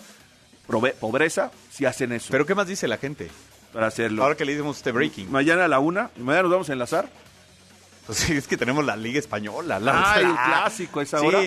pobreza 1.00 1.50
si 1.70 1.84
hacen 1.84 2.12
eso. 2.12 2.28
Pero 2.30 2.46
¿qué 2.46 2.54
más 2.54 2.66
dice 2.66 2.88
la 2.88 2.96
gente? 2.96 3.30
para 3.72 3.88
hacerlo. 3.88 4.22
Ahora 4.22 4.36
que 4.36 4.44
le 4.44 4.54
dimos 4.54 4.76
este 4.76 4.92
breaking. 4.92 5.32
Mañana 5.32 5.64
a 5.64 5.68
la 5.68 5.80
una, 5.80 6.08
y 6.16 6.20
mañana 6.20 6.42
nos 6.44 6.52
vamos 6.52 6.70
a 6.70 6.74
enlazar. 6.74 7.08
Pues 8.07 8.18
sí, 8.18 8.32
es 8.34 8.46
que 8.46 8.57
tenemos 8.57 8.84
la 8.84 8.96
Liga 8.96 9.18
Española. 9.18 9.78
La, 9.80 10.12
Ah, 10.12 10.20
el 10.20 10.26
clásico 10.34 11.00
esa 11.00 11.18
Sí. 11.20 11.26
hora. 11.26 11.40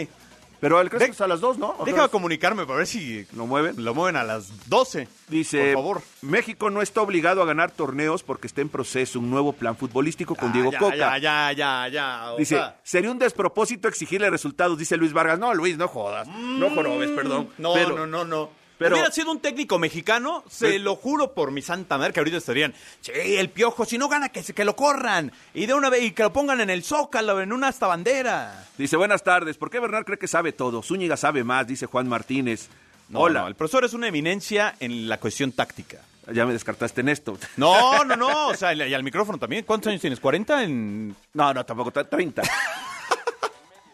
Pero 0.59 0.81
el 0.81 0.87
De- 0.87 0.89
clásico 0.89 1.13
es 1.13 1.21
a 1.21 1.27
las 1.27 1.39
dos, 1.39 1.59
¿no? 1.59 1.69
Otra 1.69 1.85
Déjame 1.85 2.01
vez. 2.05 2.11
comunicarme 2.11 2.65
para 2.65 2.77
ver 2.79 2.87
si 2.87 3.27
¿Lo 3.35 3.45
mueven? 3.45 3.75
lo 3.85 3.93
mueven 3.93 4.15
a 4.15 4.23
las 4.23 4.67
12. 4.67 5.07
Dice, 5.27 5.73
Por 5.73 5.83
favor. 5.83 6.01
México 6.23 6.71
no 6.71 6.81
está 6.81 7.01
obligado 7.01 7.43
a 7.43 7.45
ganar 7.45 7.69
torneos 7.69 8.23
porque 8.23 8.47
está 8.47 8.61
en 8.61 8.69
proceso 8.69 9.19
un 9.19 9.29
nuevo 9.29 9.53
plan 9.53 9.77
futbolístico 9.77 10.33
con 10.33 10.51
Diego 10.51 10.69
Ah, 10.69 10.71
ya, 10.73 10.79
Coca. 10.79 10.95
Ya, 10.95 11.17
ya, 11.19 11.51
ya, 11.51 11.87
ya. 11.89 12.31
Dice, 12.39 12.55
sea, 12.55 12.79
sería 12.83 13.11
un 13.11 13.19
despropósito 13.19 13.87
exigirle 13.87 14.31
resultados, 14.31 14.79
dice 14.79 14.97
Luis 14.97 15.13
Vargas. 15.13 15.37
No, 15.37 15.53
Luis, 15.53 15.77
no 15.77 15.87
jodas. 15.87 16.27
no 16.27 16.71
jorobes, 16.71 17.11
perdón. 17.11 17.49
No, 17.59 17.73
Pero- 17.75 17.95
no, 17.95 18.07
no, 18.07 18.25
no. 18.25 18.49
Pero- 18.77 18.95
Hubiera 18.95 19.11
sido 19.11 19.31
un 19.31 19.39
técnico 19.39 19.79
mexicano, 19.79 20.43
se 20.49 20.67
Pero- 20.69 20.83
lo 20.83 20.95
juro 20.95 21.33
por 21.33 21.51
mi 21.51 21.61
santa 21.61 21.97
madre, 21.97 22.13
que 22.13 22.19
ahorita 22.19 22.37
estarían, 22.37 22.73
sí, 23.01 23.11
el 23.13 23.49
piojo, 23.49 23.85
si 23.85 23.97
no 23.97 24.07
gana, 24.09 24.29
que, 24.29 24.43
se- 24.43 24.53
que 24.53 24.65
lo 24.65 24.75
corran. 24.75 25.31
Y 25.53 25.65
de 25.65 25.73
una 25.73 25.89
vez, 25.89 26.03
y 26.03 26.11
que 26.11 26.23
lo 26.23 26.31
pongan 26.33 26.61
en 26.61 26.69
el 26.69 26.83
zócalo, 26.83 27.41
en 27.41 27.51
una 27.53 27.67
hasta 27.69 27.87
bandera. 27.87 28.65
Dice, 28.77 28.95
buenas 28.97 29.23
tardes. 29.23 29.57
¿Por 29.57 29.69
qué 29.69 29.79
Bernal 29.79 30.05
cree 30.05 30.17
que 30.19 30.27
sabe 30.27 30.51
todo? 30.51 30.81
Zúñiga 30.83 31.17
sabe 31.17 31.43
más, 31.43 31.65
dice 31.67 31.85
Juan 31.85 32.07
Martínez. 32.07 32.69
No, 33.09 33.19
Hola. 33.21 33.41
no, 33.41 33.47
el 33.47 33.55
profesor 33.55 33.85
es 33.85 33.93
una 33.93 34.07
eminencia 34.07 34.75
en 34.79 35.07
la 35.07 35.17
cuestión 35.19 35.51
táctica. 35.53 35.99
Ya 36.33 36.45
me 36.45 36.51
descartaste 36.51 36.99
en 36.99 37.07
esto. 37.07 37.37
No, 37.55 38.03
no, 38.03 38.17
no, 38.17 38.47
o 38.49 38.53
sea, 38.53 38.73
y 38.73 38.93
al 38.93 39.01
micrófono 39.01 39.37
también. 39.37 39.63
¿Cuántos 39.63 39.89
años 39.89 40.01
tienes? 40.01 40.21
¿40 40.21 40.61
en...? 40.61 41.15
No, 41.33 41.53
no, 41.53 41.65
tampoco, 41.65 41.89
ta- 41.91 42.03
30. 42.03 42.41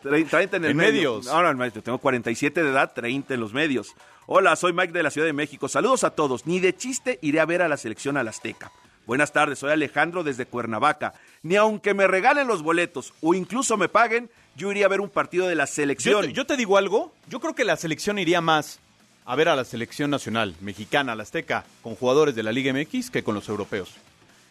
Tre- 0.04 0.28
30 0.30 0.58
en 0.58 0.66
el 0.66 0.72
En 0.72 0.78
medio. 0.78 0.91
medios. 1.16 1.26
No, 1.26 1.41
no, 1.41 1.54
maestro, 1.56 1.82
tengo 1.82 1.97
47 1.97 2.64
de 2.64 2.70
edad, 2.70 2.91
30 2.93 3.34
en 3.34 3.39
los 3.39 3.54
medios. 3.54 3.93
Hola, 4.26 4.56
soy 4.56 4.74
Mike 4.74 4.93
de 4.93 5.04
la 5.04 5.12
Ciudad 5.12 5.28
de 5.28 5.34
México. 5.34 5.68
Saludos 5.68 6.04
a 6.04 6.12
todos. 6.12 6.45
Ni 6.45 6.60
de 6.60 6.76
chiste 6.76 7.20
iré 7.22 7.39
a 7.39 7.45
ver 7.45 7.62
a 7.62 7.68
la 7.68 7.78
selección 7.78 8.18
al 8.18 8.28
Azteca. 8.28 8.72
Buenas 9.06 9.34
tardes, 9.34 9.60
soy 9.60 9.72
Alejandro 9.72 10.24
desde 10.24 10.45
Cuernavaca. 10.45 11.14
Ni 11.41 11.58
aunque 11.58 11.93
me 11.93 12.08
regalen 12.08 12.47
los 12.47 12.64
boletos 12.64 13.14
o 13.22 13.34
incluso 13.34 13.76
me 13.76 13.89
paguen, 13.89 14.30
yo 14.56 14.72
iría 14.72 14.86
a 14.86 14.89
ver 14.89 15.01
un 15.01 15.10
partido 15.10 15.47
de 15.47 15.56
la 15.56 15.66
Yo 15.66 15.74
selección. 15.74 16.22
te, 16.26 16.32
yo 16.34 16.45
te 16.45 16.56
digo 16.56 16.78
algo, 16.78 17.14
yo 17.28 17.41
creo 17.41 17.54
que 17.54 17.66
la 17.66 17.76
selección 17.76 18.18
iría 18.18 18.39
más 18.39 18.80
a 19.26 19.36
ver 19.36 19.49
a 19.49 19.56
la 19.58 19.66
selección 19.66 20.10
nacional 20.10 20.56
mexicana, 20.62 21.16
la 21.16 21.24
Azteca, 21.24 21.66
con 21.82 21.95
jugadores 21.95 22.34
de 22.36 22.43
la 22.43 22.51
Liga 22.54 22.72
MX 22.74 23.10
que 23.10 23.24
con 23.24 23.36
los 23.36 23.49
europeos. 23.49 23.89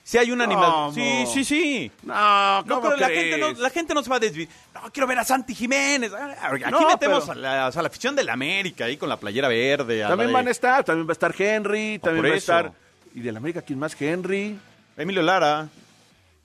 Si 0.04 0.18
hay 0.18 0.32
una 0.32 0.44
animal... 0.44 0.92
Sí, 0.92 1.24
sí, 1.32 1.44
sí. 1.44 1.90
No, 2.02 2.62
No, 2.62 2.64
¿cómo 2.68 2.80
pero 2.82 2.96
la 2.96 3.08
gente, 3.08 3.38
no, 3.38 3.52
la 3.52 3.70
gente 3.70 3.94
no 3.94 4.02
se 4.02 4.10
va 4.10 4.16
a 4.16 4.20
desviar. 4.20 4.48
No, 4.74 4.80
quiero 4.92 5.06
ver 5.06 5.18
a 5.20 5.24
Santi 5.24 5.54
Jiménez. 5.54 6.12
Ah, 6.12 6.50
Aquí 6.52 6.64
No, 6.70 6.88
metemos 6.88 7.20
pero- 7.28 7.32
a, 7.32 7.34
la, 7.36 7.68
o 7.68 7.72
sea, 7.72 7.82
la 7.82 7.88
afición 7.88 8.16
de 8.16 8.24
la 8.24 8.32
América 8.32 8.86
ahí 8.86 8.96
con 8.96 9.08
la 9.08 9.16
playera 9.18 9.46
verde. 9.48 10.02
a 10.02 10.08
También 10.08 10.28
de 10.28 10.34
van 10.34 10.48
a 10.48 10.50
estar, 10.50 10.82
también 10.84 11.06
va 11.06 11.12
a 11.12 11.14
estar 11.14 11.34
Henry, 11.38 11.98
también 12.00 12.26
va 12.26 12.34
a 12.34 12.38
estar... 12.38 12.72
¿Y 13.14 13.20
de 13.20 13.30
la 13.30 13.38
América 13.38 13.62
quién 13.62 13.78
más? 13.78 14.00
Henry. 14.00 14.58
Emilio 14.96 15.22
Lara. 15.22 15.68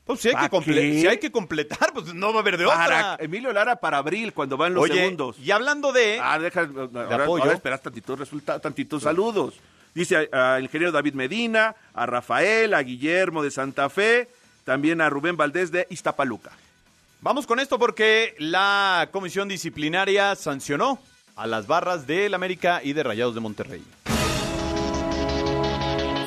Pues 0.05 0.21
si 0.21 0.29
hay, 0.29 0.35
que 0.35 0.41
¿Pa' 0.41 0.49
comple- 0.49 0.73
qué? 0.93 1.01
si 1.01 1.07
hay 1.07 1.17
que 1.17 1.31
completar, 1.31 1.91
pues 1.93 2.13
no 2.13 2.31
va 2.31 2.37
a 2.37 2.41
haber 2.41 2.57
de 2.57 2.65
Para, 2.65 3.13
otra. 3.13 3.25
Emilio 3.25 3.51
Lara 3.51 3.75
para 3.77 3.97
abril, 3.97 4.31
cuando 4.33 4.55
van 4.55 4.73
los 4.73 4.83
Oye, 4.85 4.93
segundos. 5.01 5.37
y 5.39 5.51
hablando 5.51 5.91
de... 5.91 6.19
Ah, 6.21 6.39
deja, 6.39 6.61
ahora, 6.61 7.23
apoyo. 7.23 7.43
ahora 7.43 7.55
esperas 7.55 7.81
tantitos 7.81 8.17
resultados, 8.19 8.61
tantitos 8.61 9.03
saludos. 9.03 9.55
Dice 9.97 10.29
al 10.31 10.61
ingeniero 10.61 10.91
David 10.91 11.15
Medina, 11.15 11.75
a 11.95 12.05
Rafael, 12.05 12.75
a 12.75 12.83
Guillermo 12.83 13.41
de 13.41 13.49
Santa 13.49 13.89
Fe, 13.89 14.29
también 14.63 15.01
a 15.01 15.09
Rubén 15.09 15.37
Valdés 15.37 15.71
de 15.71 15.87
Iztapaluca. 15.89 16.51
Vamos 17.21 17.47
con 17.47 17.59
esto 17.59 17.79
porque 17.79 18.35
la 18.37 19.09
comisión 19.11 19.47
disciplinaria 19.47 20.35
sancionó 20.35 20.99
a 21.35 21.47
las 21.47 21.65
barras 21.65 22.05
del 22.05 22.35
América 22.35 22.79
y 22.83 22.93
de 22.93 23.01
Rayados 23.01 23.33
de 23.33 23.41
Monterrey. 23.41 23.83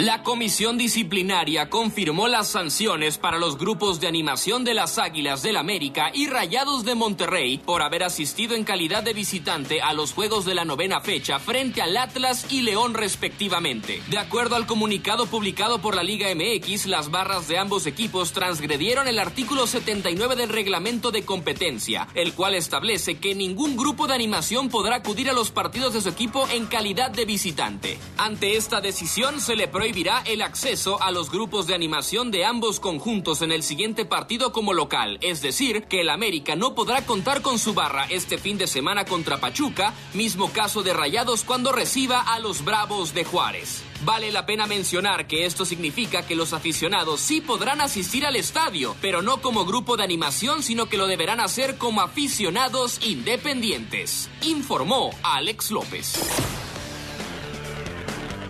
La 0.01 0.23
comisión 0.23 0.79
disciplinaria 0.79 1.69
confirmó 1.69 2.27
las 2.27 2.49
sanciones 2.49 3.19
para 3.19 3.39
los 3.39 3.59
grupos 3.59 4.01
de 4.01 4.09
animación 4.09 4.65
de 4.65 4.73
las 4.73 4.97
Águilas 4.97 5.43
del 5.43 5.59
América 5.59 6.11
y 6.15 6.27
Rayados 6.27 6.87
de 6.87 6.95
Monterrey 6.95 7.59
por 7.59 7.83
haber 7.83 8.05
asistido 8.05 8.55
en 8.55 8.65
calidad 8.65 9.03
de 9.03 9.13
visitante 9.13 9.83
a 9.83 9.93
los 9.93 10.15
juegos 10.15 10.47
de 10.47 10.55
la 10.55 10.65
novena 10.65 11.03
fecha 11.03 11.39
frente 11.39 11.83
al 11.83 11.99
Atlas 11.99 12.47
y 12.51 12.63
León 12.63 12.95
respectivamente. 12.95 14.03
De 14.09 14.17
acuerdo 14.17 14.57
al 14.57 14.67
comunicado 14.67 15.27
publicado 15.27 15.83
por 15.83 15.95
la 15.95 16.03
Liga 16.03 16.29
MX, 16.35 16.87
las 16.87 17.11
barras 17.11 17.47
de 17.47 17.59
ambos 17.59 17.87
equipos 17.87 18.33
transgredieron 18.33 19.07
el 19.07 19.19
artículo 19.19 19.67
79 19.67 20.35
del 20.35 20.49
reglamento 20.49 21.11
de 21.11 21.27
competencia, 21.27 22.09
el 22.15 22.33
cual 22.33 22.55
establece 22.55 23.19
que 23.19 23.35
ningún 23.35 23.77
grupo 23.77 24.07
de 24.07 24.15
animación 24.15 24.71
podrá 24.71 24.97
acudir 24.97 25.29
a 25.29 25.35
los 25.35 25.51
partidos 25.51 25.93
de 25.93 26.01
su 26.01 26.09
equipo 26.09 26.49
en 26.49 26.65
calidad 26.65 27.11
de 27.11 27.27
visitante. 27.27 27.99
Ante 28.17 28.57
esta 28.57 28.81
decisión 28.81 29.43
se 29.43 29.57
le 29.57 29.69
el 29.91 30.43
acceso 30.43 31.03
a 31.03 31.11
los 31.11 31.33
grupos 31.33 31.67
de 31.67 31.75
animación 31.75 32.31
de 32.31 32.45
ambos 32.45 32.79
conjuntos 32.79 33.43
en 33.43 33.51
el 33.51 33.65
siguiente 33.65 34.05
partido 34.05 34.53
como 34.53 34.73
local, 34.73 35.19
es 35.21 35.43
decir, 35.43 35.83
que 35.85 36.03
el 36.03 36.11
América 36.11 36.55
no 36.55 36.77
podrá 36.77 37.05
contar 37.05 37.43
con 37.43 37.59
su 37.59 37.75
barra 37.75 38.05
este 38.09 38.39
fin 38.39 38.57
de 38.57 38.69
semana 38.69 39.05
contra 39.05 39.41
Pachuca, 39.41 39.93
mismo 40.15 40.53
caso 40.53 40.85
de 40.85 40.93
Rayados 40.93 41.43
cuando 41.43 41.73
reciba 41.73 42.21
a 42.21 42.39
los 42.39 42.65
Bravos 42.65 43.15
de 43.15 43.25
Juárez. 43.25 43.83
Vale 44.05 44.31
la 44.31 44.47
pena 44.47 44.69
mencionar 44.69 45.27
que 45.27 45.45
esto 45.45 45.65
significa 45.65 46.25
que 46.25 46.37
los 46.37 46.53
aficionados 46.53 47.21
sí 47.21 47.41
podrán 47.41 47.81
asistir 47.81 48.25
al 48.25 48.37
estadio, 48.37 48.95
pero 49.01 49.23
no 49.23 49.43
como 49.43 49.65
grupo 49.65 49.97
de 49.97 50.05
animación, 50.05 50.63
sino 50.63 50.87
que 50.87 50.99
lo 50.99 51.09
deberán 51.09 51.41
hacer 51.41 51.79
como 51.79 52.01
aficionados 52.01 53.05
independientes, 53.05 54.31
informó 54.43 55.11
Alex 55.25 55.73
López. 55.73 56.70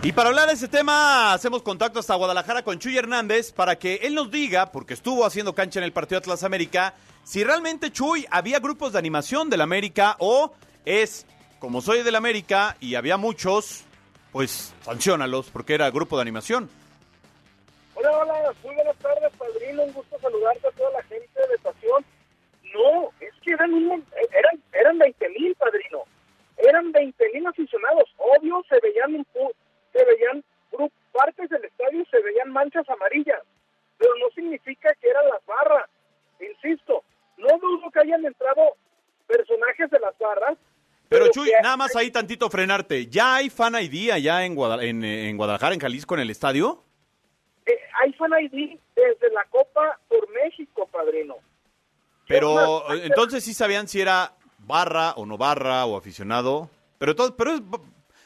Y 0.03 0.13
para 0.13 0.29
hablar 0.29 0.47
de 0.47 0.55
ese 0.55 0.67
tema, 0.67 1.31
hacemos 1.31 1.61
contacto 1.61 1.99
hasta 1.99 2.15
Guadalajara 2.15 2.63
con 2.63 2.79
Chuy 2.79 2.97
Hernández 2.97 3.51
para 3.51 3.77
que 3.77 3.99
él 4.01 4.15
nos 4.15 4.31
diga, 4.31 4.71
porque 4.71 4.95
estuvo 4.95 5.23
haciendo 5.25 5.53
cancha 5.53 5.79
en 5.79 5.83
el 5.83 5.93
partido 5.93 6.17
Atlas 6.17 6.43
América, 6.43 6.95
si 7.23 7.43
realmente 7.43 7.91
Chuy 7.91 8.25
había 8.31 8.57
grupos 8.57 8.93
de 8.93 8.99
animación 8.99 9.51
del 9.51 9.61
América 9.61 10.15
o 10.17 10.53
es, 10.85 11.27
como 11.59 11.81
soy 11.81 12.01
del 12.01 12.15
América 12.15 12.77
y 12.79 12.95
había 12.95 13.17
muchos, 13.17 13.83
pues 14.31 14.73
sancionalos 14.81 15.51
porque 15.51 15.75
era 15.75 15.91
grupo 15.91 16.15
de 16.15 16.23
animación. 16.23 16.67
Hola, 17.93 18.09
hola, 18.17 18.53
muy 18.63 18.73
buenas 18.73 18.97
tardes, 18.97 19.31
padrino. 19.37 19.83
Un 19.83 19.93
gusto 19.93 20.17
saludarte 20.19 20.67
a 20.67 20.71
toda 20.71 20.89
la 20.93 21.03
gente 21.03 21.41
de 21.47 21.57
Pasión. 21.59 22.03
No, 22.73 23.11
es 23.19 23.33
que 23.43 23.51
eran 23.51 23.71
un, 23.71 24.03
eran, 24.31 24.63
eran 24.73 24.97
20 24.97 25.29
mil, 25.29 25.53
padrino. 25.53 25.99
Eran 26.57 26.91
20 26.91 27.23
mil 27.35 27.45
aficionados. 27.45 28.09
Obvio, 28.17 28.63
se 28.67 28.79
veían 28.79 29.13
un 29.13 29.25
se 29.93 30.03
veían 30.05 30.43
partes 31.11 31.49
del 31.49 31.63
estadio, 31.65 32.05
se 32.09 32.21
veían 32.21 32.51
manchas 32.51 32.87
amarillas. 32.89 33.41
Pero 33.97 34.11
no 34.19 34.29
significa 34.33 34.89
que 34.99 35.09
eran 35.09 35.27
las 35.29 35.45
barras. 35.45 35.89
Insisto, 36.39 37.03
no 37.37 37.47
dudo 37.59 37.91
que 37.91 37.99
hayan 37.99 38.25
entrado 38.25 38.75
personajes 39.27 39.89
de 39.91 39.99
las 39.99 40.17
barras. 40.17 40.57
Pero 41.09 41.25
pero 41.25 41.31
Chuy, 41.33 41.47
que- 41.49 41.61
nada 41.61 41.75
más 41.77 41.95
ahí 41.95 42.09
tantito 42.09 42.49
frenarte. 42.49 43.07
¿Ya 43.07 43.35
hay 43.35 43.49
fan 43.49 43.75
ID 43.75 44.11
allá 44.11 44.45
en, 44.45 44.55
Guada- 44.55 44.81
en, 44.83 45.03
en 45.03 45.35
Guadalajara, 45.37 45.73
en 45.75 45.81
Jalisco, 45.81 46.15
en 46.15 46.21
el 46.21 46.29
estadio? 46.29 46.83
eh, 47.65 47.77
hay 48.01 48.13
fan 48.13 48.31
ID 48.39 48.79
desde 48.95 49.29
la 49.31 49.43
Copa 49.51 49.99
por 50.07 50.27
México, 50.31 50.87
padrino. 50.91 51.35
Pero 52.27 52.91
entonces 52.93 53.43
sí 53.43 53.53
sabían 53.53 53.87
si 53.87 53.99
era 53.99 54.33
barra 54.59 55.11
o 55.17 55.25
no 55.25 55.37
barra 55.37 55.85
o 55.85 55.97
aficionado. 55.97 56.69
Pero 56.97 57.15
todo, 57.15 57.35
pero 57.35 57.51
es, 57.51 57.61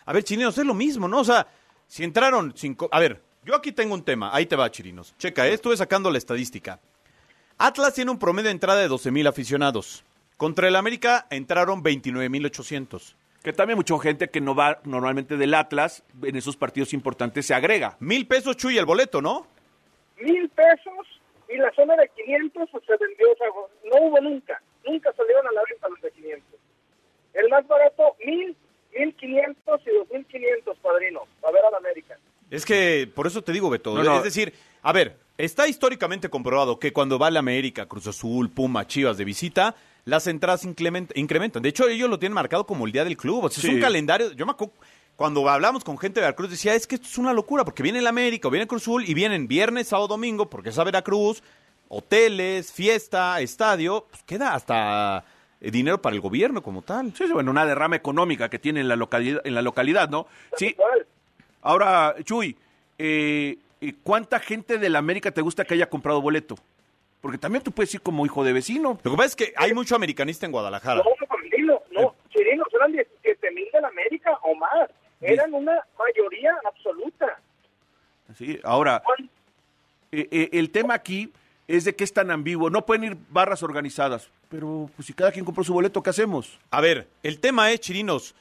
a 0.06 0.14
ver, 0.14 0.24
chininos, 0.24 0.58
es 0.58 0.66
lo 0.66 0.74
mismo, 0.74 1.08
¿no? 1.08 1.20
O 1.20 1.24
sea, 1.24 1.48
si 1.88 2.04
entraron 2.04 2.54
cinco, 2.56 2.90
a 2.92 3.00
ver, 3.00 3.22
yo 3.44 3.56
aquí 3.56 3.72
tengo 3.72 3.94
un 3.94 4.04
tema, 4.04 4.30
ahí 4.34 4.46
te 4.46 4.56
va, 4.56 4.70
chirinos. 4.72 5.16
Checa, 5.18 5.48
eh, 5.48 5.54
estuve 5.54 5.78
sacando 5.78 6.10
la 6.12 6.18
estadística. 6.18 6.80
Atlas 7.58 7.94
tiene 7.94 8.12
un 8.12 8.20
promedio 8.20 8.48
de 8.48 8.54
entrada 8.54 8.82
de 8.82 8.88
12 8.88 9.12
mil 9.12 9.28
aficionados. 9.28 10.04
Contra 10.38 10.68
el 10.68 10.76
América 10.76 11.28
entraron 11.30 11.82
29 11.82 12.30
mil 12.30 12.46
800. 12.46 13.16
Que 13.44 13.54
también 13.54 13.78
mucha 13.78 13.98
gente 14.00 14.30
que 14.30 14.42
no 14.42 14.56
va 14.56 14.80
normalmente 14.84 15.38
del 15.38 15.54
Atlas, 15.54 16.04
en 16.24 16.36
esos 16.36 16.58
partidos 16.58 16.94
importantes 16.94 17.46
se 17.46 17.54
agrega. 17.54 17.96
Mil 18.00 18.28
pesos, 18.28 18.58
Chuy, 18.58 18.78
el 18.78 18.86
boleto, 18.86 19.22
¿no? 19.22 19.48
Mil 20.20 20.50
pesos 20.50 21.22
y 21.48 21.58
la 21.58 21.72
zona 21.74 21.96
de 21.96 22.10
500 22.10 22.70
pues, 22.72 22.84
se 22.86 22.98
vendió, 22.98 23.32
o 23.32 23.36
sea, 23.38 23.48
no 23.84 24.08
hubo 24.08 24.20
nunca, 24.20 24.62
nunca 24.84 25.14
salieron 25.14 25.48
a 25.48 25.52
la 25.52 25.62
venta 25.70 25.88
los 25.90 26.02
de 26.02 26.12
500. 26.12 26.60
El 27.36 27.50
más 27.50 27.68
barato, 27.68 28.16
mil, 28.26 28.58
mil 28.98 29.16
quinientos 29.16 29.82
y 29.86 29.90
dos 29.92 30.08
mil 30.12 30.26
quinientos, 30.26 30.78
padrino, 30.82 31.22
para 31.42 31.54
ver 31.54 31.66
a 31.66 31.72
la 31.72 31.78
América. 31.78 32.18
Es 32.50 32.66
que 32.66 33.10
por 33.14 33.28
eso 33.28 33.42
te 33.42 33.52
digo, 33.52 33.70
Beto. 33.70 33.96
No, 33.96 34.04
no. 34.04 34.18
Es 34.18 34.24
decir, 34.24 34.54
a 34.82 34.92
ver, 34.94 35.18
está 35.38 35.68
históricamente 35.68 36.30
comprobado 36.30 36.80
que 36.80 36.94
cuando 36.94 37.18
va 37.18 37.32
la 37.32 37.40
América, 37.40 37.88
Cruz 37.88 38.08
Azul, 38.08 38.50
Puma, 38.50 38.88
Chivas 38.88 39.18
de 39.18 39.26
visita, 39.26 39.76
las 40.06 40.28
entradas 40.28 40.64
incrementan. 40.66 41.64
De 41.64 41.70
hecho, 41.70 41.88
ellos 41.88 42.10
lo 42.10 42.20
tienen 42.20 42.36
marcado 42.36 42.66
como 42.66 42.86
el 42.86 42.92
día 42.92 43.04
del 43.04 43.18
club. 43.18 43.46
O 43.46 43.50
sea, 43.50 43.68
es 43.68 43.76
un 43.76 43.82
calendario. 43.82 44.32
Yo 44.34 44.46
me 44.46 44.52
acuerdo, 44.52 44.74
cuando 45.16 45.50
hablamos 45.50 45.84
con 45.84 45.98
gente 45.98 46.20
de 46.20 46.26
Veracruz, 46.28 46.52
decía, 46.52 46.76
es 46.76 46.86
que 46.86 46.96
esto 46.96 47.08
es 47.08 47.18
una 47.18 47.34
locura, 47.34 47.66
porque 47.66 47.82
viene 47.82 48.02
la 48.02 48.10
América, 48.10 48.48
o 48.48 48.52
viene 48.52 48.68
Cruz 48.68 48.84
Azul, 48.84 49.04
y 49.08 49.14
vienen 49.14 49.48
viernes, 49.48 49.88
sábado, 49.88 50.10
domingo, 50.10 50.50
porque 50.50 50.70
es 50.70 50.78
a 50.78 50.84
Veracruz, 50.84 51.42
hoteles, 51.88 52.72
fiesta, 52.72 53.42
estadio, 53.42 54.06
pues 54.10 54.24
queda 54.24 54.54
hasta 54.54 55.24
dinero 55.72 56.02
para 56.02 56.16
el 56.16 56.22
gobierno 56.22 56.62
como 56.62 56.82
tal. 56.82 57.14
Sí, 57.16 57.28
sí, 57.28 57.34
bueno, 57.34 57.52
una 57.52 57.66
derrama 57.66 57.96
económica 57.96 58.50
que 58.50 58.60
tiene 58.60 58.82
en 58.82 58.88
la 58.88 58.96
localidad, 58.96 59.42
en 59.44 59.56
la 59.56 59.62
localidad 59.62 60.10
¿no? 60.10 60.28
Sí. 60.58 60.76
Ahora, 61.62 62.16
Chuy, 62.24 62.56
eh, 62.98 63.58
eh, 63.82 63.94
¿cuánta 64.04 64.40
gente 64.40 64.78
de 64.78 64.90
la 64.90 65.00
América 65.00 65.32
te 65.32 65.42
gusta 65.42 65.66
que 65.66 65.74
haya 65.74 65.90
comprado 65.90 66.22
boleto? 66.22 66.56
Porque 67.22 67.40
también 67.40 67.64
tú 67.64 67.72
puedes 67.72 67.94
ir 67.94 68.02
como 68.02 68.26
hijo 68.26 68.44
de 68.44 68.54
vecino. 68.54 69.00
Lo 69.02 69.12
que 69.12 69.18
pasa 69.18 69.28
es 69.28 69.36
que 69.36 69.54
hay 69.56 69.74
mucho 69.74 69.96
americanista 69.96 70.46
en 70.46 70.52
Guadalajara. 70.52 71.02
No, 71.04 71.28
padrino, 71.28 71.82
no, 71.92 72.16
chirinos, 72.30 72.68
eran 72.72 72.92
17 72.92 73.52
mil 73.52 73.68
de 73.74 73.82
la 73.82 73.88
América 73.88 74.38
o 74.44 74.54
más. 74.56 74.90
Eran 75.22 75.54
una 75.54 75.84
mayoría 75.98 76.56
absoluta. 76.66 77.40
Sí, 78.38 78.60
ahora, 78.64 79.02
eh, 80.12 80.28
eh, 80.32 80.50
el 80.54 80.70
tema 80.70 80.94
aquí 80.94 81.32
es 81.68 81.84
de 81.86 81.96
que 81.96 82.04
es 82.04 82.14
tan 82.14 82.32
ambiguo. 82.32 82.70
No 82.70 82.86
pueden 82.86 83.04
ir 83.04 83.18
barras 83.30 83.64
organizadas. 83.64 84.30
Pero, 84.50 84.90
pues, 84.96 85.08
si 85.08 85.14
cada 85.14 85.32
quien 85.32 85.46
compró 85.46 85.64
su 85.64 85.74
boleto, 85.74 86.02
¿qué 86.04 86.10
hacemos? 86.12 86.60
A 86.72 86.82
ver, 86.82 87.08
el 87.24 87.40
tema 87.40 87.72
es, 87.72 87.80
Chirinos, 87.80 88.36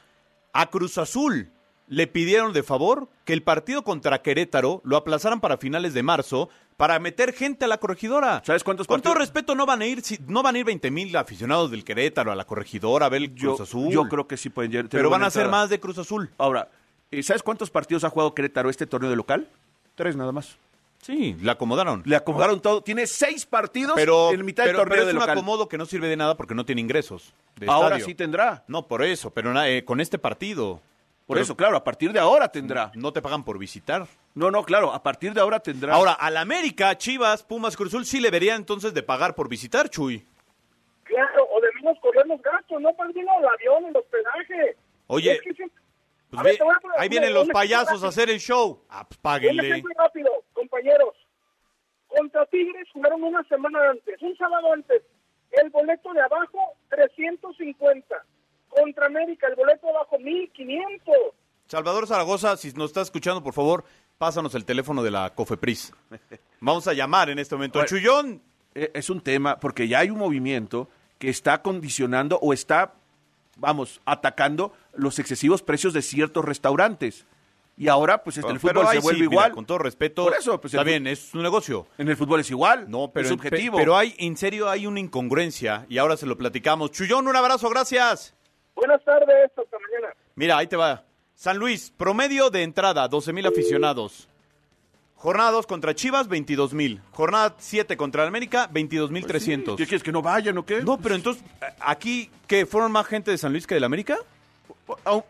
a 0.53 0.71
Cruz 0.71 0.99
Azul 0.99 1.51
le 1.89 2.07
pidieron 2.07 2.53
de 2.53 2.63
favor 2.63 3.09
que 3.25 3.33
el 3.35 3.43
partido 3.43 3.83
contra 3.85 4.23
Querétaro 4.23 4.81
lo 4.85 4.97
aplazaran 4.97 5.41
para 5.41 5.59
finales 5.59 5.93
de 5.95 6.03
marzo 6.03 6.49
para 6.77 6.99
meter 6.99 7.33
gente 7.33 7.67
a 7.67 7.69
la 7.69 7.79
corregidora. 7.79 8.43
¿Sabes 8.45 8.65
cuántos 8.65 8.87
Con 8.87 9.01
todo 9.01 9.13
partidos? 9.15 9.29
respeto, 9.35 9.55
no 9.55 9.65
van 9.67 9.83
a 9.83 9.87
ir, 9.87 10.03
si- 10.03 10.19
no 10.27 10.43
van 10.43 10.57
a 10.57 10.59
ir 10.59 10.65
20 10.65 10.91
mil 10.91 11.15
aficionados 11.17 11.71
del 11.71 11.85
Querétaro 11.85 12.33
a 12.33 12.35
la 12.35 12.45
corregidora 12.47 13.07
a 13.07 13.09
ver 13.11 13.23
el 13.23 13.35
Cruz 13.35 13.61
Azul. 13.61 13.91
Yo 13.93 14.09
creo 14.09 14.27
que 14.27 14.37
sí 14.37 14.49
pueden 14.51 14.73
llegar. 14.73 14.89
Pero 14.89 15.09
van 15.11 15.23
a 15.23 15.31
ser 15.31 15.49
más 15.49 15.69
de 15.71 15.79
Cruz 15.79 15.99
Azul. 15.99 16.31
Ahora, 16.39 16.69
eh, 17.11 17.23
¿sabes 17.23 17.43
cuántos 17.43 17.71
partidos 17.71 18.03
ha 18.05 18.11
jugado 18.11 18.35
Querétaro 18.35 18.71
este 18.71 18.87
torneo 18.87 19.11
de 19.11 19.17
local? 19.17 19.49
Tres 19.95 20.17
nada 20.17 20.33
más. 20.33 20.57
Sí, 21.05 21.37
le 21.39 21.51
acomodaron. 21.51 22.03
Le 22.07 22.17
acomodaron 22.17 22.63
todo. 22.63 22.83
Tiene 22.83 23.07
seis 23.07 23.45
partidos 23.45 23.93
Pero, 23.95 24.31
en 24.33 24.43
mitad 24.43 24.65
del 24.65 24.75
torneo 24.75 24.89
pero 24.95 25.05
de 25.05 25.11
es 25.11 25.15
un 25.15 25.21
local. 25.21 25.37
acomodo 25.37 25.69
que 25.69 25.77
no 25.77 25.85
sirve 25.85 26.09
de 26.09 26.17
nada 26.17 26.35
porque 26.35 26.55
no 26.55 26.65
tiene 26.65 26.81
ingresos. 26.81 27.35
de 27.57 27.67
Ahora 27.69 27.89
estadio. 27.97 28.07
sí 28.07 28.15
tendrá. 28.15 28.65
No, 28.69 28.87
por 28.89 29.03
eso, 29.03 29.31
pero 29.31 29.53
eh, 29.65 29.85
con 29.85 30.01
este 30.01 30.19
partido. 30.19 30.81
Por 31.27 31.37
Pero 31.37 31.43
eso, 31.45 31.57
claro, 31.57 31.77
a 31.77 31.85
partir 31.85 32.13
de 32.13 32.21
ahora 32.21 32.49
tendrá. 32.49 32.91
No 32.95 33.13
te 33.13 33.21
pagan 33.21 33.45
por 33.45 33.59
visitar. 33.59 34.07
No, 34.35 34.51
no, 34.51 34.63
claro, 34.65 34.93
a 34.95 35.03
partir 35.03 35.33
de 35.35 35.41
ahora 35.43 35.61
tendrá. 35.61 35.95
Ahora, 35.95 36.13
al 36.13 36.37
América, 36.39 36.97
Chivas, 36.97 37.43
Pumas, 37.43 37.77
Cruz 37.77 37.89
Azul 37.91 38.07
sí 38.07 38.21
le 38.21 38.31
vería 38.31 38.55
entonces 38.55 38.93
de 38.95 39.03
pagar 39.03 39.35
por 39.35 39.49
visitar, 39.49 39.89
Chuy. 39.91 40.25
Claro, 41.05 41.47
o 41.51 41.61
debemos 41.61 41.99
correr 42.01 42.27
los 42.27 42.41
gastos, 42.43 42.81
¿no, 42.81 42.93
padrino? 42.95 43.31
El 43.41 43.47
avión, 43.47 43.87
el 43.91 43.97
hospedaje. 43.97 44.77
Oye, 45.07 45.33
Es 45.33 45.43
que 45.43 45.53
siempre- 45.55 45.83
Pues 46.35 46.41
A 46.41 46.43
ver, 46.43 46.53
ve- 46.53 46.59
te 46.59 46.65
voy 46.65 46.75
a 46.77 46.81
poner 46.81 47.01
ahí 47.01 47.09
vienen 47.09 47.35
los 47.35 47.49
payasos 47.49 48.03
a 48.05 48.09
hacer 48.09 48.31
el 48.31 48.39
show. 48.41 48.85
Ah, 48.89 49.05
pues 49.07 49.19
Un 49.19 49.23
páguenle. 49.23 49.69
ejemplo 49.69 49.95
rápido, 49.97 50.31
compañeros. 50.53 51.15
Contra 52.09 52.47
Tigres 52.47 52.89
jugaron 52.93 53.23
una 53.23 53.43
semana 53.45 53.79
antes, 53.91 54.21
un 54.23 54.37
sábado 54.37 54.73
antes. 54.73 55.03
El 55.51 55.71
boleto 55.71 56.13
de 56.13 56.21
abajo, 56.21 56.59
350. 56.91 58.25
Contra 58.69 59.07
América, 59.07 59.47
el 59.49 59.55
boleto 59.57 59.87
de 59.87 59.93
abajo, 59.93 60.19
1500. 60.19 61.15
Salvador 61.67 62.07
Zaragoza, 62.07 62.57
si 62.57 62.73
nos 62.73 62.87
está 62.91 63.01
escuchando, 63.01 63.43
por 63.43 63.55
favor, 63.55 63.85
pásanos 64.19 64.55
el 64.55 64.65
teléfono 64.65 65.03
de 65.03 65.11
la 65.11 65.31
Cofepris. 65.35 65.93
Vamos 66.61 66.87
a 66.89 66.93
llamar 66.93 67.31
en 67.31 67.39
este 67.39 67.55
momento. 67.55 67.79
Bueno, 67.79 67.89
Chuyón. 67.89 68.43
eh, 68.75 68.91
Es 68.95 69.11
un 69.11 69.21
tema, 69.21 69.59
porque 69.61 69.89
ya 69.89 70.01
hay 70.01 70.11
un 70.11 70.19
movimiento 70.19 70.89
que 71.19 71.31
está 71.31 71.63
condicionando 71.63 72.39
o 72.43 72.53
está, 72.53 72.95
vamos, 73.57 74.01
atacando 74.05 74.73
los 74.95 75.19
excesivos 75.19 75.63
precios 75.63 75.93
de 75.93 76.03
ciertos 76.03 76.45
restaurantes. 76.45 77.27
Y 77.77 77.89
ahora, 77.89 78.23
pues, 78.23 78.37
este, 78.37 78.53
el 78.53 78.61
Pero 78.61 78.81
fútbol 78.83 78.95
se 78.95 79.01
vuelve 79.01 79.19
sí, 79.19 79.29
mira, 79.29 79.33
igual. 79.33 79.53
con 79.53 79.67
todo 79.67 79.79
respeto. 79.79 80.23
Por 80.25 80.35
eso, 80.35 80.61
pues, 80.61 80.75
está 80.75 80.85
bien, 80.85 81.07
es 81.09 81.35
un 81.35 81.43
negocio. 81.43 81.89
En 81.99 82.09
el 82.09 82.17
fútbol 82.17 82.41
es 82.41 82.51
igual. 82.51 82.89
No, 82.89 83.11
pero, 83.13 83.25
es 83.25 83.33
subjetivo. 83.33 83.77
pero 83.77 83.97
hay, 83.97 84.15
en 84.19 84.37
serio, 84.37 84.69
hay 84.71 84.87
una 84.87 85.01
incongruencia 85.01 85.85
y 85.89 85.99
ahora 85.99 86.17
se 86.17 86.27
lo 86.27 86.39
platicamos. 86.39 86.93
Chuyón, 86.93 87.27
un 87.27 87.35
abrazo, 87.35 87.69
gracias. 87.71 88.35
Buenas 88.77 89.03
tardes, 89.05 89.51
hasta 89.51 89.79
mañana. 89.79 90.15
Mira, 90.37 90.57
ahí 90.57 90.69
te 90.69 90.77
va. 90.77 91.05
San 91.35 91.59
Luis, 91.59 91.93
promedio 91.97 92.49
de 92.51 92.63
entrada, 92.63 93.09
12 93.09 93.33
mil 93.33 93.47
aficionados. 93.47 94.29
Jornada 95.25 95.53
2 95.53 95.67
contra 95.67 95.95
Chivas, 95.95 96.29
22 96.29 96.75
mil. 96.75 97.01
Jornada 97.13 97.55
7 97.57 97.97
contra 97.97 98.27
América, 98.27 98.69
22 98.71 99.11
mil 99.11 99.25
300. 99.25 99.75
¿Qué 99.75 99.87
quieres, 99.87 100.03
que 100.03 100.13
no 100.13 100.21
vayan 100.21 100.59
o 100.59 100.67
qué? 100.67 100.83
No, 100.83 100.99
pero 100.99 101.15
entonces, 101.15 101.43
¿aquí 101.81 102.31
qué? 102.47 102.67
¿Fueron 102.67 102.93
más 102.93 103.07
gente 103.07 103.31
de 103.31 103.39
San 103.39 103.51
Luis 103.51 103.67
que 103.67 103.73
del 103.75 103.85
América? 103.85 104.19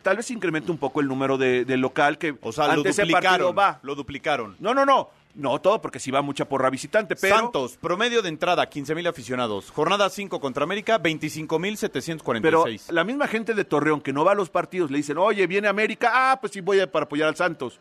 Tal 0.02 0.16
vez 0.16 0.28
incremente 0.32 0.72
un 0.72 0.78
poco 0.78 1.00
el 1.00 1.06
número 1.06 1.38
de, 1.38 1.64
del 1.64 1.78
local 1.78 2.18
que 2.18 2.34
O 2.40 2.50
sea, 2.50 2.66
lo 2.66 2.72
ante 2.72 2.88
ese 2.88 3.02
partido 3.02 3.46
duplicaron. 3.46 3.56
va. 3.56 3.78
Lo 3.84 3.94
duplicaron. 3.94 4.56
No, 4.58 4.74
no, 4.74 4.84
no. 4.84 5.10
No 5.36 5.60
todo, 5.60 5.80
porque 5.80 6.00
si 6.00 6.10
va 6.10 6.22
mucha 6.22 6.48
porra 6.48 6.70
visitante, 6.70 7.14
pero... 7.14 7.36
Santos, 7.36 7.76
promedio 7.80 8.20
de 8.20 8.30
entrada, 8.30 8.68
15 8.68 8.96
mil 8.96 9.06
aficionados. 9.06 9.70
Jornada 9.70 10.10
5 10.10 10.40
contra 10.40 10.64
América, 10.64 10.98
25 10.98 11.56
mil 11.60 11.74
Pero 11.74 11.78
746. 11.78 12.90
la 12.90 13.04
misma 13.04 13.28
gente 13.28 13.54
de 13.54 13.64
Torreón 13.64 14.00
que 14.00 14.12
no 14.12 14.24
va 14.24 14.32
a 14.32 14.34
los 14.34 14.50
partidos 14.50 14.90
le 14.90 14.96
dicen, 14.96 15.18
oye, 15.18 15.46
viene 15.46 15.68
América, 15.68 16.10
ah, 16.12 16.40
pues 16.40 16.52
sí 16.52 16.60
voy 16.60 16.80
a, 16.80 16.90
para 16.90 17.04
apoyar 17.04 17.28
al 17.28 17.36
Santos. 17.36 17.78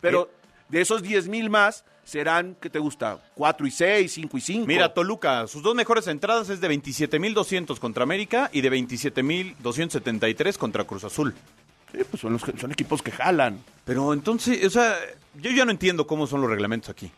Pero 0.00 0.28
de 0.72 0.80
esos 0.80 1.02
10 1.02 1.28
mil 1.28 1.50
más, 1.50 1.84
serán, 2.02 2.56
¿qué 2.58 2.70
te 2.70 2.78
gusta? 2.78 3.18
4 3.34 3.66
y 3.66 3.70
6, 3.70 4.10
5 4.10 4.38
y 4.38 4.40
5. 4.40 4.66
Mira, 4.66 4.92
Toluca, 4.94 5.46
sus 5.46 5.62
dos 5.62 5.74
mejores 5.74 6.06
entradas 6.06 6.48
es 6.48 6.62
de 6.62 6.70
27.200 6.70 7.78
contra 7.78 8.02
América 8.02 8.48
y 8.54 8.62
de 8.62 8.72
27.273 8.72 10.56
contra 10.56 10.84
Cruz 10.84 11.04
Azul. 11.04 11.34
Sí, 11.92 11.98
pues 12.10 12.22
son, 12.22 12.32
los, 12.32 12.42
son 12.58 12.72
equipos 12.72 13.02
que 13.02 13.10
jalan. 13.10 13.62
Pero 13.84 14.14
entonces, 14.14 14.64
o 14.64 14.70
sea, 14.70 14.96
yo 15.34 15.50
ya 15.50 15.66
no 15.66 15.70
entiendo 15.70 16.06
cómo 16.06 16.26
son 16.26 16.40
los 16.40 16.48
reglamentos 16.48 16.88
aquí. 16.88 17.12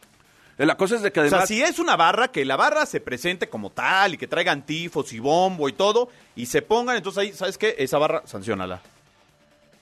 La 0.59 0.77
cosa 0.77 0.97
es 0.97 1.03
de 1.03 1.13
que 1.13 1.21
O 1.21 1.23
además... 1.23 1.47
sea, 1.49 1.57
si 1.57 1.63
es 1.63 1.79
una 1.79 1.95
barra, 1.95 2.29
que 2.29 2.45
la 2.45 2.57
barra 2.57 2.87
se 2.87 3.01
presente 3.01 3.49
como 3.49 3.71
tal 3.71 4.15
y 4.15 4.19
que 4.19 4.27
traigan 4.27 4.67
tifos 4.67 5.13
y 5.13 5.21
bombo 5.21 5.69
y 5.69 5.73
todo, 5.75 6.09
y 6.35 6.47
se 6.47 6.61
pongan, 6.61 6.97
entonces 6.97 7.19
ahí, 7.23 7.33
¿sabes 7.33 7.57
qué? 7.57 7.77
Esa 7.79 7.99
barra, 7.99 8.23
sancionala. 8.27 8.83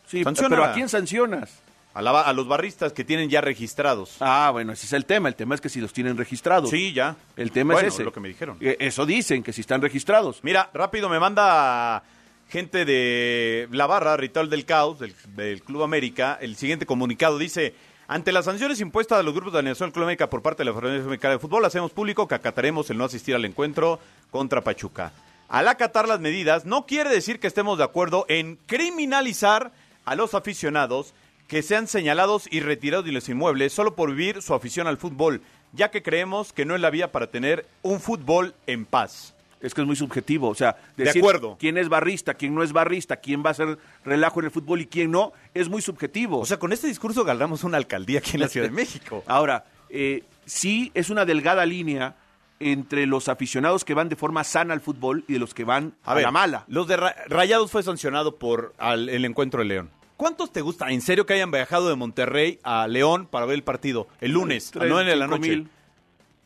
sí, 0.07 0.23
sanciónala. 0.25 0.57
pero 0.63 0.71
¿a 0.71 0.75
quién 0.75 0.91
sancionas? 0.91 1.51
A, 1.95 2.01
la 2.03 2.23
a 2.23 2.33
los 2.33 2.49
barristas 2.49 2.93
que 2.93 3.05
tienen 3.05 3.29
ya 3.29 3.41
registrados. 3.43 4.17
Ah, 4.21 4.49
bueno, 4.51 4.73
ese 4.73 4.87
es 4.87 4.93
el 4.95 5.05
tema. 5.05 5.29
El 5.29 5.35
tema 5.35 5.55
es 5.55 5.61
que 5.61 5.69
si 5.69 5.81
los 5.81 5.93
tienen 5.93 6.17
registrados. 6.17 6.71
Sí, 6.71 6.93
ya. 6.93 7.17
El 7.37 7.51
tema 7.53 7.75
Bueno, 7.75 7.89
es 7.89 7.95
ese. 7.95 8.05
lo 8.05 8.13
que 8.13 8.21
me 8.21 8.29
dijeron. 8.29 8.57
Eh, 8.61 8.77
Eso 8.81 9.05
dicen, 9.05 9.43
que 9.43 9.53
si 9.53 9.61
están 9.61 9.83
registrados. 9.83 10.41
Mira, 10.43 10.71
rápido 10.73 11.09
me 11.11 11.19
manda 11.21 12.03
gente 12.49 12.85
de 12.85 13.69
la 13.73 13.87
barra, 13.87 14.17
Ritual 14.17 14.49
del 14.51 14.65
Caos, 14.65 14.99
del, 15.01 15.15
del 15.37 15.63
Club 15.63 15.83
América, 15.83 16.39
el 16.41 16.57
siguiente 16.57 16.85
comunicado 16.85 17.39
dice, 17.39 17.75
ante 18.09 18.31
las 18.31 18.45
sanciones 18.45 18.79
impuestas 18.81 19.19
a 19.21 19.23
los 19.23 19.33
grupos 19.33 19.55
de 19.55 19.61
animación 19.61 19.91
Club 19.91 20.05
América 20.05 20.29
por 20.29 20.43
parte 20.43 20.63
de 20.63 20.71
la 20.71 20.79
Federación 20.79 21.09
Mexicana 21.09 21.33
de 21.35 21.39
Fútbol, 21.41 21.65
hacemos 21.65 21.93
público 21.93 22.29
que 22.29 22.35
acataremos 22.35 22.91
el 22.91 22.99
no 22.99 23.05
asistir 23.05 23.35
al 23.35 23.45
encuentro 23.47 23.99
contra 24.31 24.61
Pachuca. 24.61 25.13
Al 25.49 25.67
acatar 25.69 26.07
las 26.09 26.21
medidas, 26.21 26.65
no 26.67 26.85
quiere 26.87 27.09
decir 27.11 27.41
que 27.41 27.47
estemos 27.47 27.79
de 27.79 27.85
acuerdo 27.85 28.27
en 28.29 28.59
criminalizar 28.67 29.73
a 30.05 30.15
los 30.15 30.35
aficionados 30.35 31.15
que 31.53 31.61
sean 31.63 31.87
señalados 31.87 32.49
y 32.51 32.61
retirados 32.61 33.05
de 33.05 33.13
los 33.13 33.29
inmuebles 33.29 33.75
solo 33.75 33.95
por 33.95 34.09
vivir 34.09 34.41
su 34.41 34.55
afición 34.55 34.87
al 34.87 34.97
fútbol, 34.97 35.43
ya 35.75 35.91
que 35.91 36.03
creemos 36.03 36.51
que 36.55 36.65
no 36.65 36.75
es 36.75 36.81
la 36.81 36.89
vía 36.89 37.13
para 37.13 37.27
tener 37.27 37.67
un 37.83 38.01
fútbol 38.01 38.55
en 38.67 38.87
paz. 38.87 39.35
Es 39.61 39.75
que 39.75 39.83
es 39.83 39.87
muy 39.87 39.95
subjetivo. 39.97 40.49
O 40.49 40.55
sea, 40.55 40.77
De 40.97 41.05
decir 41.05 41.21
acuerdo. 41.21 41.59
quién 41.61 41.77
es 41.77 41.91
barrista, 41.91 42.33
quién 42.33 42.55
no 42.55 42.63
es 42.63 42.73
barrista, 42.73 43.17
quién 43.19 43.43
va 43.45 43.49
a 43.49 43.51
hacer 43.51 43.77
relajo 44.03 44.41
en 44.41 44.47
el 44.47 44.51
fútbol 44.51 44.81
y 44.81 44.87
quién 44.87 45.11
no, 45.11 45.35
es 45.53 45.69
muy 45.69 45.83
subjetivo. 45.83 46.39
O 46.41 46.47
sea, 46.47 46.59
con 46.59 46.73
este 46.73 46.87
discurso 46.87 47.23
ganamos 47.23 47.65
una 47.65 47.77
alcaldía 47.77 48.21
aquí 48.21 48.31
en 48.35 48.41
la 48.41 48.49
Ciudad 48.49 48.67
de 48.69 48.73
México. 48.75 49.23
Ahora, 49.27 49.67
eh, 49.91 50.25
sí 50.47 50.91
es 50.95 51.11
una 51.11 51.27
delgada 51.27 51.67
línea 51.67 52.17
entre 52.61 53.05
los 53.05 53.29
aficionados 53.29 53.85
que 53.85 53.93
van 53.93 54.09
de 54.09 54.17
forma 54.17 54.43
sana 54.43 54.73
al 54.73 54.81
fútbol 54.81 55.23
y 55.29 55.35
de 55.35 55.39
los 55.39 55.53
que 55.53 55.65
van 55.65 55.93
a, 56.03 56.15
ver, 56.15 56.23
la 56.25 56.31
mala. 56.31 56.65
Los 56.67 56.89
de 56.89 56.97
Ra- 56.97 57.15
Rayados 57.29 57.71
fue 57.71 57.83
sancionado 57.83 58.37
por 58.37 58.73
al- 58.79 59.11
el 59.11 59.27
encuentro 59.27 59.61
de 59.61 59.67
León. 59.67 59.91
¿Cuántos 60.23 60.53
te 60.53 60.61
gusta, 60.61 60.89
en 60.93 61.01
serio, 61.01 61.27
que 61.27 61.35
hayan 61.35 61.51
viajado 61.51 61.89
de 61.89 61.97
Monterrey 61.97 62.61
a 62.63 62.87
León 62.87 63.27
para 63.27 63.45
ver 63.45 63.57
el 63.57 63.65
partido 63.65 64.07
el 64.21 64.31
lunes, 64.31 64.69
a 64.69 64.79
Tres, 64.79 64.89
9 64.89 65.11
de 65.11 65.17
la 65.17 65.27
noche? 65.27 65.41
mil. 65.41 65.69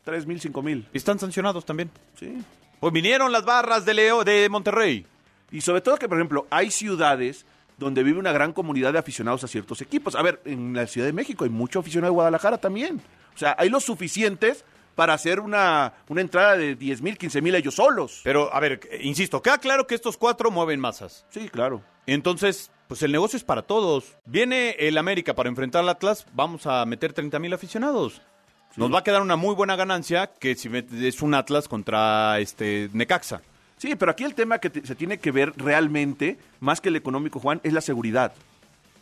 Tres 0.03 0.25
mil, 0.25 0.41
cinco 0.41 0.63
mil. 0.63 0.87
Y 0.91 0.97
están 0.97 1.19
sancionados 1.19 1.63
también. 1.63 1.91
Sí. 2.19 2.39
Pues 2.79 2.91
vinieron 2.91 3.31
las 3.31 3.45
barras 3.45 3.85
de 3.85 3.93
Leo 3.93 4.23
de 4.23 4.49
Monterrey. 4.49 5.05
Y 5.51 5.61
sobre 5.61 5.81
todo 5.81 5.97
que, 5.97 6.09
por 6.09 6.17
ejemplo, 6.17 6.47
hay 6.49 6.71
ciudades 6.71 7.45
donde 7.77 8.01
vive 8.01 8.17
una 8.17 8.31
gran 8.31 8.51
comunidad 8.51 8.93
de 8.93 8.97
aficionados 8.97 9.43
a 9.43 9.47
ciertos 9.47 9.79
equipos. 9.79 10.15
A 10.15 10.23
ver, 10.23 10.41
en 10.45 10.73
la 10.73 10.87
Ciudad 10.87 11.05
de 11.05 11.13
México 11.13 11.43
hay 11.43 11.51
mucho 11.51 11.77
aficionado 11.77 12.11
de 12.11 12.15
Guadalajara 12.15 12.57
también. 12.57 12.99
O 13.35 13.37
sea, 13.37 13.55
hay 13.59 13.69
los 13.69 13.83
suficientes 13.83 14.65
para 14.97 15.13
hacer 15.13 15.39
una, 15.39 15.93
una 16.09 16.21
entrada 16.21 16.57
de 16.57 16.75
10 16.75 17.01
mil, 17.03 17.17
15 17.17 17.41
mil 17.41 17.53
ellos 17.55 17.75
solos. 17.75 18.19
Pero, 18.23 18.53
a 18.53 18.59
ver, 18.59 18.81
insisto, 19.01 19.41
queda 19.41 19.59
claro 19.59 19.85
que 19.87 19.93
estos 19.95 20.17
cuatro 20.17 20.49
mueven 20.51 20.79
masas. 20.79 21.25
Sí, 21.29 21.47
claro. 21.49 21.81
Entonces, 22.07 22.71
pues 22.87 23.03
el 23.03 23.11
negocio 23.11 23.37
es 23.37 23.43
para 23.43 23.61
todos. 23.61 24.15
Viene 24.25 24.71
el 24.71 24.97
América 24.97 25.35
para 25.35 25.49
enfrentar 25.49 25.83
al 25.83 25.89
Atlas, 25.89 26.25
vamos 26.33 26.65
a 26.65 26.83
meter 26.85 27.13
30 27.13 27.37
mil 27.39 27.53
aficionados. 27.53 28.21
Nos 28.75 28.93
va 28.93 28.99
a 28.99 29.03
quedar 29.03 29.21
una 29.21 29.35
muy 29.35 29.55
buena 29.55 29.75
ganancia 29.75 30.27
que 30.39 30.55
si 30.55 30.69
es 31.01 31.21
un 31.21 31.33
Atlas 31.35 31.67
contra 31.67 32.39
este 32.39 32.89
Necaxa. 32.93 33.41
Sí, 33.77 33.95
pero 33.95 34.11
aquí 34.11 34.23
el 34.23 34.33
tema 34.35 34.57
que 34.57 34.69
te- 34.71 34.85
se 34.85 34.95
tiene 34.95 35.19
que 35.19 35.31
ver 35.31 35.53
realmente, 35.57 36.37
más 36.59 36.81
que 36.81 36.89
el 36.89 36.95
económico, 36.95 37.39
Juan, 37.39 37.61
es 37.63 37.71
la 37.73 37.81
seguridad. 37.81 38.33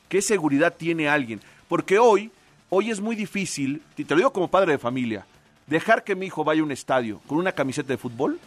¿Qué 0.10 0.22
seguridad 0.22 0.74
tiene 0.78 1.08
alguien? 1.08 1.40
Porque 1.70 2.00
hoy, 2.00 2.32
hoy 2.70 2.92
es 2.92 3.00
muy 3.00 3.16
difícil, 3.16 3.82
te 3.96 4.04
lo 4.10 4.18
digo 4.18 4.34
como 4.34 4.50
padre 4.50 4.74
de 4.74 4.78
familia, 4.78 5.26
dejar 5.68 6.04
que 6.04 6.16
mi 6.16 6.28
hijo 6.28 6.44
vaya 6.44 6.62
a 6.62 6.64
un 6.64 6.72
estadio 6.72 7.22
con 7.28 7.38
una 7.38 7.52
camiseta 7.52 7.90
de 7.90 7.98
fútbol, 7.98 8.40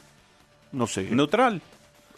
no 0.72 0.86
sé. 0.86 1.04
Neutral. 1.10 1.60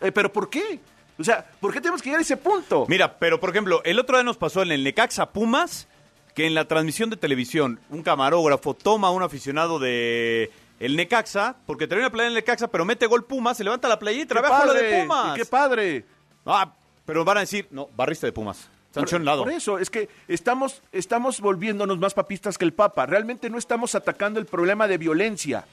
Eh, 0.00 0.12
¿Pero 0.12 0.32
por 0.32 0.50
qué? 0.50 0.80
O 1.18 1.24
sea, 1.24 1.46
¿por 1.60 1.72
qué 1.72 1.80
tenemos 1.80 2.00
que 2.00 2.08
llegar 2.08 2.20
a 2.20 2.22
ese 2.22 2.36
punto? 2.36 2.86
Mira, 2.88 3.18
pero 3.18 3.38
por 3.38 3.50
ejemplo, 3.50 3.82
el 3.84 3.98
otro 3.98 4.16
día 4.16 4.24
nos 4.24 4.36
pasó 4.36 4.62
en 4.62 4.72
el 4.72 4.82
Necaxa 4.82 5.30
Pumas 5.30 5.86
que 6.34 6.46
en 6.46 6.54
la 6.54 6.66
transmisión 6.66 7.10
de 7.10 7.16
televisión 7.16 7.80
un 7.90 8.02
camarógrafo 8.02 8.74
toma 8.74 9.08
a 9.08 9.10
un 9.10 9.22
aficionado 9.22 9.78
de 9.78 10.50
el 10.78 10.96
Necaxa 10.96 11.56
porque 11.66 11.86
trae 11.86 12.00
una 12.00 12.10
playa 12.10 12.28
en 12.28 12.32
el 12.32 12.36
Necaxa, 12.36 12.68
pero 12.68 12.84
mete 12.84 13.06
gol 13.06 13.24
Pumas, 13.24 13.56
se 13.56 13.64
levanta 13.64 13.88
la 13.88 13.98
playita 13.98 14.22
y 14.22 14.26
¡Qué 14.26 14.34
trabaja 14.34 14.64
lo 14.64 14.72
de! 14.72 15.00
Pumas. 15.02 15.34
¡Qué 15.36 15.44
padre! 15.44 16.06
Ah, 16.46 16.72
pero 17.04 17.24
van 17.24 17.38
a 17.38 17.40
decir, 17.40 17.68
no, 17.70 17.88
barrista 17.94 18.26
de 18.26 18.32
Pumas. 18.32 18.70
Sancionado. 18.92 19.44
Por 19.44 19.52
eso, 19.52 19.78
es 19.78 19.88
que 19.88 20.08
estamos, 20.26 20.82
estamos 20.92 21.40
volviéndonos 21.40 21.98
más 21.98 22.14
papistas 22.14 22.58
que 22.58 22.64
el 22.64 22.72
Papa. 22.72 23.06
Realmente 23.06 23.48
no 23.48 23.58
estamos 23.58 23.94
atacando 23.94 24.40
el 24.40 24.46
problema 24.46 24.88
de 24.88 24.98
violencia. 24.98 25.64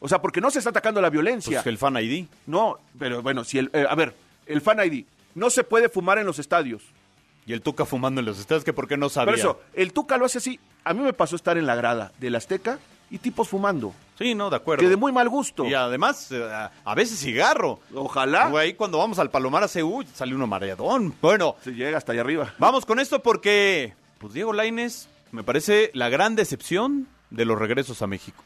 O 0.00 0.08
sea, 0.08 0.20
porque 0.20 0.40
no 0.40 0.50
se 0.50 0.58
está 0.58 0.70
atacando 0.70 1.00
la 1.00 1.10
violencia. 1.10 1.58
Pues 1.62 1.66
el 1.66 1.78
fan 1.78 1.96
ID. 1.96 2.26
No, 2.46 2.78
pero 2.98 3.22
bueno, 3.22 3.44
si 3.44 3.58
el, 3.58 3.70
eh, 3.72 3.86
a 3.88 3.94
ver, 3.94 4.14
el 4.46 4.60
fan 4.60 4.78
ID. 4.78 5.04
No 5.34 5.50
se 5.50 5.64
puede 5.64 5.88
fumar 5.90 6.18
en 6.18 6.24
los 6.24 6.38
estadios. 6.38 6.82
Y 7.46 7.52
el 7.52 7.60
Tuca 7.60 7.84
fumando 7.84 8.20
en 8.20 8.24
los 8.24 8.38
estadios, 8.38 8.64
que 8.64 8.72
por 8.72 8.88
qué 8.88 8.96
no 8.96 9.08
sabía. 9.08 9.32
Por 9.32 9.38
eso, 9.38 9.60
el 9.74 9.92
Tuca 9.92 10.16
lo 10.16 10.24
hace 10.24 10.38
así. 10.38 10.58
A 10.82 10.94
mí 10.94 11.02
me 11.02 11.12
pasó 11.12 11.36
estar 11.36 11.58
en 11.58 11.66
la 11.66 11.74
grada 11.74 12.12
del 12.18 12.34
Azteca 12.34 12.78
y 13.10 13.18
tipos 13.18 13.48
fumando. 13.48 13.92
Sí, 14.18 14.34
no, 14.34 14.48
de 14.50 14.56
acuerdo. 14.56 14.82
Que 14.82 14.88
de 14.88 14.96
muy 14.96 15.12
mal 15.12 15.28
gusto. 15.28 15.66
Y 15.66 15.74
además, 15.74 16.32
eh, 16.32 16.42
a 16.42 16.70
a 16.84 16.94
veces 16.94 17.18
cigarro. 17.20 17.80
Ojalá. 17.94 18.48
Güey, 18.48 18.74
cuando 18.74 18.98
vamos 18.98 19.18
al 19.18 19.30
Palomar 19.30 19.62
a 19.64 19.68
CU, 19.68 20.04
sale 20.14 20.34
uno 20.34 20.46
mareadón. 20.46 21.14
Bueno, 21.20 21.56
Se 21.62 21.72
llega 21.72 21.98
hasta 21.98 22.12
allá 22.12 22.22
arriba. 22.22 22.54
vamos 22.58 22.86
con 22.86 22.98
esto 22.98 23.22
porque, 23.22 23.94
pues 24.18 24.32
Diego 24.32 24.52
Laines 24.52 25.08
me 25.32 25.44
parece 25.44 25.90
la 25.94 26.08
gran 26.08 26.34
decepción 26.34 27.08
de 27.30 27.44
los 27.44 27.58
regresos 27.58 28.00
a 28.02 28.06
México. 28.06 28.42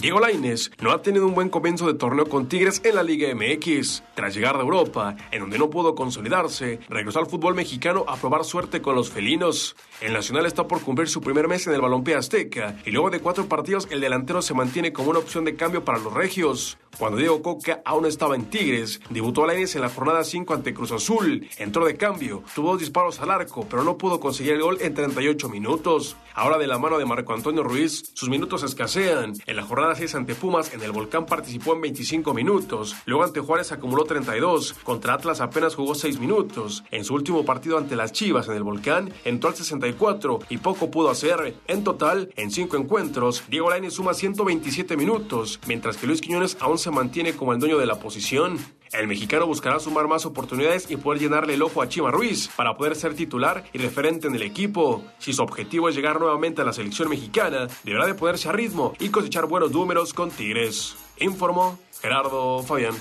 Diego 0.00 0.20
Lainez 0.20 0.70
no 0.80 0.92
ha 0.92 1.02
tenido 1.02 1.26
un 1.26 1.34
buen 1.34 1.48
comienzo 1.48 1.86
de 1.86 1.94
torneo 1.94 2.26
con 2.26 2.48
Tigres 2.48 2.80
en 2.84 2.94
la 2.94 3.02
Liga 3.02 3.28
MX. 3.34 4.02
Tras 4.14 4.34
llegar 4.34 4.56
de 4.56 4.62
Europa, 4.62 5.16
en 5.30 5.40
donde 5.40 5.58
no 5.58 5.70
pudo 5.70 5.94
consolidarse, 5.94 6.80
regresó 6.88 7.18
al 7.18 7.26
fútbol 7.26 7.54
mexicano 7.54 8.04
a 8.08 8.16
probar 8.16 8.44
suerte 8.44 8.80
con 8.80 8.94
los 8.94 9.10
felinos. 9.10 9.76
El 10.00 10.12
Nacional 10.12 10.46
está 10.46 10.66
por 10.66 10.80
cumplir 10.80 11.08
su 11.08 11.20
primer 11.20 11.48
mes 11.48 11.66
en 11.66 11.74
el 11.74 11.80
balompié 11.80 12.14
azteca 12.14 12.76
y 12.84 12.90
luego 12.90 13.10
de 13.10 13.20
cuatro 13.20 13.46
partidos 13.46 13.88
el 13.90 14.00
delantero 14.00 14.42
se 14.42 14.54
mantiene 14.54 14.92
como 14.92 15.10
una 15.10 15.18
opción 15.18 15.44
de 15.44 15.56
cambio 15.56 15.84
para 15.84 15.98
los 15.98 16.12
regios. 16.12 16.78
Cuando 16.98 17.18
Diego 17.18 17.40
Coca 17.40 17.80
aún 17.84 18.04
estaba 18.04 18.34
en 18.34 18.50
Tigres, 18.50 19.00
debutó 19.10 19.46
Lainez 19.46 19.74
en 19.76 19.82
la 19.82 19.88
jornada 19.88 20.24
5 20.24 20.52
ante 20.52 20.74
Cruz 20.74 20.92
Azul. 20.92 21.48
Entró 21.56 21.86
de 21.86 21.96
cambio, 21.96 22.42
tuvo 22.54 22.72
dos 22.72 22.80
disparos 22.80 23.20
al 23.20 23.30
arco, 23.30 23.66
pero 23.70 23.84
no 23.84 23.96
pudo 23.96 24.20
conseguir 24.20 24.54
el 24.54 24.62
gol 24.62 24.78
en 24.80 24.94
38 24.94 25.48
minutos. 25.48 26.16
Ahora 26.34 26.58
de 26.58 26.66
la 26.66 26.78
mano 26.78 26.98
de 26.98 27.06
Marco 27.06 27.32
Antonio 27.32 27.62
Ruiz, 27.62 28.10
sus 28.14 28.28
minutos 28.28 28.62
escasean. 28.62 29.34
La 29.60 29.66
jornada 29.66 29.94
6 29.94 30.14
ante 30.14 30.34
Pumas, 30.34 30.72
en 30.72 30.80
el 30.80 30.90
Volcán 30.90 31.26
participó 31.26 31.74
en 31.74 31.82
25 31.82 32.32
minutos. 32.32 32.96
Luego 33.04 33.24
ante 33.24 33.40
Juárez 33.40 33.72
acumuló 33.72 34.04
32. 34.04 34.72
Contra 34.82 35.12
Atlas 35.12 35.42
apenas 35.42 35.74
jugó 35.74 35.94
6 35.94 36.18
minutos. 36.18 36.82
En 36.90 37.04
su 37.04 37.12
último 37.12 37.44
partido 37.44 37.76
ante 37.76 37.94
las 37.94 38.12
Chivas 38.12 38.48
en 38.48 38.54
el 38.54 38.62
Volcán, 38.62 39.12
entró 39.22 39.50
al 39.50 39.56
64 39.56 40.38
y 40.48 40.56
poco 40.56 40.90
pudo 40.90 41.10
hacer. 41.10 41.56
En 41.66 41.84
total, 41.84 42.32
en 42.36 42.50
5 42.50 42.74
encuentros, 42.78 43.44
Diego 43.50 43.68
Lainez 43.68 43.92
suma 43.92 44.14
127 44.14 44.96
minutos, 44.96 45.60
mientras 45.66 45.98
que 45.98 46.06
Luis 46.06 46.22
Quiñones 46.22 46.56
aún 46.60 46.78
se 46.78 46.90
mantiene 46.90 47.34
como 47.34 47.52
el 47.52 47.60
dueño 47.60 47.76
de 47.76 47.84
la 47.84 48.00
posición. 48.00 48.58
El 48.92 49.06
mexicano 49.06 49.46
buscará 49.46 49.78
sumar 49.78 50.08
más 50.08 50.26
oportunidades 50.26 50.90
y 50.90 50.96
poder 50.96 51.20
llenarle 51.20 51.54
el 51.54 51.62
ojo 51.62 51.80
a 51.80 51.88
Chima 51.88 52.10
Ruiz 52.10 52.48
para 52.56 52.76
poder 52.76 52.96
ser 52.96 53.14
titular 53.14 53.62
y 53.72 53.78
referente 53.78 54.26
en 54.26 54.34
el 54.34 54.42
equipo. 54.42 55.04
Si 55.18 55.32
su 55.32 55.42
objetivo 55.42 55.88
es 55.88 55.94
llegar 55.94 56.18
nuevamente 56.18 56.62
a 56.62 56.64
la 56.64 56.72
selección 56.72 57.08
mexicana, 57.08 57.68
deberá 57.84 58.06
de 58.06 58.14
ponerse 58.14 58.48
a 58.48 58.52
ritmo 58.52 58.94
y 58.98 59.10
cosechar 59.10 59.46
buenos 59.46 59.70
números 59.70 60.12
con 60.12 60.32
Tigres. 60.32 60.96
Informó 61.18 61.78
Gerardo 62.02 62.64
Fabián. 62.64 62.96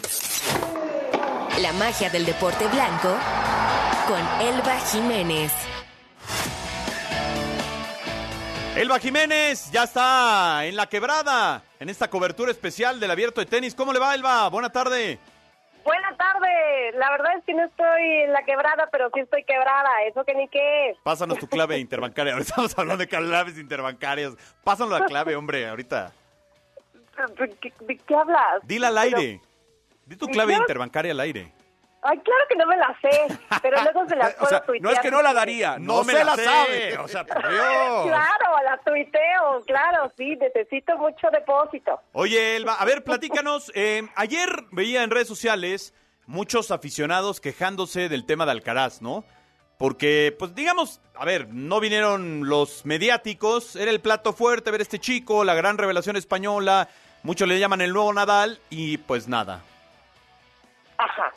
La 1.59 1.73
magia 1.73 2.11
del 2.11 2.23
deporte 2.23 2.67
blanco 2.67 3.09
con 4.07 4.47
Elba 4.47 4.79
Jiménez. 4.91 5.51
Elba 8.75 8.99
Jiménez 8.99 9.71
ya 9.71 9.85
está 9.85 10.67
en 10.67 10.75
la 10.75 10.87
quebrada, 10.87 11.63
en 11.79 11.89
esta 11.89 12.11
cobertura 12.11 12.51
especial 12.51 12.99
del 12.99 13.09
abierto 13.09 13.41
de 13.41 13.47
tenis. 13.47 13.73
¿Cómo 13.73 13.91
le 13.91 13.97
va, 13.97 14.13
Elba? 14.13 14.47
Buena 14.49 14.69
tarde. 14.69 15.19
Buena 15.89 16.15
tarde. 16.17 16.91
La 16.99 17.09
verdad 17.09 17.31
es 17.37 17.43
que 17.45 17.53
no 17.55 17.63
estoy 17.65 18.03
en 18.23 18.31
la 18.33 18.43
quebrada, 18.43 18.87
pero 18.91 19.09
sí 19.13 19.21
estoy 19.21 19.43
quebrada. 19.43 19.89
Eso 20.07 20.23
que 20.23 20.35
ni 20.35 20.47
qué. 20.49 20.95
Pásanos 21.03 21.39
tu 21.39 21.47
clave 21.47 21.79
interbancaria. 21.79 22.33
Ahora 22.33 22.43
estamos 22.43 22.77
hablando 22.77 23.01
de 23.01 23.07
claves 23.07 23.57
interbancarias. 23.57 24.33
Pásanos 24.63 24.99
la 24.99 25.05
clave, 25.07 25.35
hombre, 25.35 25.67
ahorita. 25.67 26.11
¿Qué- 27.59 27.73
¿De 27.81 27.97
qué 27.97 28.15
hablas? 28.15 28.61
Dila 28.63 28.89
al 28.89 28.97
aire. 28.99 29.41
Di 30.05 30.15
tu 30.15 30.27
¿De 30.27 30.31
clave 30.31 30.53
interbancaria 30.53 31.11
al 31.11 31.19
aire. 31.21 31.51
Ay, 32.01 32.17
claro 32.19 32.45
que 32.47 32.55
no 32.55 32.65
me 32.65 32.77
la 32.77 32.97
sé, 33.01 33.37
pero 33.61 33.77
luego 33.83 34.07
se 34.07 34.15
las 34.15 34.33
O 34.35 34.37
puedo 34.37 34.49
sea, 34.49 34.61
tuitear. 34.61 34.83
no 34.83 34.91
es 34.91 34.99
que 35.01 35.11
no 35.11 35.21
la 35.21 35.33
daría, 35.33 35.77
no, 35.79 36.03
me 36.05 36.13
se 36.13 36.19
la 36.19 36.23
la 36.23 36.35
sé. 36.37 36.43
sabe. 36.45 36.97
O 36.99 37.07
sea, 37.09 37.25
por 37.25 37.37
Dios. 37.41 37.51
Claro, 38.07 38.45
la 38.63 38.77
tuiteo, 38.85 39.61
claro, 39.65 40.11
sí, 40.17 40.35
necesito 40.37 40.97
mucho 40.97 41.27
depósito. 41.31 41.99
Oye, 42.13 42.55
Elba, 42.55 42.75
a 42.75 42.85
ver, 42.85 43.03
platícanos. 43.03 43.71
eh, 43.75 44.07
ayer 44.15 44.63
veía 44.71 45.03
en 45.03 45.11
redes 45.11 45.27
sociales 45.27 45.93
muchos 46.25 46.71
aficionados 46.71 47.41
quejándose 47.41 48.07
del 48.07 48.25
tema 48.25 48.45
de 48.45 48.51
Alcaraz, 48.51 49.01
¿no? 49.01 49.25
Porque, 49.77 50.35
pues 50.37 50.53
digamos, 50.55 51.01
a 51.15 51.25
ver, 51.25 51.47
no 51.49 51.79
vinieron 51.79 52.47
los 52.47 52.85
mediáticos, 52.85 53.75
era 53.75 53.91
el 53.91 53.99
plato 54.01 54.31
fuerte 54.33 54.71
ver 54.71 54.81
este 54.81 54.99
chico, 54.99 55.43
la 55.43 55.53
gran 55.53 55.77
revelación 55.77 56.15
española, 56.17 56.87
muchos 57.23 57.47
le 57.47 57.59
llaman 57.59 57.81
el 57.81 57.93
nuevo 57.93 58.11
Nadal 58.13 58.59
y 58.69 58.97
pues 58.99 59.27
nada. 59.27 59.61
Ajá. 60.97 61.31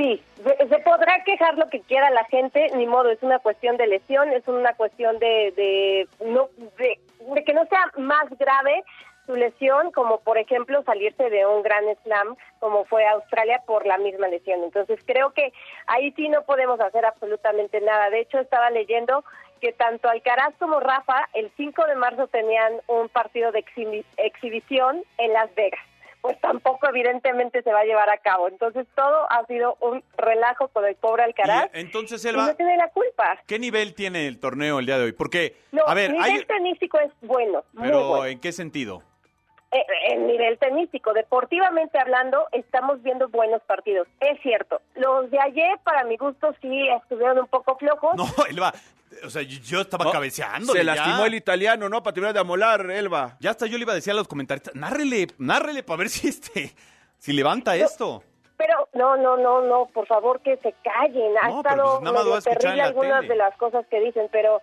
Sí, 0.00 0.22
se, 0.42 0.78
podrá 0.78 1.22
quejar 1.24 1.58
lo 1.58 1.68
que 1.68 1.82
quiera 1.82 2.08
la 2.08 2.24
gente, 2.24 2.68
ni 2.74 2.86
modo, 2.86 3.10
es 3.10 3.22
una 3.22 3.38
cuestión 3.38 3.76
de 3.76 3.86
lesión, 3.86 4.32
es 4.32 4.48
una 4.48 4.72
cuestión 4.72 5.18
de, 5.18 5.52
de, 5.54 6.08
no, 6.24 6.48
de 6.78 7.44
que 7.44 7.52
no 7.52 7.66
sea 7.66 7.84
más 7.98 8.26
grave 8.38 8.82
su 9.26 9.36
lesión, 9.36 9.92
como 9.92 10.20
por 10.20 10.38
ejemplo 10.38 10.82
salirse 10.84 11.28
de 11.28 11.44
un 11.44 11.62
gran 11.62 11.84
slam, 12.02 12.34
como 12.60 12.86
fue 12.86 13.06
Australia 13.06 13.60
por 13.66 13.84
la 13.86 13.98
misma 13.98 14.28
lesión. 14.28 14.64
Entonces 14.64 15.00
creo 15.04 15.34
que 15.34 15.52
ahí 15.86 16.12
sí 16.12 16.30
no 16.30 16.44
podemos 16.44 16.80
hacer 16.80 17.04
absolutamente 17.04 17.82
nada. 17.82 18.08
De 18.08 18.20
hecho, 18.20 18.38
estaba 18.38 18.70
leyendo 18.70 19.22
que 19.60 19.72
tanto 19.72 20.08
Alcaraz 20.08 20.54
como 20.58 20.80
Rafa 20.80 21.28
el 21.34 21.52
5 21.58 21.84
de 21.84 21.96
marzo 21.96 22.26
tenían 22.28 22.72
un 22.86 23.10
partido 23.10 23.52
de 23.52 23.62
exhibi- 23.66 24.06
exhibición 24.16 25.02
en 25.18 25.34
Las 25.34 25.54
Vegas 25.54 25.89
pues 26.20 26.40
tampoco 26.40 26.88
evidentemente 26.88 27.62
se 27.62 27.72
va 27.72 27.80
a 27.80 27.84
llevar 27.84 28.10
a 28.10 28.18
cabo. 28.18 28.48
Entonces 28.48 28.86
todo 28.94 29.30
ha 29.30 29.44
sido 29.46 29.76
un 29.80 30.02
relajo 30.16 30.68
con 30.68 30.84
el 30.84 30.94
pobre 30.96 31.24
Alcaraz. 31.24 31.70
Y, 31.74 31.80
entonces, 31.80 32.24
Elba, 32.24 32.46
no 32.46 32.54
tiene 32.56 32.76
la 32.76 32.88
culpa. 32.88 33.38
¿qué 33.46 33.58
nivel 33.58 33.94
tiene 33.94 34.26
el 34.26 34.38
torneo 34.38 34.78
el 34.78 34.86
día 34.86 34.98
de 34.98 35.04
hoy? 35.04 35.12
Porque, 35.12 35.56
No, 35.72 35.82
a 35.86 35.94
ver, 35.94 36.12
nivel 36.12 36.30
hay... 36.30 36.44
tenístico 36.44 36.98
es 36.98 37.10
bueno, 37.22 37.64
muy 37.72 37.84
Pero, 37.84 38.08
bueno. 38.08 38.26
¿en 38.26 38.40
qué 38.40 38.52
sentido? 38.52 39.02
Eh, 39.72 39.86
el 40.08 40.26
nivel 40.26 40.58
tenístico, 40.58 41.12
deportivamente 41.12 41.98
hablando, 41.98 42.46
estamos 42.50 43.00
viendo 43.02 43.28
buenos 43.28 43.62
partidos. 43.62 44.08
Es 44.18 44.40
cierto. 44.42 44.80
Los 44.96 45.30
de 45.30 45.38
ayer, 45.38 45.78
para 45.84 46.02
mi 46.04 46.16
gusto, 46.16 46.52
sí 46.60 46.88
estuvieron 46.88 47.38
un 47.38 47.46
poco 47.46 47.76
flojos. 47.76 48.16
No, 48.16 48.26
Elba, 48.48 48.72
o 49.24 49.30
sea, 49.30 49.42
yo- 49.42 49.80
estaba 49.80 50.04
No, 50.04 50.12
cabeceando. 50.12 50.72
Se 50.72 50.84
lastimó 50.84 51.24
el 51.26 51.34
italiano, 51.34 51.88
¿no? 51.88 52.02
Para 52.02 52.14
terminar 52.14 52.34
de 52.34 52.40
amolar, 52.40 52.90
Elba. 52.90 53.36
Ya 53.40 53.50
hasta 53.50 53.66
yo 53.66 53.76
le 53.78 53.82
iba 53.82 53.92
a 53.92 53.96
decir 53.96 54.12
a 54.12 54.16
los 54.16 54.28
comentaristas, 54.28 54.74
nárrele, 54.74 55.28
nárrele 55.38 55.82
para 55.82 55.98
ver 55.98 56.08
si 56.08 56.28
este, 56.28 56.72
si 57.18 57.32
levanta 57.32 57.76
esto. 57.76 58.22
Pero 58.56 58.88
no, 58.92 59.16
no, 59.16 59.36
no, 59.38 59.62
no, 59.62 59.86
por 59.86 60.06
favor 60.06 60.40
que 60.42 60.56
se 60.58 60.74
callen. 60.84 61.32
Ha 61.40 61.48
No, 61.48 61.62
pero 61.62 61.74
estado 61.74 61.90
pues 61.92 62.02
nada 62.02 62.12
más 62.16 62.24
medio 62.26 62.42
terrible 62.42 62.76
la 62.76 62.84
algunas 62.84 63.20
tele. 63.22 63.28
de 63.28 63.36
las 63.36 63.56
cosas 63.56 63.86
que 63.90 64.00
dicen, 64.00 64.28
pero 64.30 64.60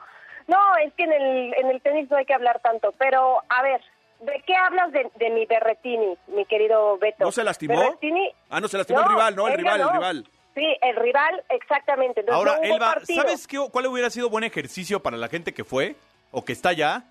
no, 0.48 0.58
es 0.86 0.94
que 0.94 1.04
en 1.04 1.14
el, 1.14 1.54
en 1.56 1.72
el 1.72 1.82
tenis 1.82 2.10
no 2.12 2.18
hay 2.18 2.26
que 2.26 2.34
hablar 2.36 2.60
tanto. 2.62 2.94
Pero, 3.00 3.40
a 3.50 3.62
ver, 3.64 3.82
¿de 4.20 4.44
qué 4.46 4.56
hablas 4.56 4.92
de, 4.92 5.10
de 5.16 5.30
mi 5.32 5.46
Berretini, 5.48 6.16
mi 6.28 6.46
querido 6.46 6.98
Beto? 7.00 7.26
¿No 7.26 7.32
se 7.32 7.44
lastimó? 7.44 7.80
Berrettini, 7.80 8.32
Ah, 8.52 8.60
no, 8.62 8.68
se 8.68 8.78
lastimó 8.78 9.00
el 9.02 9.10
rival, 9.10 9.36
no, 9.36 9.48
el 9.48 9.58
rival, 9.58 9.80
el 9.82 9.88
ganó. 9.88 9.92
rival. 10.00 10.30
Sí, 10.58 10.76
el 10.82 10.96
rival, 10.96 11.44
exactamente. 11.50 12.22
Entonces, 12.22 12.36
Ahora, 12.36 12.58
no 12.58 12.74
Elba, 12.76 12.94
partido. 12.96 13.22
¿sabes 13.22 13.46
qué, 13.46 13.60
cuál 13.72 13.86
hubiera 13.86 14.10
sido 14.10 14.28
buen 14.28 14.44
ejercicio 14.44 15.04
para 15.04 15.16
la 15.16 15.28
gente 15.28 15.54
que 15.54 15.64
fue 15.64 15.96
o 16.32 16.44
que 16.44 16.54
está 16.54 16.70
allá? 16.70 17.04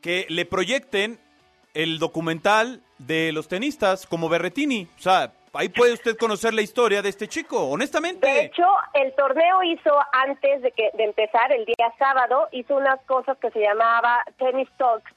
Que 0.00 0.26
le 0.28 0.44
proyecten 0.46 1.18
el 1.74 1.98
documental 1.98 2.82
de 2.98 3.32
los 3.32 3.48
tenistas 3.48 4.06
como 4.06 4.28
Berretini. 4.28 4.86
O 4.96 5.00
sea, 5.02 5.32
ahí 5.54 5.70
puede 5.70 5.94
usted 5.94 6.16
conocer 6.16 6.54
la 6.54 6.62
historia 6.62 7.02
de 7.02 7.08
este 7.08 7.26
chico, 7.26 7.64
honestamente. 7.68 8.28
De 8.28 8.44
hecho, 8.44 8.66
el 8.92 9.12
torneo 9.16 9.64
hizo 9.64 9.90
antes 10.12 10.62
de 10.62 10.70
que 10.70 10.90
de 10.94 11.02
empezar 11.02 11.50
el 11.50 11.64
día 11.64 11.92
sábado 11.98 12.46
hizo 12.52 12.76
unas 12.76 13.00
cosas 13.06 13.36
que 13.38 13.50
se 13.50 13.58
llamaba 13.58 14.22
Tennis 14.38 14.68
Talks, 14.76 15.10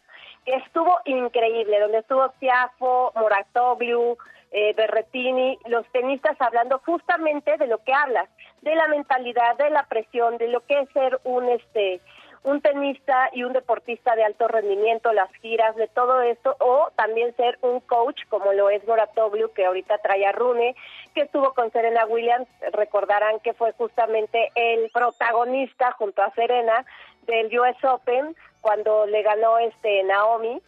que 0.45 0.55
estuvo 0.55 0.97
increíble, 1.05 1.79
donde 1.79 1.99
estuvo 1.99 2.27
Tiafo, 2.39 3.11
Moratoglu, 3.15 4.17
eh, 4.51 4.73
Berretini, 4.73 5.57
los 5.67 5.85
tenistas 5.91 6.39
hablando 6.39 6.79
justamente 6.85 7.57
de 7.57 7.67
lo 7.67 7.83
que 7.83 7.93
hablas, 7.93 8.29
de 8.61 8.75
la 8.75 8.87
mentalidad, 8.87 9.57
de 9.57 9.69
la 9.69 9.83
presión, 9.83 10.37
de 10.37 10.47
lo 10.47 10.61
que 10.61 10.79
es 10.79 10.89
ser 10.91 11.19
un 11.23 11.49
este 11.49 12.01
un 12.43 12.61
tenista 12.61 13.29
y 13.33 13.43
un 13.43 13.51
deportista 13.51 14.15
de 14.15 14.23
alto 14.23 14.47
rendimiento, 14.47 15.11
las 15.11 15.29
giras, 15.41 15.75
de 15.75 15.87
todo 15.87 16.21
esto, 16.21 16.55
o 16.59 16.89
también 16.95 17.35
ser 17.35 17.57
un 17.61 17.81
coach 17.81 18.21
como 18.29 18.53
lo 18.53 18.69
es 18.69 18.87
Moratoglu, 18.87 19.51
que 19.51 19.65
ahorita 19.65 19.97
trae 19.97 20.25
a 20.25 20.31
Rune, 20.31 20.75
que 21.13 21.21
estuvo 21.21 21.53
con 21.53 21.71
Serena 21.71 22.05
Williams, 22.05 22.47
recordarán 22.71 23.41
que 23.41 23.53
fue 23.53 23.73
justamente 23.73 24.49
el 24.55 24.89
protagonista 24.91 25.91
junto 25.93 26.21
a 26.21 26.31
Serena 26.31 26.85
del 27.23 27.47
US 27.59 27.83
Open 27.83 28.33
cuando 28.61 29.05
le 29.07 29.21
ganó 29.23 29.57
este 29.57 30.03
Naomi. 30.03 30.61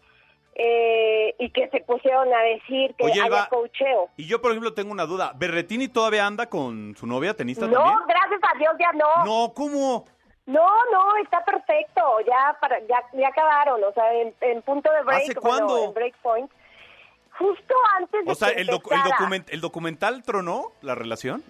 Eh, 0.61 1.35
y 1.39 1.49
que 1.51 1.69
se 1.69 1.79
pusieron 1.81 2.27
a 2.33 2.39
decir 2.41 2.93
que 2.95 3.05
Oye, 3.05 3.13
haya 3.13 3.25
Elba, 3.27 3.47
coacheo. 3.49 4.09
Y 4.17 4.25
yo, 4.27 4.41
por 4.41 4.51
ejemplo, 4.51 4.73
tengo 4.73 4.91
una 4.91 5.05
duda. 5.05 5.31
¿Berretini 5.37 5.87
todavía 5.87 6.27
anda 6.27 6.47
con 6.49 6.95
su 6.97 7.07
novia 7.07 7.33
tenista 7.33 7.65
No, 7.65 7.73
también? 7.75 7.97
gracias 8.07 8.41
a 8.53 8.57
Dios 8.57 8.73
ya 8.77 8.91
no. 8.91 9.23
No, 9.25 9.53
¿cómo? 9.53 10.05
No, 10.45 10.67
no, 10.91 11.15
está 11.23 11.45
perfecto. 11.45 12.01
Ya 12.27 12.57
para, 12.59 12.77
ya, 12.81 13.01
ya 13.13 13.29
acabaron. 13.29 13.81
O 13.85 13.93
sea, 13.93 14.13
en, 14.13 14.33
en 14.41 14.61
punto 14.63 14.91
de 14.91 15.01
break. 15.03 15.21
¿Hace 15.21 15.33
bueno, 15.39 15.67
cuándo? 15.67 15.83
en 15.85 15.93
break 15.93 16.15
point. 16.21 16.51
Justo 17.37 17.73
antes 17.97 18.25
de 18.25 18.31
O 18.31 18.35
sea, 18.35 18.53
que 18.53 18.59
el, 18.61 18.67
docu- 18.67 18.91
el, 18.91 18.99
document- 19.11 19.47
¿el 19.49 19.61
documental 19.61 20.23
tronó 20.23 20.73
la 20.81 20.93
relación? 20.95 21.41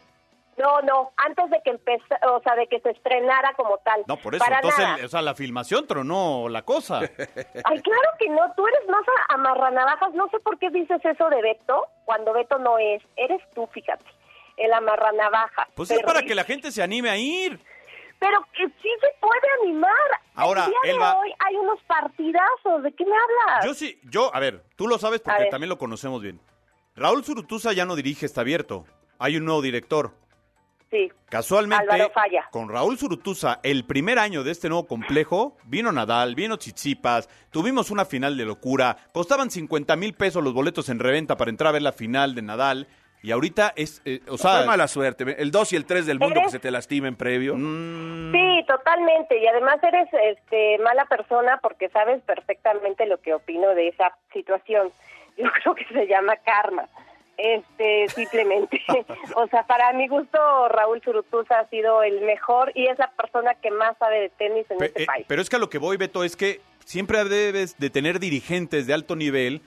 No, 0.60 0.82
no, 0.82 1.12
antes 1.18 1.49
de 1.49 1.62
que 1.64 1.70
empezara, 1.72 2.20
o 2.34 2.41
sea, 2.41 2.55
de 2.55 2.68
que 2.68 2.80
se 2.82 2.89
estrenara 2.89 3.53
como 3.55 3.78
tal. 3.78 4.03
No, 4.07 4.18
por 4.18 4.36
eso. 4.36 4.43
Para 4.43 4.57
Entonces, 4.57 4.84
nada. 4.86 4.97
el- 4.99 5.05
o 5.05 5.07
sea, 5.07 5.22
la 5.22 5.34
filmación 5.36 5.88
tronó 5.88 6.49
la 6.49 6.64
cosa. 6.64 6.99
Ay, 7.64 7.82
claro 7.82 8.10
que 8.20 8.30
no, 8.30 8.41
tú 8.55 8.68
eres 8.68 8.88
más 8.89 9.01
amarranavajas. 9.30 10.14
No 10.14 10.28
sé 10.30 10.39
por 10.41 10.60
qué 10.60 10.70
dices 10.70 10.99
eso 11.03 11.30
de 11.30 11.41
Beto, 11.41 11.86
cuando 12.05 12.34
Beto 12.34 12.60
no 12.60 12.78
es. 12.78 13.01
Eres 13.16 13.41
tú, 13.55 13.68
fíjate, 13.74 14.05
el 14.57 14.74
amarranavaja. 14.74 15.68
Pues 15.76 15.91
es 15.91 16.03
para 16.03 16.24
que 16.24 16.36
la 16.36 16.43
gente 16.43 16.72
se 16.72 16.84
anime 16.84 17.10
a 17.10 17.18
ir. 17.18 17.60
Pero 18.20 18.38
que 18.53 18.68
sí 18.68 18.89
se 18.99 19.07
puede 19.22 19.47
animar. 19.64 19.93
Ahora, 20.36 20.66
el 20.66 20.72
día 20.72 20.93
Elba- 20.93 21.14
de 21.14 21.20
hoy 21.20 21.34
hay 21.39 21.55
unos 21.55 21.80
partidazos. 21.84 22.84
¿De 22.84 22.91
qué 22.93 23.05
me 23.05 23.14
hablas? 23.16 23.66
Yo 23.66 23.74
sí, 23.74 23.97
yo, 24.03 24.30
a 24.36 24.39
ver, 24.41 24.64
tú 24.76 24.88
lo 24.89 24.97
sabes 24.97 25.22
porque 25.22 25.45
también 25.45 25.70
lo 25.70 25.78
conocemos 25.78 26.22
bien. 26.22 26.41
Raúl 26.97 27.24
Zurutuza 27.24 27.72
ya 27.72 27.86
no 27.86 27.95
dirige 27.95 28.26
Está 28.26 28.41
Abierto. 28.41 28.86
Hay 29.20 29.38
un 29.38 29.45
nuevo 29.45 29.62
director. 29.62 30.12
Sí. 30.89 31.11
Casualmente, 31.29 31.83
Álvaro 31.83 32.09
Falla. 32.11 32.47
con 32.51 32.69
Raúl 32.69 32.97
Zurutuza, 32.97 33.59
el 33.61 33.85
primer 33.85 34.17
año 34.17 34.43
de 34.43 34.51
este 34.51 34.69
nuevo 34.69 34.87
complejo, 34.87 35.55
vino 35.65 35.91
Nadal, 35.91 36.33
vino 36.33 36.55
Chichipas, 36.55 37.29
tuvimos 37.51 37.91
una 37.91 38.05
final 38.05 38.35
de 38.37 38.45
locura, 38.45 38.97
costaban 39.13 39.51
50 39.51 39.95
mil 39.95 40.13
pesos 40.13 40.43
los 40.43 40.53
boletos 40.53 40.89
en 40.89 40.99
reventa 40.99 41.37
para 41.37 41.51
entrar 41.51 41.69
a 41.69 41.73
ver 41.73 41.83
la 41.83 41.91
final 41.91 42.33
de 42.33 42.41
Nadal, 42.41 42.87
y 43.21 43.31
ahorita 43.31 43.73
es, 43.75 44.01
eh, 44.05 44.21
o 44.29 44.37
sea... 44.37 44.63
Mala 44.65 44.87
suerte. 44.87 45.35
El 45.37 45.51
2 45.51 45.73
y 45.73 45.75
el 45.75 45.85
3 45.85 46.05
del 46.05 46.19
mundo 46.19 46.41
que 46.41 46.49
se 46.49 46.59
te 46.59 46.71
lastimen 46.71 47.15
previo. 47.15 47.55
Mm. 47.57 48.31
Sí, 48.31 48.65
totalmente. 48.65 49.37
Y 49.37 49.45
además 49.47 49.77
eres 49.83 50.07
este, 50.13 50.77
mala 50.79 51.05
persona 51.05 51.59
porque 51.61 51.89
sabes 51.89 52.21
perfectamente 52.23 53.05
lo 53.05 53.19
que 53.19 53.33
opino 53.33 53.69
de 53.75 53.89
esa 53.89 54.15
situación. 54.31 54.91
Yo 55.37 55.45
creo 55.63 55.75
que 55.75 55.85
se 55.85 56.07
llama 56.07 56.35
karma. 56.37 56.87
Este, 57.41 58.09
simplemente. 58.09 58.81
o 59.35 59.47
sea, 59.47 59.65
para 59.65 59.93
mi 59.93 60.09
gusto, 60.09 60.37
Raúl 60.67 61.01
Zurutuza 61.01 61.59
ha 61.59 61.69
sido 61.69 62.03
el 62.03 62.19
mejor 62.21 62.71
y 62.75 62.87
es 62.87 62.99
la 62.99 63.09
persona 63.11 63.55
que 63.55 63.71
más 63.71 63.97
sabe 63.97 64.19
de 64.19 64.29
tenis 64.29 64.65
en 64.69 64.83
este 64.83 65.03
eh, 65.03 65.05
país. 65.05 65.25
pero 65.27 65.41
es 65.41 65.49
que 65.49 65.55
a 65.55 65.59
lo 65.59 65.69
que 65.69 65.77
voy, 65.77 65.95
Beto, 65.95 66.25
es 66.25 66.35
que 66.35 66.59
siempre 66.83 67.23
debes 67.23 67.77
de 67.77 67.89
tener 67.89 68.19
dirigentes 68.19 68.87
de 68.87 68.93
alto 68.93 69.15
nivel 69.15 69.61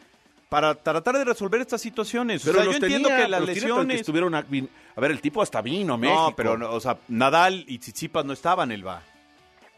para 0.50 0.74
tratar 0.74 1.16
de 1.16 1.24
resolver 1.24 1.62
estas 1.62 1.80
situaciones. 1.80 2.42
Pero 2.44 2.58
o 2.58 2.62
sea, 2.62 2.64
los 2.66 2.78
yo 2.78 2.84
entiendo 2.84 3.08
que 3.08 3.26
las 3.26 3.40
que 3.40 3.46
lesiones... 3.46 4.00
estuvieron 4.00 4.34
a, 4.34 4.40
a 4.40 5.00
ver, 5.00 5.10
el 5.10 5.22
tipo 5.22 5.40
hasta 5.40 5.62
vino 5.62 5.96
México. 5.96 6.28
No, 6.28 6.36
pero, 6.36 6.58
no, 6.58 6.72
o 6.72 6.80
sea, 6.80 6.98
Nadal 7.08 7.64
y 7.66 7.78
Tsitsipas 7.78 8.26
no 8.26 8.34
estaban, 8.34 8.70
Elba. 8.70 9.02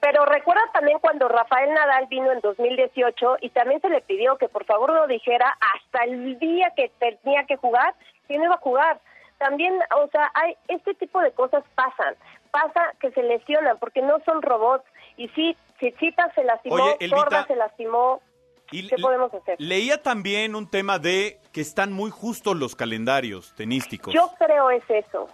Pero 0.04 0.26
recuerda 0.26 0.60
también 0.74 0.98
cuando 0.98 1.28
Rafael 1.28 1.72
Nadal 1.72 2.08
vino 2.08 2.30
en 2.30 2.40
2018 2.40 3.38
y 3.40 3.48
también 3.48 3.80
se 3.80 3.88
le 3.88 4.02
pidió 4.02 4.36
que 4.36 4.50
por 4.50 4.66
favor 4.66 4.92
lo 4.92 5.06
dijera 5.06 5.56
hasta 5.74 6.04
el 6.04 6.38
día 6.38 6.74
que 6.76 6.92
tenía 6.98 7.46
que 7.46 7.56
jugar, 7.56 7.94
que 8.28 8.36
no 8.36 8.44
iba 8.44 8.56
a 8.56 8.58
jugar. 8.58 9.00
También, 9.38 9.72
o 9.96 10.06
sea, 10.08 10.30
hay 10.34 10.58
este 10.68 10.92
tipo 10.92 11.20
de 11.20 11.32
cosas 11.32 11.64
pasan. 11.74 12.16
Pasa 12.50 12.92
que 13.00 13.12
se 13.12 13.22
lesionan 13.22 13.78
porque 13.78 14.02
no 14.02 14.18
son 14.26 14.42
robots. 14.42 14.84
Y 15.16 15.28
sí, 15.28 15.56
Chichita 15.80 16.30
se 16.34 16.44
lastimó, 16.44 16.74
Oye, 16.74 16.96
Elvita, 17.00 17.46
se 17.46 17.56
lastimó. 17.56 18.20
Y 18.72 18.86
¿Qué 18.88 18.96
podemos 18.96 19.32
hacer? 19.32 19.56
Leía 19.58 20.02
también 20.02 20.54
un 20.54 20.70
tema 20.70 20.98
de 20.98 21.40
que 21.50 21.62
están 21.62 21.94
muy 21.94 22.10
justos 22.10 22.56
los 22.56 22.76
calendarios 22.76 23.54
tenísticos. 23.56 24.12
Yo 24.12 24.30
creo 24.38 24.68
es 24.68 24.84
eso. 24.90 25.30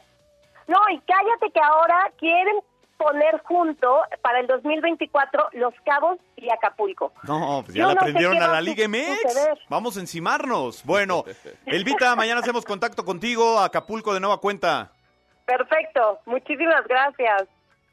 No, 0.69 0.79
y 0.91 1.01
cállate 1.01 1.51
que 1.53 1.61
ahora 1.61 2.13
quieren 2.19 2.61
poner 3.01 3.41
junto 3.45 4.03
para 4.21 4.41
el 4.41 4.47
2024 4.47 5.49
Los 5.53 5.73
Cabos 5.87 6.19
y 6.37 6.51
Acapulco. 6.51 7.15
No, 7.23 7.63
pues 7.65 7.75
ya 7.75 7.87
la 7.87 7.95
no 7.95 8.01
sé 8.01 8.05
prendieron 8.05 8.37
qué 8.37 8.45
a 8.45 8.49
la 8.49 8.61
Liga 8.61 8.87
MX. 8.87 9.59
Vamos 9.71 9.97
a 9.97 10.01
encimarnos. 10.01 10.85
Bueno, 10.85 11.25
Elvita, 11.65 12.15
mañana 12.17 12.41
hacemos 12.41 12.67
contacto 12.67 13.05
contigo, 13.05 13.59
Acapulco 13.59 14.13
de 14.13 14.21
nueva 14.21 14.39
cuenta. 14.39 14.93
Perfecto, 15.47 16.21
muchísimas 16.27 16.87
gracias. 16.87 17.45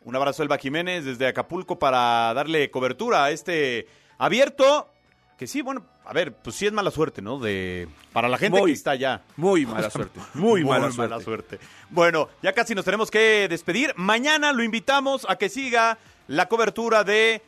Un 0.04 0.16
abrazo, 0.16 0.44
Elba 0.44 0.58
Jiménez, 0.58 1.06
desde 1.06 1.28
Acapulco 1.28 1.80
para 1.80 2.34
darle 2.34 2.70
cobertura 2.70 3.24
a 3.24 3.32
este 3.32 3.88
abierto. 4.18 4.90
Que 5.38 5.48
sí, 5.48 5.62
bueno, 5.62 5.86
a 6.08 6.14
ver, 6.14 6.34
pues 6.34 6.56
sí 6.56 6.66
es 6.66 6.72
mala 6.72 6.90
suerte, 6.90 7.22
¿no? 7.22 7.38
De 7.38 7.88
para 8.14 8.30
la 8.30 8.38
gente 8.38 8.60
Muy, 8.60 8.72
que 8.72 8.78
está 8.78 8.92
allá. 8.92 9.24
Muy 9.36 9.66
mala 9.66 9.90
suerte. 9.90 10.20
Muy, 10.34 10.64
mala, 10.64 10.90
suerte. 10.92 11.24
suerte. 11.24 11.60
Bueno, 11.90 12.30
ya 12.42 12.54
casi 12.54 12.74
nos 12.74 12.86
tenemos 12.86 13.12
que 13.12 13.48
despedir. 13.50 13.94
Mañana 13.98 14.54
lo 14.54 14.64
invitamos 14.64 15.26
a 15.28 15.36
que 15.36 15.50
siga 15.50 15.98
la 16.28 16.48
cobertura 16.48 17.04
de 17.04 17.42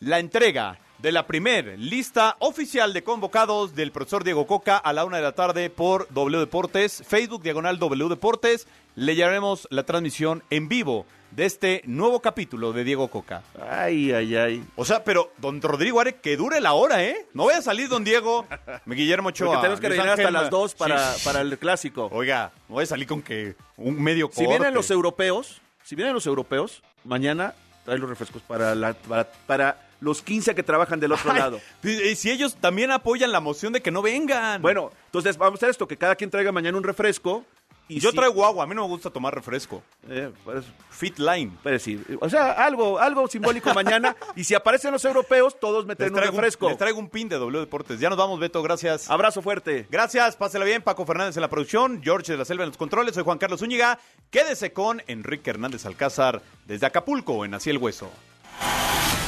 la 0.00 0.18
entrega 0.18 0.78
de 1.06 1.12
la 1.12 1.24
primer 1.28 1.78
lista 1.78 2.34
oficial 2.40 2.92
de 2.92 3.04
convocados 3.04 3.76
del 3.76 3.92
profesor 3.92 4.24
Diego 4.24 4.44
Coca 4.44 4.76
a 4.76 4.92
la 4.92 5.04
una 5.04 5.18
de 5.18 5.22
la 5.22 5.36
tarde 5.36 5.70
por 5.70 6.08
W 6.12 6.40
Deportes, 6.40 7.04
Facebook 7.06 7.44
Diagonal 7.44 7.78
W 7.78 8.08
Deportes. 8.08 8.66
Le 8.96 9.14
llevaremos 9.14 9.68
la 9.70 9.84
transmisión 9.84 10.42
en 10.50 10.66
vivo 10.68 11.06
de 11.30 11.44
este 11.46 11.82
nuevo 11.84 12.20
capítulo 12.20 12.72
de 12.72 12.82
Diego 12.82 13.06
Coca. 13.06 13.44
Ay, 13.70 14.10
ay, 14.10 14.34
ay. 14.34 14.64
O 14.74 14.84
sea, 14.84 15.04
pero 15.04 15.30
don 15.38 15.62
Rodrigo 15.62 16.00
Are, 16.00 16.16
que 16.16 16.36
dure 16.36 16.60
la 16.60 16.72
hora, 16.72 17.04
¿eh? 17.04 17.28
No 17.34 17.44
vaya 17.46 17.58
a 17.58 17.62
salir 17.62 17.88
don 17.88 18.02
Diego, 18.02 18.44
Guillermo 18.84 19.28
Ochoa. 19.28 19.46
Porque 19.46 19.60
tenemos 19.60 19.80
que 19.80 19.88
rellenar 19.90 20.08
hasta 20.18 20.30
las 20.32 20.50
2 20.50 20.74
para, 20.74 21.12
Sí. 21.14 21.24
para 21.24 21.40
el 21.42 21.56
clásico. 21.56 22.08
Oiga, 22.10 22.50
no 22.68 22.74
voy 22.74 22.82
a 22.82 22.86
salir 22.88 23.06
con 23.06 23.22
que 23.22 23.54
un 23.76 24.02
medio 24.02 24.26
Si 24.32 24.42
corte. 24.42 24.48
vienen 24.58 24.74
los 24.74 24.90
europeos, 24.90 25.60
si 25.84 25.94
vienen 25.94 26.14
los 26.14 26.26
europeos, 26.26 26.82
mañana 27.04 27.54
trae 27.84 27.96
los 27.96 28.08
refrescos 28.10 28.42
para, 28.42 28.74
la, 28.74 28.94
para, 28.94 29.30
para 29.46 29.85
los 30.00 30.22
15 30.22 30.54
que 30.54 30.62
trabajan 30.62 31.00
del 31.00 31.12
otro 31.12 31.30
Ay, 31.32 31.38
lado. 31.38 31.60
Y 31.82 32.14
si 32.16 32.30
ellos 32.30 32.56
también 32.60 32.90
apoyan 32.90 33.32
la 33.32 33.40
moción 33.40 33.72
de 33.72 33.80
que 33.80 33.90
no 33.90 34.02
vengan. 34.02 34.60
Bueno, 34.62 34.90
entonces 35.06 35.36
vamos 35.38 35.54
a 35.54 35.58
hacer 35.60 35.70
esto, 35.70 35.86
que 35.88 35.96
cada 35.96 36.14
quien 36.16 36.30
traiga 36.30 36.52
mañana 36.52 36.76
un 36.76 36.84
refresco. 36.84 37.44
y 37.88 38.00
yo 38.00 38.10
si- 38.10 38.16
traigo 38.16 38.44
agua, 38.44 38.64
a 38.64 38.66
mí 38.66 38.74
no 38.74 38.82
me 38.82 38.88
gusta 38.88 39.10
tomar 39.10 39.32
refresco. 39.32 39.80
Eh, 40.08 40.32
pues, 40.44 40.64
Fit 40.90 41.18
Line. 41.20 41.52
pues 41.62 41.82
sí, 41.82 42.02
o 42.20 42.28
sea, 42.28 42.50
algo, 42.52 42.98
algo 42.98 43.28
simbólico 43.28 43.72
mañana. 43.74 44.16
Y 44.34 44.42
si 44.42 44.54
aparecen 44.54 44.90
los 44.90 45.04
europeos, 45.04 45.58
todos 45.60 45.86
meten 45.86 46.12
un 46.12 46.18
refresco. 46.20 46.68
les 46.68 46.78
traigo 46.78 46.98
un 46.98 47.08
pin 47.08 47.28
de 47.28 47.36
W 47.38 47.60
Deportes. 47.60 48.00
Ya 48.00 48.08
nos 48.08 48.18
vamos, 48.18 48.40
Beto, 48.40 48.60
gracias. 48.62 49.08
Abrazo 49.08 49.40
fuerte. 49.40 49.86
Gracias, 49.88 50.34
pásela 50.36 50.64
bien. 50.64 50.82
Paco 50.82 51.06
Fernández 51.06 51.36
en 51.36 51.42
la 51.42 51.48
producción, 51.48 52.00
George 52.02 52.32
de 52.32 52.38
la 52.38 52.44
Selva 52.44 52.64
en 52.64 52.70
los 52.70 52.76
controles. 52.76 53.14
Soy 53.14 53.22
Juan 53.22 53.38
Carlos 53.38 53.60
Zúñiga. 53.60 54.00
Quédese 54.30 54.72
con 54.72 55.00
Enrique 55.06 55.50
Hernández 55.50 55.86
Alcázar 55.86 56.42
desde 56.66 56.86
Acapulco, 56.86 57.44
en 57.44 57.54
Así 57.54 57.70
el 57.70 57.78
Hueso. 57.78 58.10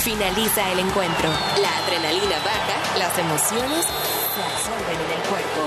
Finaliza 0.09 0.72
el 0.72 0.78
encuentro. 0.78 1.28
La 1.61 1.76
adrenalina 1.84 2.38
baja, 2.38 2.98
las 2.98 3.18
emociones 3.18 3.84
se 3.84 4.42
absorben 4.42 4.96
en 5.04 5.11
el 5.12 5.28
cuerpo. 5.28 5.61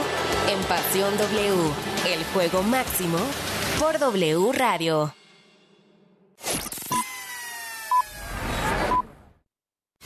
En 0.49 0.63
Pasión 0.63 1.15
W, 1.15 1.71
el 2.07 2.25
juego 2.33 2.63
máximo 2.63 3.19
por 3.77 3.99
W 3.99 4.51
Radio. 4.53 5.13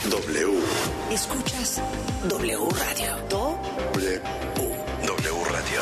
W. 0.09 0.59
Escuchas 1.11 1.81
W 2.27 2.67
Radio. 2.77 3.15
Do 3.29 3.57
W. 3.93 4.21
W 5.07 5.45
Radio. 5.49 5.81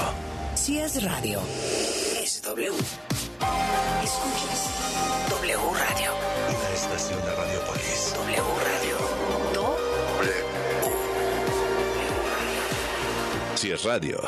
si 0.53 0.77
es 0.77 1.03
radio, 1.03 1.39
es 2.21 2.39
W. 2.43 2.71
Escuchas 4.03 4.69
W 5.31 5.57
Radio. 5.73 6.12
Estación 6.95 7.25
de 7.25 7.35
Radiopolis. 7.35 8.13
W 8.15 8.43
Radio. 8.63 8.97
Do 9.53 9.75
Si 13.55 13.71
es 13.71 13.83
radio. 13.83 14.21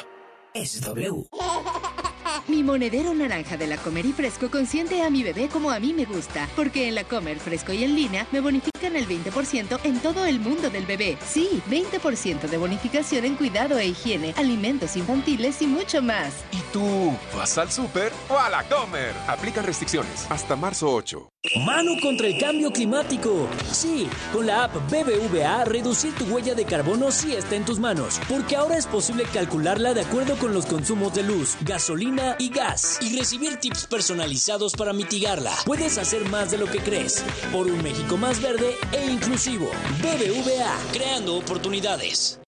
es 0.51 0.81
W. 0.81 1.25
Mi 2.47 2.63
monedero 2.63 3.13
naranja 3.13 3.55
de 3.57 3.67
la 3.67 3.77
Comer 3.77 4.05
y 4.07 4.13
Fresco 4.13 4.49
consiente 4.49 5.03
a 5.03 5.09
mi 5.11 5.21
bebé 5.23 5.47
como 5.47 5.69
a 5.69 5.79
mí 5.79 5.93
me 5.93 6.05
gusta, 6.05 6.49
porque 6.55 6.87
en 6.87 6.95
la 6.95 7.03
Comer 7.03 7.39
Fresco 7.39 7.71
y 7.71 7.83
en 7.83 7.95
línea 7.95 8.27
me 8.31 8.39
bonifican 8.39 8.95
el 8.95 9.07
20% 9.07 9.79
en 9.83 9.99
todo 9.99 10.25
el 10.25 10.39
mundo 10.39 10.69
del 10.71 10.85
bebé. 10.85 11.17
Sí, 11.23 11.61
20% 11.69 12.41
de 12.49 12.57
bonificación 12.57 13.25
en 13.25 13.35
cuidado 13.35 13.77
e 13.77 13.87
higiene, 13.87 14.33
alimentos 14.37 14.95
infantiles 14.95 15.61
y 15.61 15.67
mucho 15.67 16.01
más. 16.01 16.33
¿Y 16.51 16.59
tú 16.73 17.15
vas 17.35 17.57
al 17.59 17.71
súper 17.71 18.11
o 18.29 18.37
a 18.39 18.49
la 18.49 18.63
comer? 18.63 19.13
Aplica 19.27 19.61
restricciones 19.61 20.25
hasta 20.29 20.55
marzo 20.55 20.91
8. 20.91 21.29
Mano 21.53 21.93
contra 22.01 22.27
el 22.27 22.37
cambio 22.37 22.71
climático. 22.71 23.47
Sí, 23.71 24.09
con 24.33 24.47
la 24.47 24.63
app 24.63 24.75
BBVA, 24.89 25.65
reducir 25.65 26.13
tu 26.15 26.25
huella 26.25 26.55
de 26.55 26.65
carbono 26.65 27.11
sí 27.11 27.33
está 27.33 27.55
en 27.55 27.65
tus 27.65 27.79
manos, 27.79 28.19
porque 28.27 28.55
ahora 28.55 28.77
es 28.77 28.87
posible 28.87 29.25
calcularla 29.31 29.93
de 29.93 30.01
acuerdo 30.01 30.37
con 30.37 30.53
los 30.53 30.65
consumos 30.65 31.13
de 31.13 31.23
luz, 31.23 31.55
gasolina 31.61 32.35
y 32.39 32.49
gas, 32.49 32.99
y 33.01 33.17
recibir 33.17 33.57
tips 33.57 33.87
personalizados 33.87 34.73
para 34.73 34.93
mitigarla. 34.93 35.51
Puedes 35.65 35.97
hacer 35.97 36.27
más 36.29 36.51
de 36.51 36.57
lo 36.57 36.65
que 36.65 36.79
crees, 36.79 37.23
por 37.51 37.67
un 37.67 37.81
México 37.83 38.17
más 38.17 38.41
verde 38.41 38.75
e 38.91 39.05
inclusivo. 39.05 39.69
BBVA, 40.01 40.77
creando 40.91 41.37
oportunidades. 41.37 42.39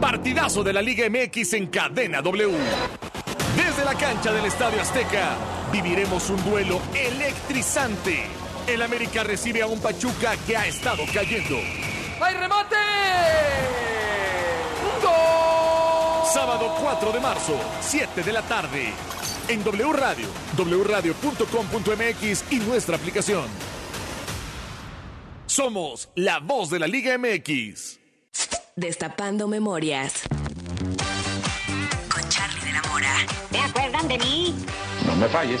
Partidazo 0.00 0.62
de 0.62 0.72
la 0.72 0.82
Liga 0.82 1.08
MX 1.08 1.52
en 1.54 1.66
cadena 1.68 2.20
W. 2.20 3.13
Desde 3.56 3.84
la 3.84 3.94
cancha 3.94 4.32
del 4.32 4.46
Estadio 4.46 4.80
Azteca 4.80 5.36
viviremos 5.70 6.28
un 6.30 6.42
duelo 6.44 6.80
electrizante. 6.92 8.26
El 8.66 8.82
América 8.82 9.22
recibe 9.22 9.62
a 9.62 9.66
un 9.66 9.80
Pachuca 9.80 10.36
que 10.46 10.56
ha 10.56 10.66
estado 10.66 11.04
cayendo. 11.12 11.56
¡Hay 12.20 12.34
remate! 12.34 12.76
¡Gol! 15.02 16.26
Sábado 16.32 16.74
4 16.80 17.12
de 17.12 17.20
marzo, 17.20 17.60
7 17.80 18.22
de 18.22 18.32
la 18.32 18.42
tarde. 18.42 18.92
En 19.48 19.62
W 19.62 19.92
Radio, 19.92 20.26
wradio.com.mx 20.56 22.44
y 22.50 22.56
nuestra 22.56 22.96
aplicación. 22.96 23.44
Somos 25.46 26.08
la 26.16 26.40
voz 26.40 26.70
de 26.70 26.78
la 26.80 26.86
Liga 26.86 27.16
MX. 27.18 28.00
Destapando 28.74 29.46
memorias. 29.46 30.24
¿Te 33.50 33.58
acuerdan 33.58 34.08
de 34.08 34.18
mí? 34.18 34.54
No 35.06 35.16
me 35.16 35.28
falles. 35.28 35.60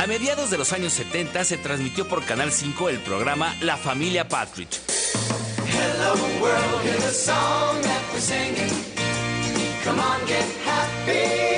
A 0.00 0.06
mediados 0.06 0.50
de 0.50 0.58
los 0.58 0.72
años 0.72 0.92
70 0.92 1.44
se 1.44 1.56
transmitió 1.56 2.06
por 2.08 2.24
Canal 2.24 2.52
5 2.52 2.88
el 2.88 2.98
programa 2.98 3.54
La 3.60 3.76
Familia 3.76 4.28
Partridge. 4.28 4.80
Hello 5.66 6.14
world, 6.40 6.82
hear 6.82 6.96
the 7.00 7.12
song 7.12 7.80
that 7.82 8.02
we're 8.12 8.20
singing. 8.20 8.70
Come 9.84 10.00
on, 10.00 10.20
get 10.26 10.46
happy. 10.64 11.57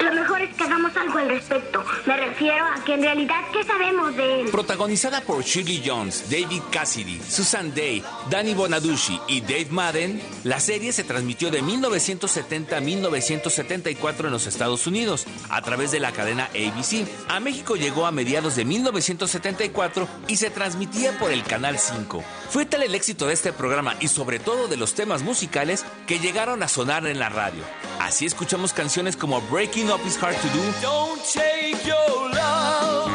Lo 0.00 0.12
mejor 0.12 0.42
es 0.42 0.54
que 0.54 0.64
hagamos 0.64 0.96
algo 0.96 1.18
al 1.18 1.28
respecto. 1.28 1.84
Me 2.06 2.16
refiero 2.16 2.64
a 2.66 2.82
que 2.84 2.94
en 2.94 3.02
realidad, 3.02 3.40
¿qué 3.52 3.64
sabemos 3.64 4.16
de 4.16 4.42
él? 4.42 4.48
Protagonizada 4.50 5.20
por 5.20 5.42
Shirley 5.42 5.82
Jones, 5.84 6.30
David 6.30 6.62
Cassidy, 6.70 7.20
Susan 7.20 7.74
Day, 7.74 8.02
Danny 8.30 8.54
Bonaducci 8.54 9.20
y 9.28 9.40
Dave 9.40 9.68
Madden, 9.70 10.20
la 10.44 10.60
serie 10.60 10.92
se 10.92 11.04
transmitió 11.04 11.50
de 11.50 11.62
1970 11.62 12.76
a 12.76 12.80
1974 12.80 14.26
en 14.26 14.32
los 14.32 14.46
Estados 14.46 14.86
Unidos 14.86 15.26
a 15.48 15.62
través 15.62 15.90
de 15.90 16.00
la 16.00 16.12
cadena 16.12 16.46
ABC. 16.46 17.06
A 17.28 17.40
México 17.40 17.76
llegó 17.76 18.06
a 18.06 18.12
mediados 18.12 18.56
de 18.56 18.64
1974 18.64 20.08
y 20.28 20.36
se 20.36 20.50
transmitía 20.50 21.18
por 21.18 21.30
el 21.30 21.44
Canal 21.44 21.78
5. 21.78 22.22
Fue 22.50 22.64
tal 22.66 22.82
el 22.82 22.94
éxito 22.94 23.26
de 23.26 23.34
este 23.34 23.52
programa 23.52 23.96
y 24.00 24.08
sobre 24.08 24.38
todo 24.38 24.68
de 24.68 24.76
los 24.76 24.94
temas 24.94 25.22
musicales 25.22 25.84
que 26.06 26.18
llegaron 26.18 26.62
a 26.62 26.68
sonar 26.68 27.06
en 27.06 27.18
la 27.18 27.28
radio. 27.28 27.62
Así 28.00 28.26
escuchamos 28.26 28.72
canciones 28.72 29.16
como 29.16 29.40
Breaking 29.42 29.90
Up 29.90 30.00
Is 30.06 30.16
Hard 30.22 30.36
to 30.36 30.48
Do, 30.48 30.62
Don't 30.82 31.22
take 31.32 31.76
your 31.84 32.30
love 32.30 33.10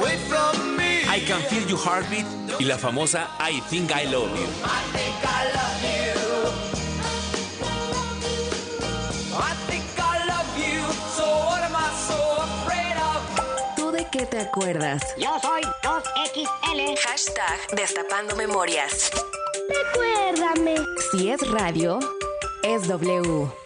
away 0.00 0.16
from 0.28 0.76
me. 0.76 1.02
I 1.08 1.20
Can 1.26 1.40
Feel 1.42 1.66
Your 1.68 1.78
Heartbeat 1.78 2.26
y 2.58 2.64
la 2.64 2.78
famosa 2.78 3.28
I 3.40 3.60
Think 3.70 3.90
I 3.92 4.04
Love 4.06 4.30
You. 4.30 4.46
I 4.64 4.96
think 4.96 5.24
I 5.24 5.44
love 5.54 5.82
you. 6.00 6.05
Qué 14.16 14.24
te 14.26 14.40
acuerdas? 14.40 15.02
Yo 15.18 15.38
soy 15.40 15.60
2XL. 15.82 16.96
Hashtag 16.98 17.76
Destapando 17.76 18.34
Memorias. 18.34 19.10
Recuérdame. 19.68 20.76
Si 21.10 21.28
es 21.28 21.46
radio, 21.50 21.98
es 22.62 22.88
W. 22.88 23.65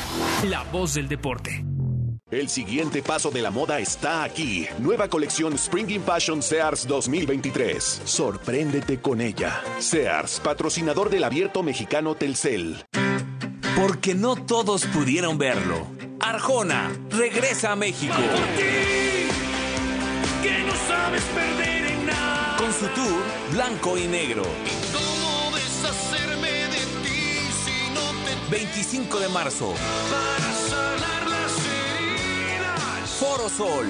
la 0.43 0.63
voz 0.71 0.95
del 0.95 1.07
deporte. 1.07 1.63
El 2.31 2.47
siguiente 2.47 3.03
paso 3.03 3.29
de 3.29 3.41
la 3.41 3.51
moda 3.51 3.79
está 3.79 4.23
aquí. 4.23 4.65
Nueva 4.79 5.09
colección 5.09 5.53
Spring 5.53 6.01
Fashion 6.01 6.41
Sears 6.41 6.87
2023. 6.87 8.03
Sorpréndete 8.05 9.01
con 9.01 9.19
ella. 9.19 9.61
Sears, 9.79 10.39
patrocinador 10.39 11.09
del 11.09 11.25
abierto 11.25 11.61
mexicano 11.61 12.15
Telcel. 12.15 12.85
Porque 13.75 14.15
no 14.15 14.37
todos 14.37 14.85
pudieron 14.85 15.37
verlo. 15.37 15.85
Arjona 16.21 16.89
regresa 17.09 17.73
a 17.73 17.75
México. 17.75 18.15
Que 20.41 20.63
no 20.63 20.73
sabes 20.87 21.23
perder 21.23 21.91
en 21.91 22.05
nada. 22.05 22.55
Con 22.57 22.71
su 22.71 22.85
tour 22.87 23.21
Blanco 23.51 23.97
y 23.97 24.07
Negro. 24.07 24.43
25 28.51 29.19
de 29.21 29.29
marzo. 29.29 29.73
para 29.73 30.53
sanar 30.69 31.29
las 31.29 31.51
heridas? 31.97 33.09
Foro 33.11 33.47
Sol. 33.47 33.87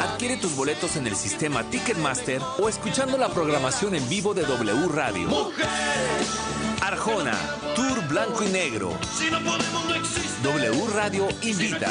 Adquiere 0.00 0.38
tus 0.38 0.56
boletos 0.56 0.96
en 0.96 1.06
el 1.06 1.14
sistema 1.14 1.62
Ticketmaster 1.64 2.40
o 2.58 2.70
escuchando 2.70 3.18
la 3.18 3.28
programación 3.28 3.94
en 3.94 4.08
vivo 4.08 4.32
de 4.32 4.42
W 4.44 4.88
Radio. 4.88 5.52
Arjona, 6.80 7.36
Tour 7.76 8.08
Blanco 8.08 8.42
y 8.42 8.48
Negro. 8.48 8.98
W 10.42 10.86
Radio 10.94 11.28
invita. 11.42 11.90